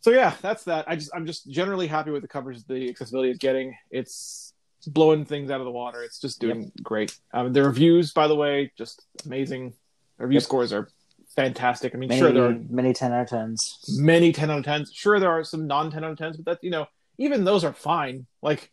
[0.00, 0.86] so yeah, that's that.
[0.88, 3.76] I just I'm just generally happy with the coverage the accessibility is getting.
[3.90, 4.52] It's
[4.86, 6.02] blowing things out of the water.
[6.02, 7.16] It's just doing great.
[7.32, 9.74] Um, the reviews, by the way, just amazing.
[10.18, 10.42] The review Yep.
[10.42, 10.88] scores are
[11.36, 11.94] fantastic.
[11.94, 13.98] I mean, Many, sure there are many 10 out of 10s.
[13.98, 14.88] many 10 out of 10s.
[14.92, 16.86] Sure, there are some non 10 out of 10s, but that you know,
[17.18, 18.26] even those are fine.
[18.42, 18.70] Like,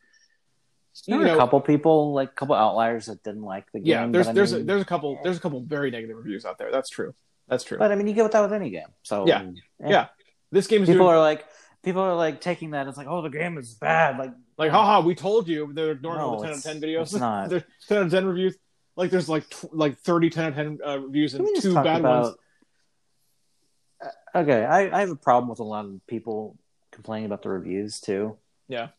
[1.07, 3.88] There were know, a couple people, like a couple outliers that didn't like the game.
[3.88, 6.44] yeah, there's but I there's a, there's a couple there's a couple very negative reviews
[6.45, 6.72] out there.
[6.72, 7.14] That's true.
[7.50, 7.78] That's true.
[7.78, 8.88] But I mean, you get with that with any game.
[9.04, 9.42] So Yeah.
[9.84, 9.90] eh.
[9.90, 10.08] Yeah.
[10.52, 11.46] this game is people doing are like,
[11.84, 12.88] people are like taking that.
[12.88, 14.18] It's like, oh, the game is bad.
[14.18, 15.72] Like, like, haha, we told you.
[15.74, 17.02] They're ignoring all the 10 out of 10 videos.
[17.02, 17.50] it's not.
[17.50, 18.56] There's 10 out of 10 reviews.
[18.96, 22.02] Like, there's like tw- like 30 10 out of 10 uh, reviews and two bad
[22.02, 22.24] about?
[22.24, 22.36] ones.
[24.04, 26.58] Uh, Okay, I, I have a problem with a lot of people
[26.92, 28.38] complaining about the reviews too.
[28.68, 28.90] Yeah.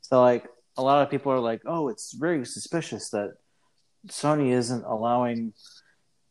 [0.00, 3.34] So like a lot of people are like, "Oh, it's very suspicious that
[4.06, 5.52] Sony isn't allowing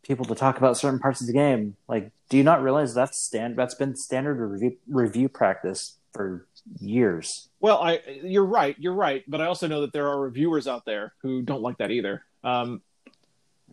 [0.08, 3.20] people to talk about certain parts of the game." Like, do you not realize that's
[3.20, 6.48] stand that's been standard review review practice for
[6.80, 7.50] years?
[7.60, 10.86] Well, I you're right, you're right, but I also know that there are reviewers out
[10.86, 12.24] there who don't like that either.
[12.44, 12.82] Um,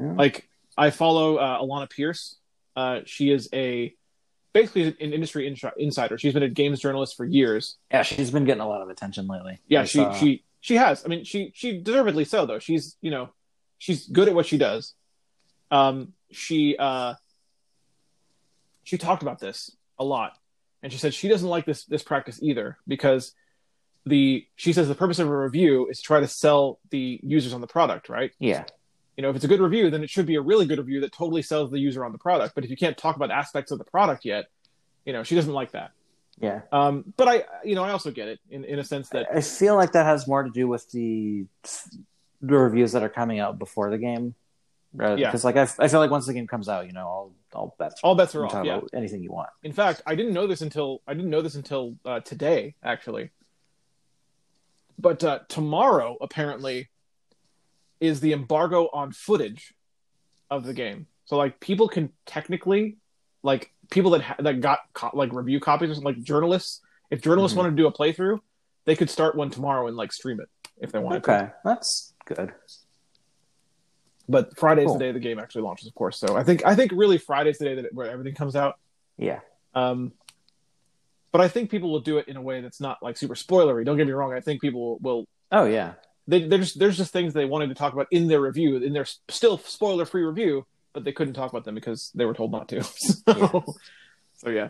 [0.00, 0.14] Yeah.
[0.16, 2.36] like I follow uh, Alana Pierce.
[2.76, 3.94] Uh, she is a
[4.52, 6.18] basically an industry ins- insider.
[6.18, 7.76] She's been a games journalist for years.
[7.92, 9.60] Yeah, she's been getting a lot of attention lately.
[9.68, 11.04] Yeah, I she saw- she she has.
[11.04, 12.58] I mean, she she deservedly so though.
[12.58, 13.28] She's you know
[13.78, 14.94] she's good at what she does.
[15.70, 17.14] Um, she uh,
[18.82, 20.36] she talked about this a lot,
[20.82, 23.32] and she said she doesn't like this this practice either because
[24.06, 27.54] the she says the purpose of a review is to try to sell the users
[27.54, 28.32] on the product, right?
[28.38, 28.64] yeah,
[29.16, 31.00] You know, if it's a good review, then it should be a really good review
[31.00, 32.54] that totally sells the user on the product.
[32.54, 34.46] But if you can't talk about aspects of the product yet,
[35.06, 35.92] you know, she doesn't like that.
[36.38, 36.62] yeah.
[36.72, 39.40] Um, but I, you know, I also get it in, in a sense that I
[39.40, 41.46] feel like that has more to do with the
[42.42, 44.34] the reviews that are coming out before the game.
[44.96, 45.18] Right?
[45.18, 45.28] Yeah.
[45.28, 47.74] Because like I, I feel like once the game comes out, you know, all all
[47.78, 48.64] bets all bets are off.
[48.64, 48.80] Yeah.
[48.92, 49.48] anything you want.
[49.62, 53.30] In fact, I didn't know this until I didn't know this until uh, today, actually.
[54.98, 56.88] But uh, tomorrow, apparently,
[58.00, 59.74] is the embargo on footage
[60.50, 61.06] of the game.
[61.24, 62.98] So, like, people can technically,
[63.42, 66.80] like, people that ha- that got co- like review copies, or something, like journalists.
[67.10, 67.62] If journalists Mhm.
[67.62, 68.38] want to do a playthrough,
[68.84, 70.48] they could start one tomorrow and like stream it
[70.78, 71.30] if they wanted to.
[71.32, 72.52] Okay, that's good.
[74.28, 74.94] But Friday's Cool.
[74.98, 76.18] the day the game actually launches, of course.
[76.18, 78.78] So I think I think really Friday's the day that it, where everything comes out.
[79.18, 79.40] Yeah,
[79.74, 80.12] Um,
[81.30, 83.84] but I think people will do it in a way that's not like super spoilery.
[83.84, 84.32] Don't get me wrong.
[84.32, 85.26] I think people will.
[85.52, 85.94] oh yeah,
[86.26, 89.04] they, there's there's just things they wanted to talk about in their review, in their
[89.28, 92.68] still spoiler free review, but they couldn't talk about them because they were told not
[92.70, 92.82] to.
[92.84, 93.60] so, Yeah.
[94.36, 94.68] so yeah.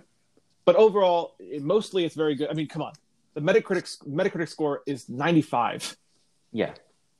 [0.66, 2.48] But overall, it, mostly it's very good.
[2.50, 2.92] I mean, come on,
[3.34, 5.96] the Metacritic Metacritic score is 95.
[6.52, 6.72] yeah.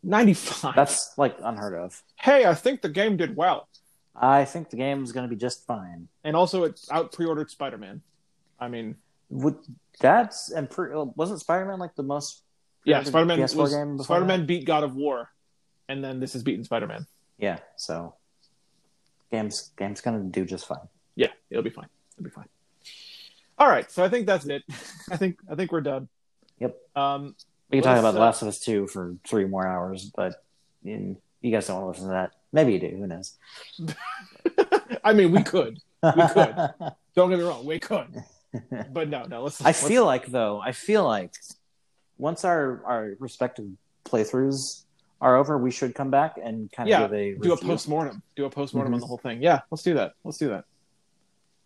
[0.05, 0.74] 95.
[0.74, 2.02] That's like unheard of.
[2.16, 3.68] hey, I think the game did well,
[4.14, 6.09] I think the game's going to be just fine.
[6.22, 8.02] and also it out pre-ordered Spider Man.
[8.60, 8.97] I mean,
[9.31, 9.56] Would
[10.01, 12.43] that's and pre, wasn't Spider Man like the most?
[12.85, 14.39] yeah, Spider Man PS4 was game before Spider that?
[14.39, 15.31] Man beat God of War,
[15.89, 17.06] and then this is beating Spider Man.
[17.39, 18.14] Yeah, so
[19.31, 20.86] game's game's going to do just fine.
[21.16, 21.89] Yeah, it'll be fine.
[22.16, 22.48] It'll be fine.
[23.59, 24.62] All right, so I think that's it.
[25.10, 26.09] I think I think we're done.
[26.60, 26.76] Yep.
[26.94, 27.35] Um,
[27.70, 30.43] We can talk about The Last of Us Two for three more hours, but
[30.82, 32.32] you, you guys don't want to listen to that.
[32.53, 32.89] Maybe you do.
[32.97, 33.35] Who knows?
[35.05, 35.78] I mean, we could.
[36.03, 36.55] We could.
[37.16, 38.23] Don't get me wrong, we could.
[38.93, 39.43] But no, no.
[39.45, 39.61] Let's.
[39.61, 41.35] I let's- feel like though, I feel like
[42.19, 43.66] once our our respective
[44.05, 44.85] playthroughs
[45.20, 47.89] are over, we should come back and kind of Yeah, give a do a post
[47.89, 48.23] mortem.
[48.36, 49.03] Do a post mortem on Mhm.
[49.03, 49.43] the whole thing.
[49.43, 50.15] Yeah, let's do that.
[50.23, 50.65] Let's do that.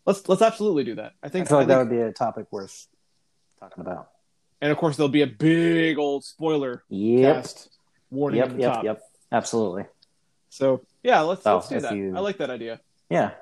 [0.06, 1.12] Let's let's absolutely do that.
[1.22, 1.48] I I think.
[1.48, 2.86] feel like I that would be a topic worth
[3.60, 4.10] talking about.
[4.60, 7.34] And of course there'll be a big old spoiler Yep.
[7.36, 7.68] cast
[8.10, 8.48] warning Yep.
[8.50, 8.72] at the Yep.
[8.74, 8.84] top.
[8.84, 9.00] Yep.
[9.32, 9.84] Absolutely.
[10.50, 11.94] So yeah, let's So, let's do that.
[11.94, 12.80] you- I like that idea.
[13.10, 13.32] Yeah.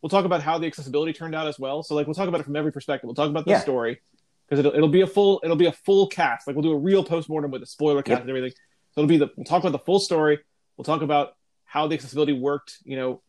[0.00, 1.82] We'll talk about how the accessibility turned out as well.
[1.82, 3.06] So like we'll talk about it from every perspective.
[3.08, 3.60] We'll talk about the Yeah.
[3.60, 4.00] story
[4.46, 6.46] because it'll it'll be a full it'll be a full cast.
[6.46, 8.52] Like we'll do a real postmortem with a spoiler cast and everything.
[8.92, 10.38] So it'll be the we'll talk about the full story.
[10.76, 11.34] We'll talk about
[11.64, 12.78] how the accessibility worked.
[12.84, 13.22] You know,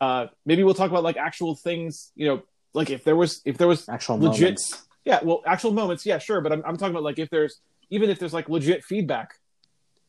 [0.00, 2.10] Uh, maybe we'll talk about like actual things.
[2.16, 2.42] You know,
[2.72, 4.40] like if there was if there was Actual Legit.
[4.40, 4.86] moments.
[5.04, 6.04] Yeah, well, actual moments.
[6.06, 6.40] Yeah, sure.
[6.40, 7.60] But I'm I'm talking about like if there's
[7.90, 9.34] even if there's like legit feedback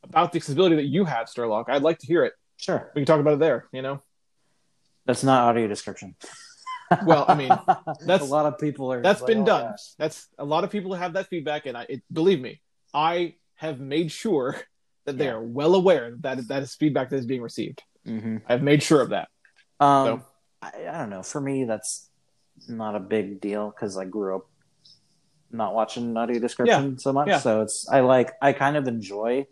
[0.03, 1.67] about the accessibility that you have, Sherlock.
[1.69, 2.33] I'd like to hear it.
[2.57, 2.91] Sure.
[2.95, 3.67] We can talk about it there.
[3.71, 4.01] You know.
[5.05, 6.15] That's not audio description.
[7.05, 7.47] Well, I mean,
[8.05, 9.01] that's- a lot of people are.
[9.01, 9.63] That's like, been oh, done.
[9.63, 9.75] yeah.
[9.97, 12.59] That's a lot of people have that feedback, and I it, believe me,
[12.93, 14.57] I have made sure
[15.05, 15.35] that they Yeah.
[15.35, 17.81] are well aware that that is feedback that is being received.
[18.05, 18.41] Mhm.
[18.45, 19.29] I've made sure of that.
[19.79, 20.25] Um, So-
[20.63, 21.23] I, I don't know.
[21.23, 22.09] For me, that's
[22.67, 24.49] not a big deal because I grew up
[25.53, 27.27] not watching audio description so much.
[27.27, 27.39] yeah.
[27.39, 29.47] So it's I like I kind of enjoy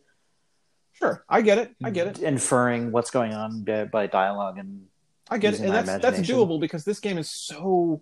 [0.99, 1.73] Sure, I get it.
[1.81, 2.19] I get it.
[2.19, 4.85] inferring what's going on by, by dialogue and
[5.30, 8.01] I get it, and that's that's doable because this game is so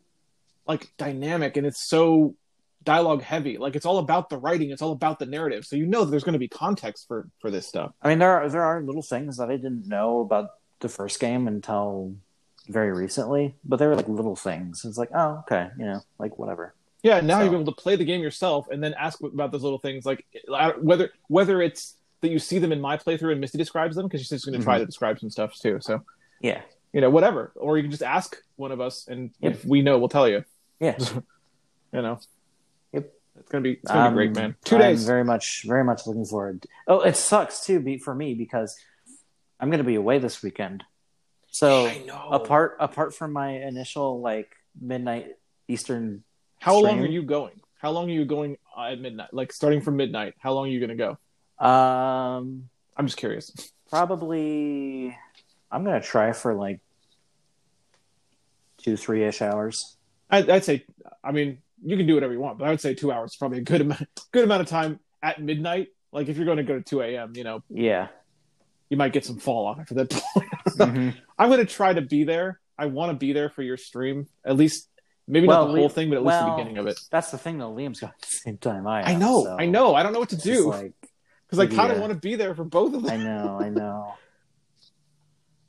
[0.68, 2.36] like dynamic and it's so
[2.84, 3.60] dialogue heavy.
[3.60, 5.65] Like it's all about the writing, it's all about the narrative.
[5.65, 7.91] So you know that there's going to be context for for this stuff.
[8.02, 10.49] I mean there are there are little things that I didn't know about
[10.80, 12.15] the first game until
[12.68, 14.86] very recently, but they were like little things.
[14.86, 16.74] It's like oh okay, you know, like whatever.
[17.03, 19.64] Yeah, now So- you're able to play the game yourself and then ask about those
[19.64, 20.26] little things, like
[20.80, 24.22] whether whether it's that you see them in my playthrough and Misty describes them because
[24.22, 24.82] she's just going to try Mhm.
[24.82, 25.78] to describe some stuff too.
[25.82, 26.02] So
[26.41, 26.61] Yeah,
[26.94, 29.52] you know, whatever, or you can just ask one of us, and Yep.
[29.53, 30.44] if we know, we'll tell you.
[30.80, 30.98] yeah.
[31.94, 32.19] You know.
[32.91, 33.14] Yep.
[33.40, 34.56] It's gonna be it's gonna Um, be great, man.
[34.65, 35.06] 2 I'm days.
[35.06, 36.65] very much, very much looking forward.
[36.86, 38.78] Oh, it sucks too, be for me because
[39.60, 40.84] I'm going to be away this weekend.
[41.49, 41.90] So
[42.30, 45.38] apart apart from my initial like midnight
[45.69, 46.24] Eastern,
[46.68, 47.61] How long are you going?
[47.80, 49.34] How long are you going at midnight?
[49.34, 50.34] Like starting from midnight.
[50.39, 51.18] How long are you gonna go?
[51.65, 53.52] um, I'm just curious.
[53.89, 55.15] probably
[55.72, 56.80] I'm going to try for like
[58.80, 59.95] two three ish hours.
[60.30, 60.85] I'd, I'd say.
[61.23, 63.38] I mean, you can do whatever you want, but I would say two hours is
[63.38, 64.07] probably a good amount.
[64.31, 65.88] Good amount of time at midnight.
[66.11, 68.07] Like if you're going to go to 2 a.m., you know, Yeah,
[68.89, 70.49] you might get some fall off after that point.
[70.77, 71.15] Mhm.
[71.38, 72.60] I'm going to try to be there.
[72.77, 74.89] I want to be there for your stream, at least
[75.28, 76.99] maybe Well, not the whole thing, but at least the beginning of it.
[77.12, 77.74] that's the thing though.
[77.74, 79.04] Liam's got the same time I.
[79.04, 79.95] Have, I know, so I know.
[79.95, 80.94] I don't know what to do like
[81.48, 83.12] because I kind of want to be there for both of them.
[83.12, 84.16] I know, I know.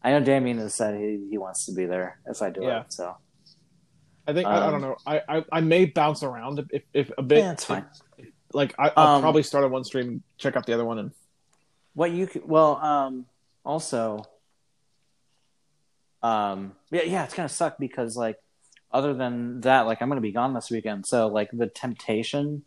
[0.03, 2.81] I know Damien has said he, he wants to be there if I do Yeah.
[2.81, 2.93] it.
[2.93, 3.17] So
[4.27, 4.97] I think I, I don't Um, know.
[5.07, 7.45] I, I I may bounce around if, if a bit.
[7.45, 7.87] yeah, it's fine.
[8.53, 11.11] Like I, I'll Um, probably start on one stream, check out the other one, and
[11.95, 13.27] What you could, well, um,
[13.65, 14.25] also,
[16.23, 18.37] um, yeah, yeah, it's gonna suck because like,
[18.91, 22.65] other than that, like, I'm gonna be gone this weekend, so like the temptation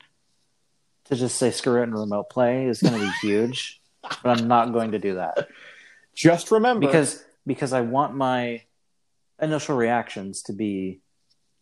[1.05, 4.73] to just say screw it and remote play is gonna be huge, but I'm not
[4.73, 5.47] going to do that
[6.13, 8.63] just remember because because I want my
[9.41, 11.01] initial reactions to be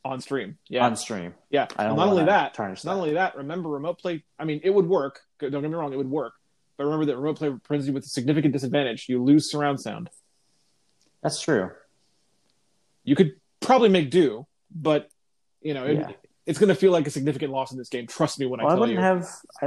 [0.03, 1.34] on stream, yeah, on stream.
[1.49, 1.68] yeah.
[1.77, 2.99] I don't not only that, tarnish not that.
[2.99, 3.36] only that.
[3.36, 4.23] Remember, remote play.
[4.38, 5.22] I mean, it would work.
[5.40, 6.34] Don't get me wrong, it would work.
[6.77, 9.07] But remember that remote play presents you with a significant disadvantage.
[9.10, 10.10] You lose surround sound.
[11.22, 11.72] That's true.
[13.03, 15.10] You could probably make do, but
[15.61, 16.11] you know, it, Yeah.
[16.45, 18.07] it's going to feel like a significant loss in this game.
[18.07, 19.03] Trust me when Well, I I wouldn't you.
[19.03, 19.27] have
[19.61, 19.65] I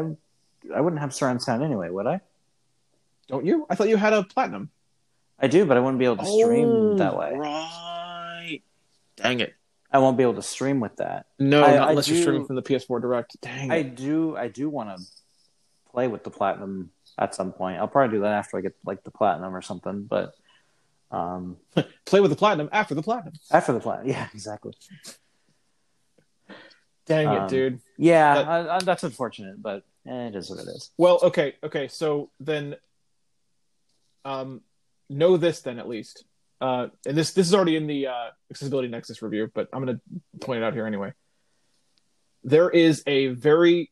[0.75, 2.21] I wouldn't have surround sound anyway, would I?
[3.29, 3.67] Don't you?
[3.71, 4.71] I thought you had a platinum.
[5.39, 7.33] I do, but I wouldn't be able to stream Oh, that way.
[7.35, 8.63] Right.
[9.17, 9.55] Dang it.
[9.91, 11.27] I won't be able to stream with that.
[11.39, 13.37] No, I- not I unless you're streaming from the PS4 Direct.
[13.41, 13.97] Dang I it.
[13.97, 15.05] do I do want to
[15.91, 17.79] play with the platinum at some point.
[17.79, 20.33] I'll probably do that after I get like the platinum or something, but
[21.13, 21.57] um
[22.07, 23.35] Play with the platinum after the platinum.
[23.51, 24.09] after the platinum.
[24.09, 24.73] Yeah, exactly.
[27.07, 27.81] Dang it, Um, dude.
[27.99, 30.91] Yeah, That- I, I, that's unfortunate, but eh, it is what it is.
[30.97, 31.89] Well, okay, okay.
[31.89, 32.77] So then,
[34.25, 34.61] um,
[35.11, 36.25] know this then at least.
[36.61, 39.97] Uh, and this this is already in the uh, accessibility nexus review, but I'm going
[39.99, 41.13] to point it out here anyway.
[42.45, 43.91] There is a very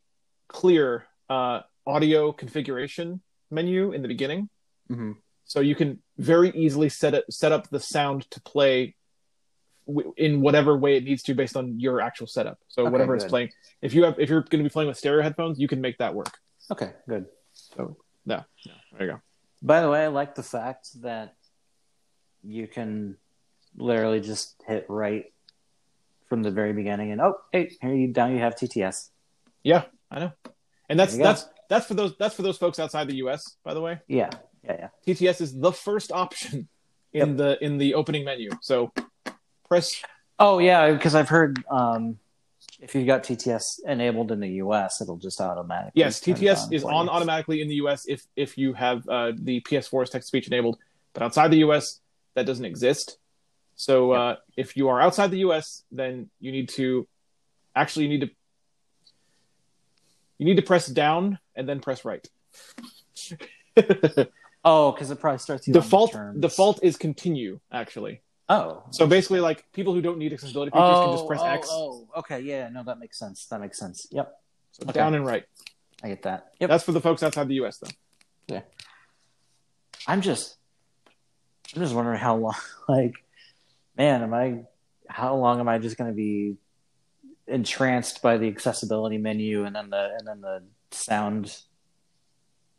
[0.49, 3.21] clear uh, audio configuration
[3.51, 4.49] menu in the beginning,
[4.89, 5.17] Mhm.
[5.51, 8.95] So you can very easily set it set up the sound to play
[9.89, 12.59] w- in whatever way it needs to based on your actual setup.
[12.69, 13.51] So Okay, whatever it's playing,
[13.83, 15.99] if you have if you're going to be playing with stereo headphones, you can make
[15.99, 16.39] that work.
[16.71, 17.27] Okay, good.
[17.53, 19.21] So yeah, no, there you go.
[19.61, 21.35] By the way, I like the fact that
[22.45, 23.17] you can
[23.77, 25.33] literally just hit right
[26.29, 29.09] from the very beginning and oh, hey, here you down you have TTS.
[29.65, 29.83] Yeah,
[30.13, 30.33] I know.
[30.89, 31.29] And that's There you go.
[31.31, 33.99] that's that's for those that's for those folks outside the US, by the way.
[34.07, 34.31] Yeah,
[34.79, 35.15] yeah, yeah.
[35.15, 36.69] TTS is the first option
[37.13, 38.51] in the in the opening menu.
[38.63, 38.93] So
[39.69, 40.03] press
[40.41, 42.19] Oh yeah, because I've heard um,
[42.81, 46.01] if you've got TTS enabled in the US, it'll just automatically.
[46.01, 50.09] yes, TTS is on automatically in the US if if you have uh, the PS4's
[50.09, 50.79] text speech enabled.
[51.13, 52.01] But outside the US,
[52.35, 53.19] that doesn't exist.
[53.77, 57.07] So uh, if you are outside the US, then you need to
[57.77, 58.31] actually you need to
[60.39, 62.27] you need to press down and then press right.
[64.65, 68.21] Oh, because it probably starts you on the default default is continue actually
[68.51, 68.83] Oh.
[68.91, 71.69] So basically, like people who don't need accessibility features can just press oh, X.
[71.71, 73.47] Oh, okay, yeah, no, that makes sense.
[73.47, 74.09] That makes sense.
[74.11, 74.35] Yep,
[74.73, 74.93] So okay.
[74.93, 75.45] down and right.
[76.03, 76.49] I get that.
[76.59, 76.69] Yep.
[76.69, 77.79] That's for the folks outside the U.S.
[77.79, 77.91] though.
[78.49, 78.63] Yeah.
[80.09, 80.57] I'm just,
[81.77, 82.55] I'm just wondering how long.
[82.89, 83.25] Like,
[83.97, 84.65] man, am I?
[85.09, 86.57] How long am I just going to be
[87.47, 91.57] entranced by the accessibility menu and then the and then the sound,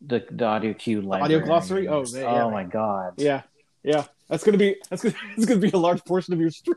[0.05, 1.35] the the audio cue library?
[1.35, 1.87] Audio glossary?
[1.87, 2.43] Oh, yeah.
[2.43, 3.13] oh my god!
[3.17, 3.41] Yeah,
[3.83, 4.05] yeah.
[4.27, 6.75] That's gonna be that's gonna, it's gonna be a large portion of your stream.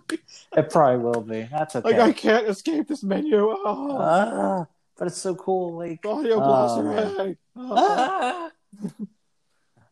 [0.56, 1.48] It probably will be.
[1.50, 1.88] That's okay.
[1.88, 3.36] Like I can't escape this menu.
[3.50, 4.66] Oh, Ah,
[4.98, 5.76] but it's so cool.
[5.78, 7.36] Like, audio glossary.
[7.56, 8.50] Oh.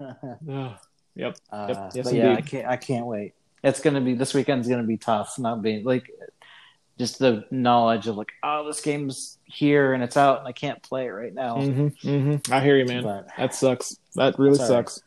[0.01, 0.79] ah.
[1.15, 1.37] Yep.
[1.51, 2.67] Uh, Yes, but yeah, I can't.
[2.67, 3.35] I can't wait.
[3.63, 5.39] It's gonna be this weekend's gonna be tough.
[5.39, 6.11] Not being like
[7.03, 10.81] just the knowledge of like, oh, this game's here and it's out and I can't
[10.83, 11.57] play it right now.
[11.57, 12.53] Mm-hmm, mm-hmm.
[12.53, 13.03] I hear you, man.
[13.03, 13.99] But That sucks.
[14.15, 15.03] That really sucks.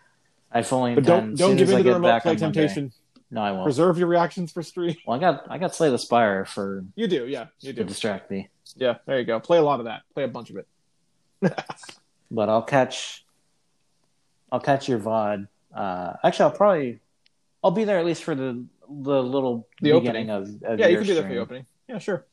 [0.52, 2.92] I fully But don't don't give in to the remote play temptation.
[3.32, 3.64] No, I won't.
[3.64, 4.96] Preserve your reactions for stream.
[5.08, 7.88] Well, I got I got Slay the Spire for You do, yeah, you to do.
[7.88, 9.40] distract me, Yeah, there you go.
[9.40, 10.02] Play a lot of that.
[10.14, 10.68] Play a bunch of it.
[12.32, 13.26] but I'll catch.
[14.52, 15.48] I'll catch your VOD.
[15.74, 17.00] Uh, actually, I'll probably.
[17.64, 20.98] I'll be there at least for the the little The beginning of, of Yeah, you
[20.98, 21.66] can be there for the opening.
[21.88, 22.26] Yeah, sure.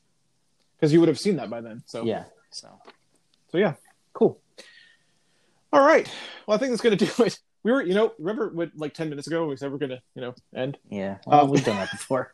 [0.75, 1.83] Because you would have seen that by then.
[1.85, 2.25] So Yeah.
[2.51, 2.69] So
[3.51, 3.75] So yeah,
[4.13, 4.39] cool.
[5.71, 6.09] All right.
[6.47, 7.39] Well, I think that's gonna do it.
[7.63, 10.21] We were, you know, remember what, like ten minutes ago we said we're gonna, you
[10.21, 10.77] know, end.
[10.89, 12.33] yeah, well, Um, we've done that before.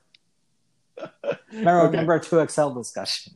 [1.51, 1.91] Remember, Okay.
[1.91, 3.33] remember our two XL discussion.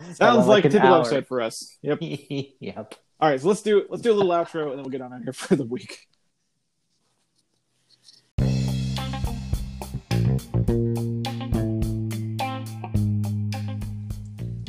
[0.00, 1.00] Sounds about like, a typical hour.
[1.00, 1.76] episode for us.
[1.82, 1.98] Yep.
[2.60, 2.94] yep.
[3.18, 5.12] All right, so let's do let's do a little outro and then we'll get on
[5.12, 6.06] out here for the week.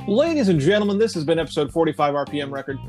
[0.08, 2.80] Ladies and gentlemen, this has been episode 45 RPM record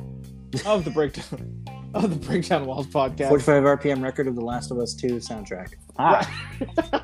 [0.64, 3.28] of the breakdown of the Breakdown Walls podcast.
[3.28, 5.74] 45 RPM record of The Last of Us 2 soundtrack.
[5.98, 6.24] Ah.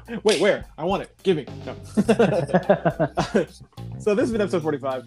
[0.23, 0.67] Wait, where?
[0.79, 1.11] I want it.
[1.25, 1.47] Give me.
[1.67, 1.75] No.
[3.99, 5.03] so this has been episode 45.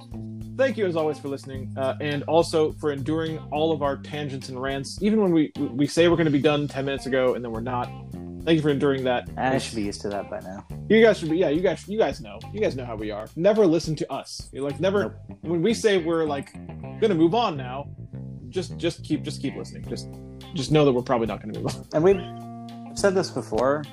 [0.57, 4.49] Thank you as always for listening, uh, and also for enduring all of our tangents
[4.49, 7.35] and rants, even when we we say we're going to be done 10 minutes ago
[7.35, 7.87] and then we're not.
[8.43, 9.29] Thank you for enduring that.
[9.37, 10.65] I should be used to that by now.
[10.89, 11.49] You guys should be, yeah.
[11.49, 13.27] You guys, you guys know, you guys know how we are.
[13.35, 14.49] Never listen to us.
[14.51, 15.03] You're like never.
[15.03, 15.37] Nope.
[15.41, 17.89] When we say we're like going to move on now,
[18.49, 19.83] just just keep just keep listening.
[19.87, 20.07] Just
[20.55, 21.87] just know that we're probably not going to move on.
[21.93, 23.83] And we've said this before,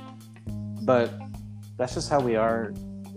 [0.83, 1.13] but
[1.77, 2.73] that's just how we are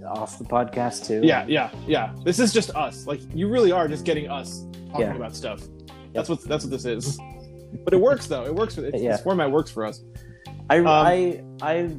[0.07, 1.21] off the podcast, too.
[1.23, 2.13] Yeah, yeah, yeah.
[2.23, 3.05] This is just us.
[3.07, 5.15] Like you really are just getting us talking Yeah.
[5.15, 5.61] about stuff.
[6.13, 7.19] That's what that's what this is.
[7.83, 8.45] But it works though.
[8.45, 8.75] It works.
[8.75, 9.11] For, it's, Yeah.
[9.11, 10.01] This format works for us.
[10.69, 11.89] I, Um, I, I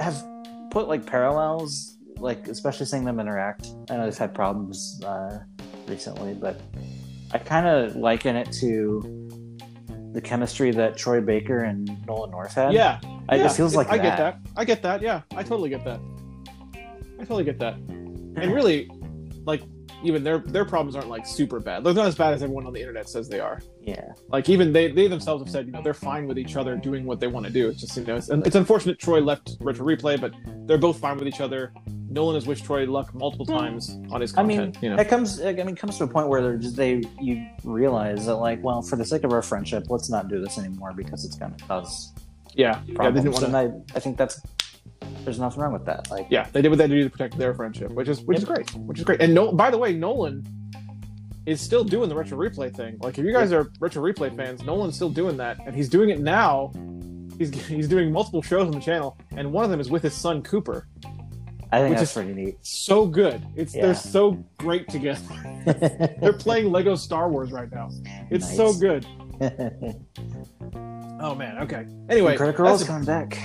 [0.00, 0.22] have
[0.70, 3.68] put like parallels, like especially seeing them interact.
[3.90, 5.40] I know they've had problems uh,
[5.86, 6.60] recently, but
[7.32, 9.28] I kind of liken it to
[10.12, 12.72] the chemistry that Troy Baker and Nolan North had.
[12.72, 14.02] Yeah, I, yeah, it feels like I that.
[14.02, 14.38] get that.
[14.56, 15.02] I get that.
[15.02, 16.00] Yeah, I totally get that.
[17.24, 17.76] I totally get that.
[17.76, 18.90] And really,
[19.46, 19.62] like
[20.02, 21.82] even their their problems aren't like super bad.
[21.82, 23.62] They're not as bad as everyone on the internet says they are.
[23.80, 26.76] Yeah, Like even they they themselves have said, you know, they're fine with each other
[26.76, 27.70] doing what they want to do.
[27.70, 30.34] It's just you know, it's, and it's unfortunate Troy left Retro Replay, but
[30.66, 31.72] they're both fine with each other.
[32.10, 33.56] Nolan has wished Troy luck multiple hmm.
[33.56, 34.60] times on his content.
[34.60, 35.40] I mean, you know, it comes.
[35.40, 38.62] I mean, it comes to a point where they're just they you realize that like,
[38.62, 41.54] well, for the sake of our friendship, let's not do this anymore because it's going
[41.54, 42.12] to cause
[42.56, 43.46] yeah, yeah, they didn't want to.
[43.46, 44.40] and I, I think that's
[45.24, 46.10] there's nothing wrong with that.
[46.10, 48.20] Like, Yeah, they did what they had to do to protect their friendship, which is
[48.22, 49.20] which is great, which is great.
[49.20, 50.44] And no, by the way, Nolan
[51.46, 52.96] is still doing the retro replay thing.
[53.00, 56.10] Like, if you guys are retro replay fans, Nolan's still doing that, and he's doing
[56.10, 56.72] it now.
[57.38, 60.14] He's he's doing multiple shows on the channel, and one of them is with his
[60.14, 60.86] son Cooper.
[61.72, 62.56] I think Which that's is- pretty neat.
[62.62, 63.44] So good.
[63.56, 63.82] It's Yeah.
[63.86, 65.20] they're so great together.
[66.20, 67.88] They're playing Lego Star Wars right now.
[68.30, 68.56] It's Nice.
[68.56, 69.04] so good.
[71.20, 71.58] Oh man.
[71.62, 71.86] Okay.
[72.08, 73.38] Anyway, Critical Role's coming back.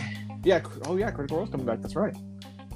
[0.44, 0.62] Yeah.
[0.86, 1.82] Oh yeah, Critical Role's coming back.
[1.82, 2.16] That's right.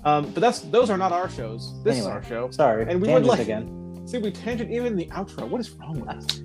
[0.06, 1.82] Um, but that's those are not our shows.
[1.84, 2.14] This is Anyway.
[2.18, 2.52] our show.
[2.52, 3.80] Sorry, And we would like- again.
[4.06, 5.48] See, we tangent even the outro.
[5.48, 6.42] What is wrong with us?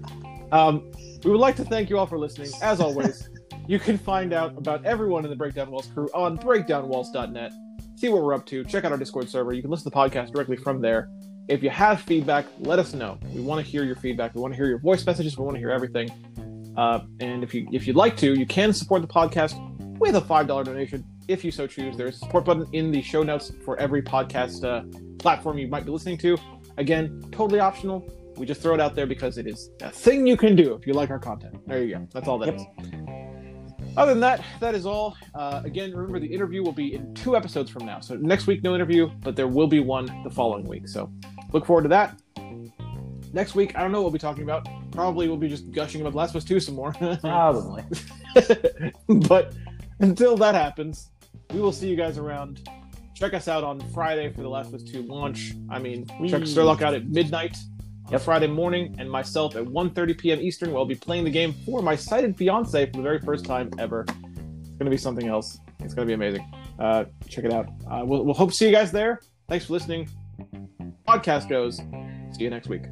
[0.52, 0.92] Um,
[1.24, 2.50] we would like to thank you all for listening.
[2.62, 3.28] As always,
[3.66, 7.52] you can find out about everyone in the Breakdown Walls crew on breakdownwalls.net.
[7.96, 8.62] See what we're up to.
[8.64, 9.52] Check out our Discord server.
[9.52, 11.10] You can listen to the podcast directly from there.
[11.48, 13.18] If you have feedback, let us know.
[13.34, 14.36] We want to hear your feedback.
[14.36, 15.36] We want to hear your voice messages.
[15.36, 16.08] We want to hear everything.
[16.76, 19.54] Uh, and if you if you'd like to, you can support the podcast
[19.98, 21.96] with a five dollar donation if you so choose.
[21.96, 24.84] There's a support button in the show notes for every podcast uh,
[25.18, 26.38] platform you might be listening to.
[26.76, 28.08] Again, totally optional.
[28.36, 30.86] We just throw it out there because it is a thing you can do if
[30.86, 31.66] you like our content.
[31.66, 32.08] There you go.
[32.12, 32.62] That's all that is.
[33.96, 35.16] Other than that, that is all.
[35.34, 37.98] Uh, again, remember the interview will be in two episodes from now.
[37.98, 40.86] So next week, no interview, but there will be one the following week.
[40.86, 41.10] So
[41.52, 42.16] look forward to that.
[43.32, 44.68] Next week, I don't know what we'll be talking about.
[44.92, 46.92] Probably we'll be just gushing about Last of Us 2 some more.
[47.20, 47.82] Probably.
[49.28, 49.52] but
[50.00, 51.10] until that happens,
[51.52, 52.68] we will see you guys around.
[53.14, 55.54] Check us out on Friday for the Last of Us 2 launch.
[55.68, 56.28] I mean, Whee!
[56.30, 57.56] check Sherlock out at midnight
[58.06, 58.20] on Yep.
[58.22, 60.40] Friday morning, and myself at 1.30 p.m.
[60.40, 63.44] Eastern, where I'll be playing the game for my sighted fiance for the very first
[63.44, 64.06] time ever.
[64.08, 65.58] It's going to be something else.
[65.80, 66.50] It's going to be amazing.
[66.78, 67.68] Uh, check it out.
[67.90, 69.20] Uh, we'll, we'll hope to see you guys there.
[69.48, 70.08] Thanks for listening.
[71.06, 71.78] Podcast goes.
[72.36, 72.84] See you next week.